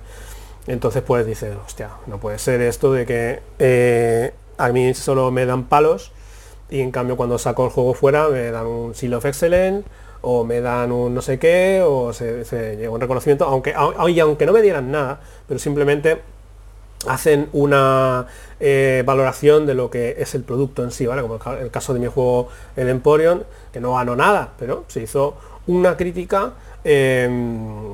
Entonces 0.67 1.01
pues 1.01 1.25
dice, 1.25 1.53
hostia, 1.65 1.91
no 2.07 2.17
puede 2.17 2.39
ser 2.39 2.59
esto 2.59 2.91
de 2.91 3.05
que 3.05 4.33
a 4.57 4.67
mí 4.69 4.93
solo 4.93 5.31
me 5.31 5.45
dan 5.45 5.63
palos 5.63 6.11
y 6.71 6.79
en 6.79 6.91
cambio 6.91 7.17
cuando 7.17 7.37
saco 7.37 7.65
el 7.65 7.71
juego 7.71 7.93
fuera 7.93 8.27
me 8.29 8.49
dan 8.49 8.65
un 8.65 8.95
Seal 8.95 9.13
of 9.13 9.25
Excellence 9.25 9.87
o 10.21 10.43
me 10.43 10.61
dan 10.61 10.91
un 10.91 11.13
no 11.13 11.21
sé 11.21 11.37
qué 11.37 11.83
o 11.85 12.13
se, 12.13 12.45
llega 12.77 12.89
un 12.89 13.01
reconocimiento, 13.01 13.45
aunque, 13.45 13.73
aunque 13.75 14.45
no 14.45 14.53
me 14.53 14.61
dieran 14.61 14.91
nada, 14.91 15.19
pero 15.47 15.59
simplemente 15.59 16.21
hacen 17.07 17.49
una 17.53 18.27
eh, 18.59 19.03
valoración 19.05 19.65
de 19.65 19.73
lo 19.73 19.89
que 19.89 20.15
es 20.19 20.35
el 20.35 20.43
producto 20.43 20.83
en 20.83 20.91
sí, 20.91 21.05
¿vale? 21.05 21.21
Como 21.21 21.39
el 21.59 21.71
caso 21.71 21.93
de 21.93 21.99
mi 21.99 22.07
juego 22.07 22.49
El 22.75 22.89
Emporion, 22.89 23.43
que 23.73 23.79
no 23.79 23.95
ganó 23.95 24.15
nada, 24.15 24.53
pero 24.57 24.85
se 24.87 25.01
hizo 25.01 25.35
una 25.67 25.97
crítica 25.97 26.53
em, 26.83 27.93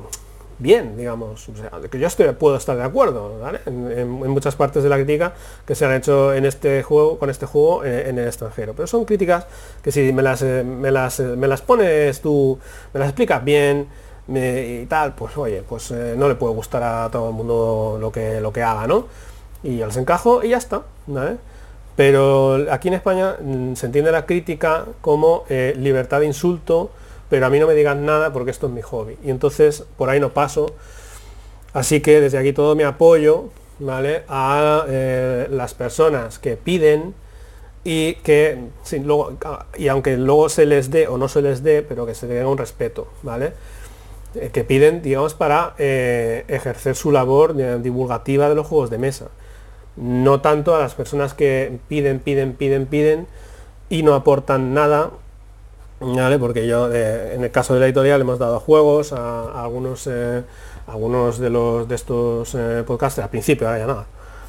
bien, 0.58 0.96
digamos. 0.96 1.48
Que 1.90 1.98
yo 1.98 2.06
estoy, 2.06 2.30
puedo 2.32 2.56
estar 2.56 2.76
de 2.76 2.82
acuerdo, 2.82 3.40
En, 3.66 4.08
muchas 4.08 4.56
partes 4.56 4.82
de 4.82 4.88
la 4.88 4.96
crítica 4.96 5.32
que 5.66 5.74
se 5.74 5.84
han 5.84 5.92
hecho 5.92 6.32
en 6.34 6.44
este 6.44 6.82
juego, 6.82 7.18
con 7.18 7.30
este 7.30 7.46
juego 7.46 7.84
eh, 7.84 8.08
en, 8.08 8.18
el 8.18 8.26
extranjero. 8.26 8.74
Pero 8.74 8.86
son 8.86 9.04
críticas 9.04 9.46
que 9.82 9.92
si 9.92 10.12
me 10.12 10.22
las, 10.22 10.42
eh, 10.42 10.64
me 10.64 10.90
las, 10.90 11.20
me 11.20 11.48
las 11.48 11.62
pones 11.62 12.20
tú, 12.20 12.58
me 12.92 13.00
las 13.00 13.08
explicas 13.08 13.44
bien, 13.44 13.88
y 14.36 14.84
tal, 14.86 15.14
pues 15.14 15.36
oye, 15.38 15.62
pues 15.66 15.90
eh, 15.90 16.14
no 16.16 16.28
le 16.28 16.34
puede 16.34 16.54
gustar 16.54 16.82
a 16.82 17.10
todo 17.10 17.30
el 17.30 17.34
mundo 17.34 17.96
lo 17.98 18.12
que, 18.12 18.40
lo 18.40 18.52
que 18.52 18.62
haga, 18.62 18.86
¿no? 18.86 19.06
Y 19.62 19.78
yo 19.78 19.86
les 19.86 19.96
encajo 19.96 20.44
y 20.44 20.50
ya 20.50 20.58
está, 20.58 20.82
Pero 21.96 22.66
aquí 22.70 22.88
en 22.88 22.94
España 22.94 23.36
mm, 23.40 23.74
se 23.74 23.86
entiende 23.86 24.12
la 24.12 24.26
crítica 24.26 24.84
como 25.00 25.44
eh, 25.48 25.74
libertad 25.78 26.20
de 26.20 26.26
insulto, 26.26 26.90
pero 27.28 27.46
a 27.46 27.50
mí 27.50 27.58
no 27.58 27.66
me 27.66 27.74
digan 27.74 28.04
nada 28.06 28.32
porque 28.32 28.50
esto 28.50 28.66
es 28.66 28.72
mi 28.72 28.82
hobby. 28.82 29.16
Y 29.24 29.30
entonces 29.30 29.84
por 29.96 30.10
ahí 30.10 30.20
no 30.20 30.32
paso. 30.32 30.74
Así 31.72 32.00
que 32.00 32.20
desde 32.20 32.38
aquí 32.38 32.52
todo 32.52 32.74
mi 32.74 32.82
apoyo, 32.82 33.50
¿vale? 33.78 34.24
A 34.28 34.84
eh, 34.88 35.46
las 35.50 35.74
personas 35.74 36.38
que 36.38 36.56
piden 36.56 37.14
y 37.84 38.14
que, 38.16 38.58
luego, 39.02 39.36
y 39.76 39.88
aunque 39.88 40.16
luego 40.16 40.48
se 40.48 40.66
les 40.66 40.90
dé 40.90 41.08
o 41.08 41.18
no 41.18 41.28
se 41.28 41.42
les 41.42 41.62
dé, 41.62 41.82
pero 41.82 42.06
que 42.06 42.14
se 42.14 42.26
tenga 42.26 42.48
un 42.48 42.58
respeto, 42.58 43.08
¿vale? 43.22 43.52
Eh, 44.34 44.50
que 44.52 44.64
piden, 44.64 45.02
digamos, 45.02 45.34
para 45.34 45.74
eh, 45.78 46.44
ejercer 46.48 46.96
su 46.96 47.12
labor 47.12 47.54
divulgativa 47.82 48.48
de 48.48 48.54
los 48.54 48.66
juegos 48.66 48.90
de 48.90 48.98
mesa. 48.98 49.28
No 49.96 50.40
tanto 50.40 50.74
a 50.74 50.80
las 50.80 50.94
personas 50.94 51.34
que 51.34 51.78
piden, 51.88 52.20
piden, 52.20 52.54
piden, 52.54 52.86
piden 52.86 53.26
y 53.88 54.02
no 54.02 54.14
aportan 54.14 54.74
nada, 54.74 55.10
¿vale? 56.00 56.38
Porque 56.38 56.66
yo, 56.66 56.92
eh, 56.92 57.34
en 57.34 57.44
el 57.44 57.50
caso 57.50 57.74
de 57.74 57.80
la 57.80 57.86
editorial, 57.86 58.20
hemos 58.20 58.38
dado 58.38 58.60
juegos 58.60 59.12
a, 59.12 59.62
algunos, 59.62 60.08
algunos 60.86 61.38
de 61.38 61.50
los 61.50 61.88
de 61.88 61.94
estos 61.94 62.56
podcasts, 62.86 63.18
al 63.18 63.30
principio, 63.30 63.66
ahora 63.66 63.78
ya 63.78 63.86
nada. 63.86 64.06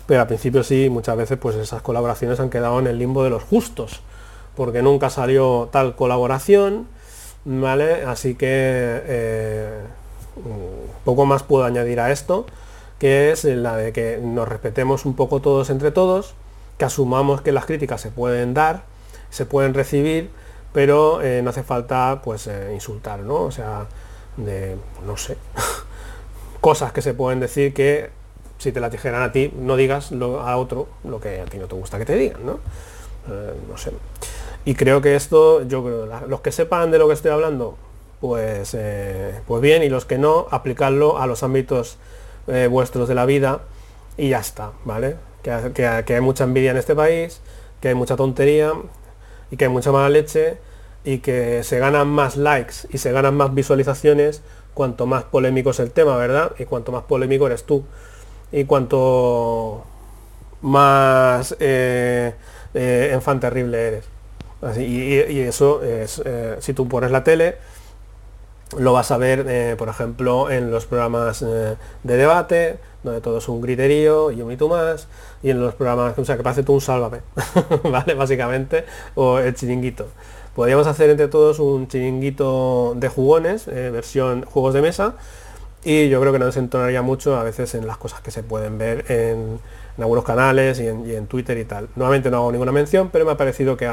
Pero 0.09 0.21
al 0.21 0.27
principio 0.27 0.63
sí, 0.63 0.89
muchas 0.89 1.15
veces 1.15 1.37
pues 1.37 1.55
esas 1.55 1.83
colaboraciones 1.83 2.39
han 2.39 2.49
quedado 2.49 2.79
en 2.79 2.87
el 2.87 2.97
limbo 2.97 3.23
de 3.23 3.29
los 3.29 3.43
justos, 3.43 4.01
porque 4.55 4.81
nunca 4.81 5.11
salió 5.11 5.69
tal 5.71 5.95
colaboración, 5.95 6.87
¿vale? 7.45 8.03
Así 8.05 8.33
que 8.33 8.47
eh, 8.49 9.69
poco 11.05 11.27
más 11.27 11.43
puedo 11.43 11.63
añadir 11.63 11.99
a 11.99 12.11
esto, 12.11 12.47
que 12.97 13.31
es 13.31 13.43
la 13.43 13.77
de 13.77 13.93
que 13.93 14.19
nos 14.21 14.47
respetemos 14.47 15.05
un 15.05 15.15
poco 15.15 15.41
todos 15.41 15.69
entre 15.69 15.91
todos, 15.91 16.33
que 16.79 16.85
asumamos 16.85 17.41
que 17.41 17.51
las 17.51 17.65
críticas 17.65 18.01
se 18.01 18.09
pueden 18.09 18.55
dar, 18.55 18.83
se 19.29 19.45
pueden 19.45 19.75
recibir, 19.75 20.31
pero 20.73 21.21
eh, 21.21 21.41
no 21.41 21.49
hace 21.49 21.63
falta 21.63 22.21
pues 22.23 22.47
eh, 22.47 22.71
insultar, 22.73 23.19
¿no? 23.19 23.43
O 23.43 23.51
sea, 23.51 23.85
de, 24.37 24.77
no 25.05 25.17
sé, 25.17 25.37
cosas 26.61 26.91
que 26.91 27.01
se 27.01 27.13
pueden 27.13 27.39
decir 27.39 27.73
que 27.73 28.09
si 28.57 28.71
te 28.71 28.79
la 28.79 28.89
dijeran 28.89 29.21
a 29.21 29.31
ti, 29.31 29.53
no 29.57 29.75
digas 29.75 30.11
a 30.11 30.57
otro 30.57 30.87
lo 31.03 31.19
que 31.19 31.41
a 31.41 31.45
ti 31.45 31.57
no 31.57 31.67
te 31.67 31.75
gusta 31.75 31.97
que 31.97 32.05
te 32.05 32.15
digan, 32.15 32.45
¿no? 32.45 32.59
no 33.69 33.77
sé. 33.77 33.91
Y 34.65 34.75
creo 34.75 35.01
que 35.01 35.15
esto, 35.15 35.63
yo 35.63 35.83
creo, 35.83 36.05
los 36.27 36.41
que 36.41 36.51
sepan 36.51 36.91
de 36.91 36.97
lo 36.97 37.07
que 37.07 37.13
estoy 37.13 37.31
hablando, 37.31 37.77
pues, 38.19 38.75
eh, 38.77 39.39
pues 39.47 39.61
bien, 39.61 39.83
y 39.83 39.89
los 39.89 40.05
que 40.05 40.17
no, 40.17 40.47
aplicarlo 40.51 41.19
a 41.19 41.27
los 41.27 41.43
ámbitos 41.43 41.97
eh, 42.47 42.67
vuestros 42.69 43.07
de 43.07 43.15
la 43.15 43.25
vida 43.25 43.61
y 44.17 44.29
ya 44.29 44.39
está, 44.39 44.71
¿vale? 44.83 45.15
Que, 45.41 46.13
hay 46.13 46.21
mucha 46.21 46.43
envidia 46.43 46.71
en 46.71 46.77
este 46.77 46.95
país, 46.95 47.41
que 47.79 47.87
hay 47.87 47.95
mucha 47.95 48.17
tontería 48.17 48.73
y 49.51 49.57
que 49.57 49.65
hay 49.65 49.71
mucha 49.71 49.91
mala 49.91 50.09
leche 50.09 50.57
y 51.03 51.19
que 51.19 51.63
se 51.63 51.79
ganan 51.79 52.07
más 52.07 52.37
likes 52.37 52.87
y 52.91 52.97
se 52.97 53.11
ganan 53.11 53.35
más 53.35 53.53
visualizaciones 53.53 54.41
cuanto 54.73 55.05
más 55.05 55.23
polémico 55.23 55.71
es 55.71 55.79
el 55.79 55.91
tema, 55.91 56.15
¿verdad? 56.17 56.53
Y 56.59 56.65
cuanto 56.65 56.91
más 56.91 57.03
polémico 57.03 57.47
eres 57.47 57.63
tú. 57.63 57.83
Y 58.51 58.65
cuanto 58.65 59.83
más 60.61 61.55
eh, 61.59 62.33
enfant 62.73 63.41
terrible 63.41 63.87
eres 63.87 64.05
y, 64.77 65.39
eso 65.39 65.83
es, 65.83 66.21
eh, 66.25 66.57
si 66.59 66.73
tú 66.73 66.87
pones 66.87 67.11
la 67.11 67.23
tele, 67.23 67.55
lo 68.77 68.93
vas 68.93 69.11
a 69.11 69.17
ver, 69.17 69.45
eh, 69.47 69.75
por 69.77 69.89
ejemplo, 69.89 70.51
en 70.51 70.71
los 70.71 70.85
programas 70.85 71.41
eh, 71.41 71.75
de 72.03 72.17
debate, 72.17 72.77
donde 73.03 73.21
todo 73.21 73.39
es 73.39 73.47
un 73.47 73.61
griterío 73.61 74.31
y 74.31 74.41
un 74.41 74.47
mito 74.47 74.67
más, 74.67 75.07
y 75.41 75.49
en 75.49 75.59
los 75.59 75.73
programas, 75.75 76.17
o 76.17 76.25
sea, 76.25 76.37
que 76.37 76.43
parece 76.43 76.63
tú 76.63 76.73
un 76.73 76.81
sálvame, 76.81 77.21
¿vale? 77.83 78.13
Básicamente, 78.13 78.85
o 79.15 79.39
el 79.39 79.55
chiringuito. 79.55 80.07
Podríamos 80.55 80.87
hacer 80.87 81.09
entre 81.09 81.27
todos 81.29 81.59
un 81.59 81.87
chiringuito 81.87 82.93
de 82.95 83.07
jugones, 83.07 83.65
versión 83.65 84.43
juegos 84.43 84.73
de 84.73 84.81
mesa, 84.81 85.15
y 85.83 86.09
yo 86.09 86.19
creo 86.19 86.33
que 86.33 86.39
no 86.39 86.45
desentonaría 86.45 87.01
mucho 87.01 87.37
a 87.37 87.43
veces 87.43 87.73
en 87.75 87.87
las 87.87 87.97
cosas 87.97 88.19
que 88.19 88.31
se 88.31 88.43
pueden 88.43 88.77
ver 88.77 89.05
en, 89.09 89.59
algunos 89.97 90.23
canales 90.23 90.79
y 90.79 90.87
en, 90.87 91.27
Twitter 91.27 91.57
y 91.57 91.65
tal. 91.65 91.89
Nuevamente 91.95 92.29
no 92.31 92.37
hago 92.37 92.51
ninguna 92.51 92.71
mención, 92.71 93.09
pero 93.11 93.25
me 93.25 93.31
ha 93.31 93.37
parecido 93.37 93.75
que, 93.77 93.89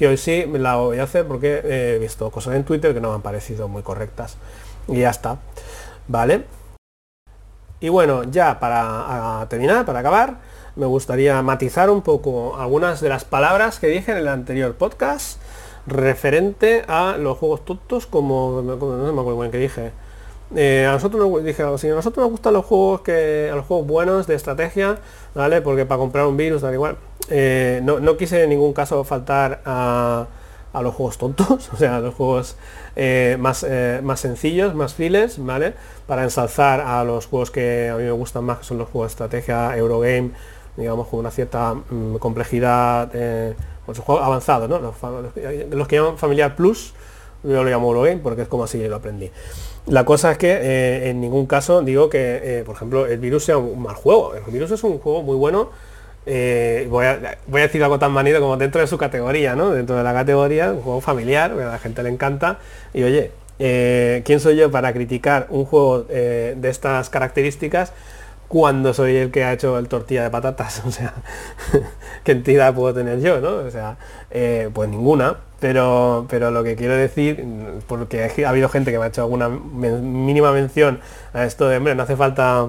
que 0.00 0.08
hoy 0.08 0.16
sí 0.16 0.46
la 0.46 0.76
voy 0.76 0.98
a 0.98 1.02
hacer 1.02 1.26
porque 1.26 1.60
he 1.62 1.98
visto 1.98 2.30
cosas 2.30 2.54
en 2.56 2.64
Twitter 2.64 2.94
que 2.94 3.02
no 3.02 3.10
me 3.10 3.16
han 3.16 3.20
parecido 3.20 3.68
muy 3.68 3.82
correctas. 3.82 4.38
Y 4.88 5.00
ya 5.00 5.10
está. 5.10 5.36
¿Vale? 6.08 6.46
Y 7.80 7.90
bueno, 7.90 8.22
ya 8.24 8.58
para 8.58 9.46
terminar, 9.50 9.84
para 9.84 9.98
acabar, 9.98 10.38
me 10.74 10.86
gustaría 10.86 11.42
matizar 11.42 11.90
un 11.90 12.00
poco 12.00 12.56
algunas 12.56 13.02
de 13.02 13.10
las 13.10 13.26
palabras 13.26 13.78
que 13.78 13.88
dije 13.88 14.12
en 14.12 14.16
el 14.16 14.28
anterior 14.28 14.74
podcast 14.74 15.38
referente 15.86 16.82
a 16.88 17.18
los 17.18 17.36
juegos 17.36 17.66
tontos 17.66 18.06
como, 18.06 18.62
no 18.62 19.12
me 19.12 19.20
acuerdo 19.20 19.38
bien 19.38 19.50
que 19.50 19.58
dije 19.58 19.92
eh, 20.56 20.86
a 20.88 20.92
nosotros 20.92 21.28
nos 21.28 21.44
dije 21.44 21.62
a 21.62 21.66
nosotros 21.66 22.16
nos 22.16 22.30
gustan 22.30 22.54
los 22.54 22.64
juegos 22.64 23.02
que 23.02 23.50
los 23.54 23.66
juegos 23.66 23.86
buenos 23.86 24.26
de 24.26 24.34
estrategia, 24.34 24.98
¿vale? 25.34 25.60
Porque 25.60 25.84
para 25.84 25.98
comprar 25.98 26.26
un 26.26 26.36
virus, 26.36 26.62
da 26.62 26.72
igual. 26.72 26.96
Eh, 27.30 27.80
no, 27.82 28.16
quise 28.16 28.42
en 28.42 28.50
ningún 28.50 28.72
caso 28.72 29.04
faltar 29.04 29.62
a, 29.64 30.26
los 30.74 30.94
juegos 30.94 31.18
tontos, 31.18 31.70
o 31.72 31.76
sea, 31.76 31.96
a 31.96 32.00
los 32.00 32.14
juegos 32.14 32.56
eh, 32.96 33.36
más, 33.40 33.66
más 34.02 34.20
sencillos, 34.20 34.74
más 34.74 34.94
files, 34.94 35.44
¿vale? 35.44 35.74
Para 36.06 36.24
ensalzar 36.24 36.80
a 36.80 37.02
los 37.04 37.26
juegos 37.26 37.50
que 37.50 37.88
a 37.88 37.96
mí 37.96 38.04
me 38.04 38.12
gustan 38.12 38.44
más, 38.44 38.58
que 38.58 38.64
son 38.64 38.78
los 38.78 38.88
juegos 38.88 39.10
de 39.10 39.12
estrategia, 39.12 39.76
Eurogame, 39.76 40.30
digamos, 40.76 41.08
con 41.08 41.20
una 41.20 41.30
cierta 41.30 41.74
mm, 41.74 42.16
complejidad, 42.16 43.10
pues 43.86 43.98
juegos 43.98 44.24
avanzados, 44.24 44.68
¿no? 44.68 44.78
Los, 44.78 45.88
que 45.88 45.96
llaman 45.96 46.18
Familiar 46.18 46.54
Plus, 46.54 46.94
yo 47.42 47.64
lo 47.64 47.70
llamo 47.70 47.88
Eurogame 47.88 48.18
porque 48.18 48.42
es 48.42 48.48
como 48.48 48.64
así 48.64 48.86
lo 48.86 48.96
aprendí. 48.96 49.30
La 49.86 50.04
cosa 50.04 50.32
es 50.32 50.38
que 50.38 50.52
eh, 50.52 51.10
en 51.10 51.20
ningún 51.20 51.46
caso 51.46 51.82
digo 51.82 52.10
que, 52.10 52.40
eh, 52.42 52.62
por 52.64 52.76
ejemplo, 52.76 53.06
el 53.06 53.18
virus 53.18 53.44
sea 53.44 53.58
un 53.58 53.82
mal 53.82 53.96
juego. 53.96 54.34
El 54.34 54.52
virus 54.52 54.70
es 54.70 54.84
un 54.84 54.98
juego 54.98 55.22
muy 55.22 55.36
bueno. 55.36 55.70
Eh, 56.32 56.86
voy, 56.88 57.06
a, 57.06 57.18
decir 57.48 57.82
algo 57.82 57.98
tan 57.98 58.12
manido 58.12 58.40
como 58.40 58.56
dentro 58.56 58.80
de 58.80 58.86
su 58.86 58.96
categoría, 58.96 59.56
¿no? 59.56 59.70
Dentro 59.70 59.96
de 59.96 60.04
la 60.04 60.12
categoría, 60.12 60.72
un 60.72 60.80
juego 60.80 61.00
familiar, 61.00 61.50
a 61.50 61.56
la 61.56 61.78
gente 61.80 62.04
le 62.04 62.08
encanta. 62.08 62.58
Y 62.94 63.02
oye, 63.02 63.32
¿quién 63.58 64.38
soy 64.38 64.54
yo 64.54 64.70
para 64.70 64.92
criticar 64.92 65.48
un 65.50 65.64
juego 65.64 66.04
de 66.04 66.68
estas 66.68 67.10
características 67.10 67.92
cuando 68.46 68.94
soy 68.94 69.16
el 69.16 69.32
que 69.32 69.42
ha 69.42 69.52
hecho 69.52 69.76
el 69.76 69.88
tortilla 69.88 70.22
de 70.22 70.30
patatas? 70.30 70.82
O 70.86 70.92
sea, 70.92 71.14
¿qué 72.24 72.30
entidad 72.30 72.74
puedo 72.74 72.94
tener 72.94 73.20
yo, 73.20 73.40
no? 73.40 73.56
O 73.66 73.70
sea, 73.72 73.96
pues 74.72 74.88
ninguna. 74.88 75.36
Pero, 75.58 76.26
pero 76.30 76.52
lo 76.52 76.62
que 76.62 76.76
quiero 76.76 76.94
decir, 76.94 77.44
porque 77.88 78.30
ha 78.44 78.48
habido 78.48 78.68
gente 78.68 78.92
que 78.92 78.98
me 79.00 79.04
ha 79.06 79.08
hecho 79.08 79.22
alguna 79.22 79.48
mínima 79.48 80.52
mención 80.52 81.00
a 81.34 81.44
esto 81.44 81.68
de, 81.68 81.78
hombre, 81.78 81.96
no 81.96 82.04
hace 82.04 82.16
falta 82.16 82.68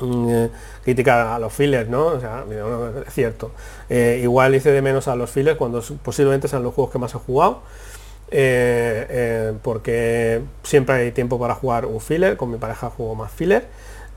eh, 0.00 0.50
criticar 0.84 1.26
a 1.26 1.38
los 1.38 1.52
fillers, 1.52 1.88
¿no? 1.88 2.06
O 2.06 2.20
sea, 2.20 2.44
es 3.06 3.14
cierto. 3.14 3.52
Eh, 3.88 4.20
igual 4.22 4.54
hice 4.54 4.72
de 4.72 4.82
menos 4.82 5.08
a 5.08 5.16
los 5.16 5.30
fillers 5.30 5.56
cuando 5.56 5.82
posiblemente 6.02 6.48
sean 6.48 6.62
los 6.62 6.74
juegos 6.74 6.92
que 6.92 6.98
más 6.98 7.14
he 7.14 7.18
jugado. 7.18 7.62
Eh, 8.30 9.52
porque 9.62 10.40
siempre 10.62 10.94
hay 10.96 11.12
tiempo 11.12 11.38
para 11.38 11.54
jugar 11.54 11.84
un 11.86 12.00
filler, 12.00 12.36
con 12.36 12.50
mi 12.50 12.58
pareja 12.58 12.90
juego 12.90 13.14
más 13.14 13.30
filler. 13.30 13.66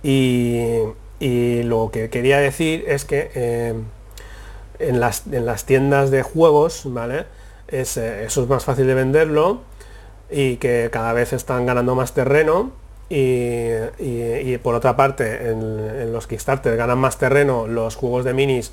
Y, 0.03 0.79
y 1.19 1.63
lo 1.63 1.89
que 1.91 2.09
quería 2.09 2.39
decir 2.39 2.85
es 2.87 3.05
que 3.05 3.75
en, 4.79 4.99
las, 4.99 5.27
en 5.27 5.45
las 5.45 5.65
tiendas 5.65 6.11
de 6.11 6.21
juegos, 6.21 6.83
¿vale? 6.85 7.25
es, 7.67 7.97
eso 7.97 8.43
es 8.43 8.49
más 8.49 8.63
fácil 8.63 8.87
de 8.87 8.93
venderlo 8.93 9.61
y 10.29 10.57
que 10.57 10.89
cada 10.91 11.13
vez 11.13 11.33
están 11.33 11.65
ganando 11.65 11.95
más 11.95 12.13
terreno 12.13 12.71
y, 13.09 14.57
por 14.57 14.75
otra 14.75 14.95
parte 14.95 15.49
en, 15.49 16.11
los 16.11 16.27
Kickstarter 16.27 16.75
ganan 16.75 16.97
más 16.97 17.17
terreno 17.17 17.67
los 17.67 17.95
juegos 17.95 18.25
de 18.25 18.33
minis 18.33 18.71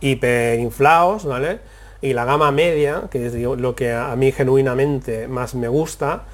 hiperinflados, 0.00 1.24
¿vale? 1.24 1.60
Y 2.00 2.12
la 2.14 2.24
gama 2.24 2.50
media, 2.50 3.04
que 3.10 3.26
es 3.26 3.34
lo 3.34 3.74
que 3.74 3.92
a 3.92 4.14
mí 4.16 4.32
genuinamente 4.32 5.28
más 5.28 5.54
me 5.54 5.68
gusta, 5.68 6.24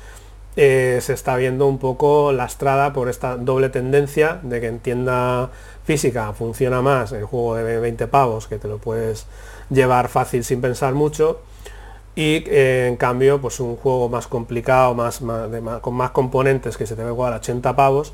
eh, 0.56 0.98
se 1.02 1.12
está 1.12 1.36
viendo 1.36 1.66
un 1.66 1.78
poco 1.78 2.32
lastrada 2.32 2.92
por 2.92 3.08
esta 3.08 3.36
doble 3.36 3.68
tendencia 3.68 4.40
de 4.42 4.60
que 4.60 4.66
en 4.66 4.80
tienda 4.80 5.50
física 5.84 6.32
funciona 6.32 6.82
más 6.82 7.12
el 7.12 7.24
juego 7.24 7.54
de 7.54 7.78
20 7.78 8.08
pavos, 8.08 8.48
que 8.48 8.58
te 8.58 8.66
lo 8.66 8.78
puedes 8.78 9.26
llevar 9.70 10.08
fácil 10.08 10.42
sin 10.42 10.60
pensar 10.60 10.94
mucho, 10.94 11.42
y 12.18 12.42
eh, 12.48 12.88
en 12.88 12.96
cambio 12.96 13.40
pues 13.40 13.60
un 13.60 13.76
juego 13.76 14.08
más 14.08 14.26
complicado 14.26 14.92
más, 14.92 15.20
con 15.80 15.94
más 15.94 16.10
componentes 16.10 16.76
que 16.76 16.84
se 16.84 16.96
te 16.96 17.02
igual 17.02 17.32
a 17.32 17.36
80 17.36 17.76
pavos 17.76 18.12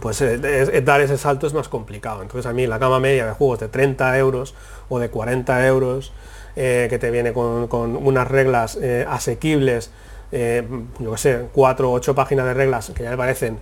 pues 0.00 0.20
eh, 0.22 0.82
dar 0.82 1.00
ese 1.00 1.16
salto 1.16 1.46
es 1.46 1.54
más 1.54 1.68
complicado. 1.68 2.22
Entonces 2.22 2.46
a 2.46 2.52
mí 2.52 2.66
la 2.66 2.78
gama 2.78 3.00
media 3.00 3.26
de 3.26 3.32
juegos 3.32 3.60
de 3.60 3.68
30 3.68 4.18
euros 4.18 4.54
o 4.88 4.98
de 4.98 5.08
40 5.08 5.66
euros 5.66 6.12
eh, 6.56 6.86
que 6.90 6.98
te 6.98 7.10
viene 7.10 7.32
con, 7.32 7.68
unas 7.96 8.28
reglas 8.28 8.78
asequibles 9.06 9.90
yo 10.30 11.12
que 11.12 11.18
sé 11.18 11.46
4 11.52 11.90
o 11.90 11.92
8 11.94 12.14
páginas 12.14 12.46
de 12.46 12.54
reglas 12.54 12.90
que 12.94 13.02
ya 13.02 13.10
me 13.10 13.16
parecen 13.16 13.58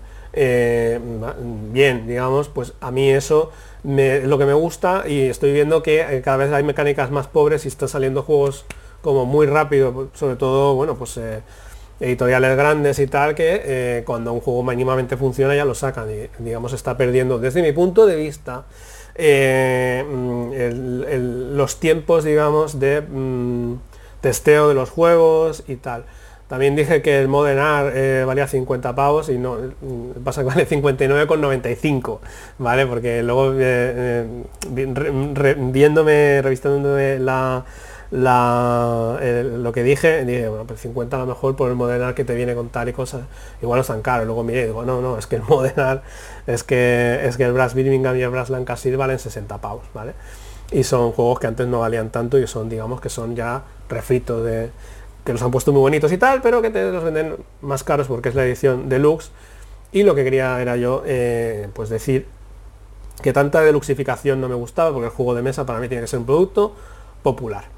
bien 1.72 2.06
digamos 2.08 2.48
pues 2.48 2.74
a 2.80 2.90
mí 2.90 3.08
eso 3.08 3.52
es 3.84 4.24
lo 4.24 4.36
que 4.36 4.46
me 4.46 4.52
gusta 4.52 5.04
y 5.06 5.22
estoy 5.22 5.52
viendo 5.52 5.84
que 5.84 6.20
cada 6.24 6.38
vez 6.38 6.52
hay 6.52 6.64
mecánicas 6.64 7.12
más 7.12 7.28
pobres 7.28 7.64
y 7.64 7.68
están 7.68 7.88
saliendo 7.88 8.24
juegos 8.24 8.66
como 9.06 9.24
muy 9.24 9.46
rápido, 9.46 10.08
sobre 10.14 10.34
todo, 10.34 10.74
bueno, 10.74 10.96
pues 10.96 11.16
eh, 11.16 11.40
editoriales 12.00 12.56
grandes 12.56 12.98
y 12.98 13.06
tal, 13.06 13.36
que 13.36 13.62
eh, 13.64 14.02
cuando 14.04 14.32
un 14.32 14.40
juego 14.40 14.64
mínimamente 14.64 15.16
funciona 15.16 15.54
ya 15.54 15.64
lo 15.64 15.76
sacan 15.76 16.08
y 16.10 16.28
digamos 16.42 16.72
está 16.72 16.96
perdiendo, 16.96 17.38
desde 17.38 17.62
mi 17.62 17.70
punto 17.70 18.04
de 18.04 18.16
vista, 18.16 18.64
eh, 19.14 20.04
mm, 20.04 21.54
los 21.56 21.78
tiempos, 21.78 22.24
digamos, 22.24 22.80
de 22.80 23.00
mm, 23.00 23.74
testeo 24.22 24.68
de 24.68 24.74
los 24.74 24.90
juegos 24.90 25.62
y 25.68 25.76
tal. 25.76 26.04
También 26.48 26.74
dije 26.74 27.00
que 27.00 27.20
el 27.20 27.28
Modern 27.28 27.60
Art 27.60 27.94
valía 28.26 28.48
50 28.48 28.92
pavos 28.96 29.28
y 29.28 29.38
no, 29.38 29.54
mm, 29.54 30.24
pasa 30.24 30.40
que 30.40 30.48
vale 30.48 30.66
59,95, 30.66 32.18
¿vale? 32.58 32.86
Porque 32.86 33.22
luego 33.22 33.52
viéndome, 35.72 36.42
revistándome 36.42 37.20
la, 37.20 37.64
la, 38.10 39.18
lo 39.20 39.72
que 39.72 39.82
dije, 39.82 40.24
dije, 40.24 40.48
bueno, 40.48 40.64
pues 40.64 40.80
50 40.80 41.16
a 41.16 41.20
lo 41.20 41.26
mejor 41.26 41.56
por 41.56 41.68
el 41.68 41.76
modelar 41.76 42.14
que 42.14 42.24
te 42.24 42.34
viene 42.34 42.54
con 42.54 42.68
tal 42.68 42.88
y 42.88 42.92
cosas, 42.92 43.22
igual 43.60 43.82
no 43.86 43.94
es 43.94 44.02
caro. 44.02 44.24
Luego 44.24 44.44
miré 44.44 44.62
y 44.62 44.64
digo, 44.66 44.84
no, 44.84 45.00
no, 45.00 45.18
es 45.18 45.26
que 45.26 45.36
el 45.36 45.42
modelar, 45.48 46.02
es 46.46 46.62
que 46.62 47.26
es 47.26 47.36
que 47.36 47.44
el 47.44 47.52
Brass 47.52 47.74
Birmingham 47.74 48.16
y 48.16 48.22
el 48.22 48.30
Brass 48.30 48.50
Lancaster 48.50 48.96
valen 48.96 49.18
60 49.18 49.58
pavos, 49.60 49.84
¿vale? 49.92 50.12
Y 50.70 50.82
son 50.84 51.12
juegos 51.12 51.40
que 51.40 51.46
antes 51.46 51.66
no 51.66 51.80
valían 51.80 52.10
tanto 52.10 52.38
y 52.38 52.46
son, 52.46 52.68
digamos, 52.68 53.00
que 53.00 53.08
son 53.08 53.36
ya 53.36 53.62
refritos 53.88 54.44
de 54.44 54.70
que 55.24 55.32
los 55.32 55.42
han 55.42 55.50
puesto 55.50 55.72
muy 55.72 55.80
bonitos 55.80 56.12
y 56.12 56.18
tal, 56.18 56.40
pero 56.40 56.62
que 56.62 56.70
te 56.70 56.90
los 56.90 57.02
venden 57.02 57.36
más 57.60 57.82
caros 57.82 58.06
porque 58.06 58.28
es 58.28 58.34
la 58.34 58.44
edición 58.44 58.88
deluxe. 58.88 59.30
Y 59.92 60.02
lo 60.02 60.14
que 60.14 60.24
quería 60.24 60.60
era 60.60 60.76
yo, 60.76 61.02
eh, 61.06 61.68
pues 61.74 61.88
decir 61.88 62.26
que 63.22 63.32
tanta 63.32 63.60
deluxificación 63.60 64.40
no 64.40 64.48
me 64.48 64.54
gustaba, 64.54 64.92
porque 64.92 65.06
el 65.06 65.12
juego 65.12 65.34
de 65.34 65.42
mesa 65.42 65.66
para 65.66 65.80
mí 65.80 65.88
tiene 65.88 66.02
que 66.02 66.08
ser 66.08 66.20
un 66.20 66.26
producto 66.26 66.74
popular. 67.22 67.75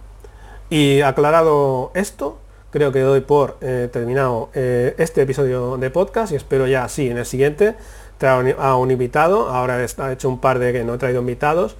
Y 0.70 1.00
aclarado 1.00 1.90
esto, 1.94 2.38
creo 2.70 2.92
que 2.92 3.00
doy 3.00 3.20
por 3.22 3.56
eh, 3.60 3.88
terminado 3.90 4.50
eh, 4.54 4.94
este 4.98 5.22
episodio 5.22 5.78
de 5.78 5.90
podcast 5.90 6.32
y 6.32 6.36
espero 6.36 6.66
ya 6.66 6.88
sí 6.88 7.08
en 7.08 7.16
el 7.16 7.24
siguiente 7.24 7.74
traer 8.18 8.56
a 8.58 8.76
un 8.76 8.90
invitado. 8.90 9.48
Ahora 9.48 9.82
he 9.82 10.12
hecho 10.12 10.28
un 10.28 10.40
par 10.40 10.58
de 10.58 10.72
que 10.72 10.84
no 10.84 10.94
he 10.94 10.98
traído 10.98 11.20
invitados 11.20 11.76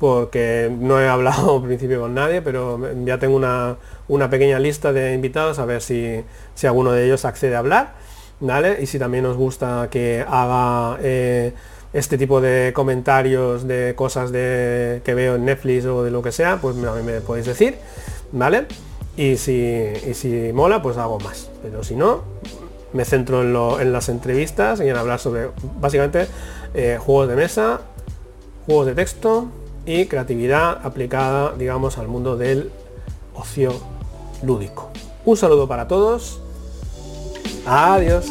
porque 0.00 0.68
no 0.76 1.00
he 1.00 1.08
hablado 1.08 1.56
al 1.58 1.62
principio 1.62 2.00
con 2.00 2.14
nadie, 2.14 2.42
pero 2.42 2.80
ya 3.04 3.18
tengo 3.18 3.36
una, 3.36 4.30
pequeña 4.30 4.58
lista 4.58 4.92
de 4.92 5.14
invitados 5.14 5.60
a 5.60 5.64
ver 5.64 5.80
si, 5.80 6.24
si, 6.56 6.66
alguno 6.66 6.90
de 6.90 7.04
ellos 7.04 7.24
accede 7.24 7.54
a 7.54 7.60
hablar. 7.60 7.94
¿vale? 8.40 8.78
Y 8.82 8.86
si 8.86 8.98
también 8.98 9.24
os 9.26 9.36
gusta 9.36 9.86
que 9.88 10.24
haga 10.28 10.98
eh, 11.00 11.52
este 11.92 12.18
tipo 12.18 12.40
de 12.40 12.72
comentarios 12.74 13.68
de 13.68 13.94
cosas 13.94 14.32
de, 14.32 15.02
que 15.04 15.14
veo 15.14 15.36
en 15.36 15.44
Netflix 15.44 15.84
o 15.84 16.02
de 16.02 16.10
lo 16.10 16.20
que 16.22 16.32
sea, 16.32 16.58
pues 16.60 16.74
me, 16.74 16.90
me 17.02 17.20
podéis 17.20 17.46
decir. 17.46 17.76
¿Vale? 18.32 18.66
Y 19.16 19.36
si, 19.36 19.92
si 20.14 20.52
mola, 20.52 20.82
pues 20.82 20.96
hago 20.96 21.20
más. 21.20 21.50
Pero 21.62 21.84
si 21.84 21.94
no, 21.94 22.22
me 22.92 23.04
centro 23.04 23.42
en, 23.80 23.92
las 23.92 24.08
entrevistas 24.08 24.80
y 24.80 24.88
en 24.88 24.96
hablar 24.96 25.18
sobre 25.18 25.48
básicamente 25.80 26.26
eh, 26.74 26.98
juegos 27.00 27.28
de 27.28 27.36
mesa, 27.36 27.80
juegos 28.66 28.86
de 28.86 28.94
texto 28.94 29.46
y 29.86 30.06
creatividad 30.06 30.84
aplicada, 30.84 31.54
digamos, 31.56 31.98
al 31.98 32.08
mundo 32.08 32.36
del 32.36 32.70
ocio 33.34 33.72
lúdico. 34.42 34.90
Un 35.24 35.36
saludo 35.36 35.68
para 35.68 35.88
todos. 35.88 36.40
Adiós. 37.66 38.26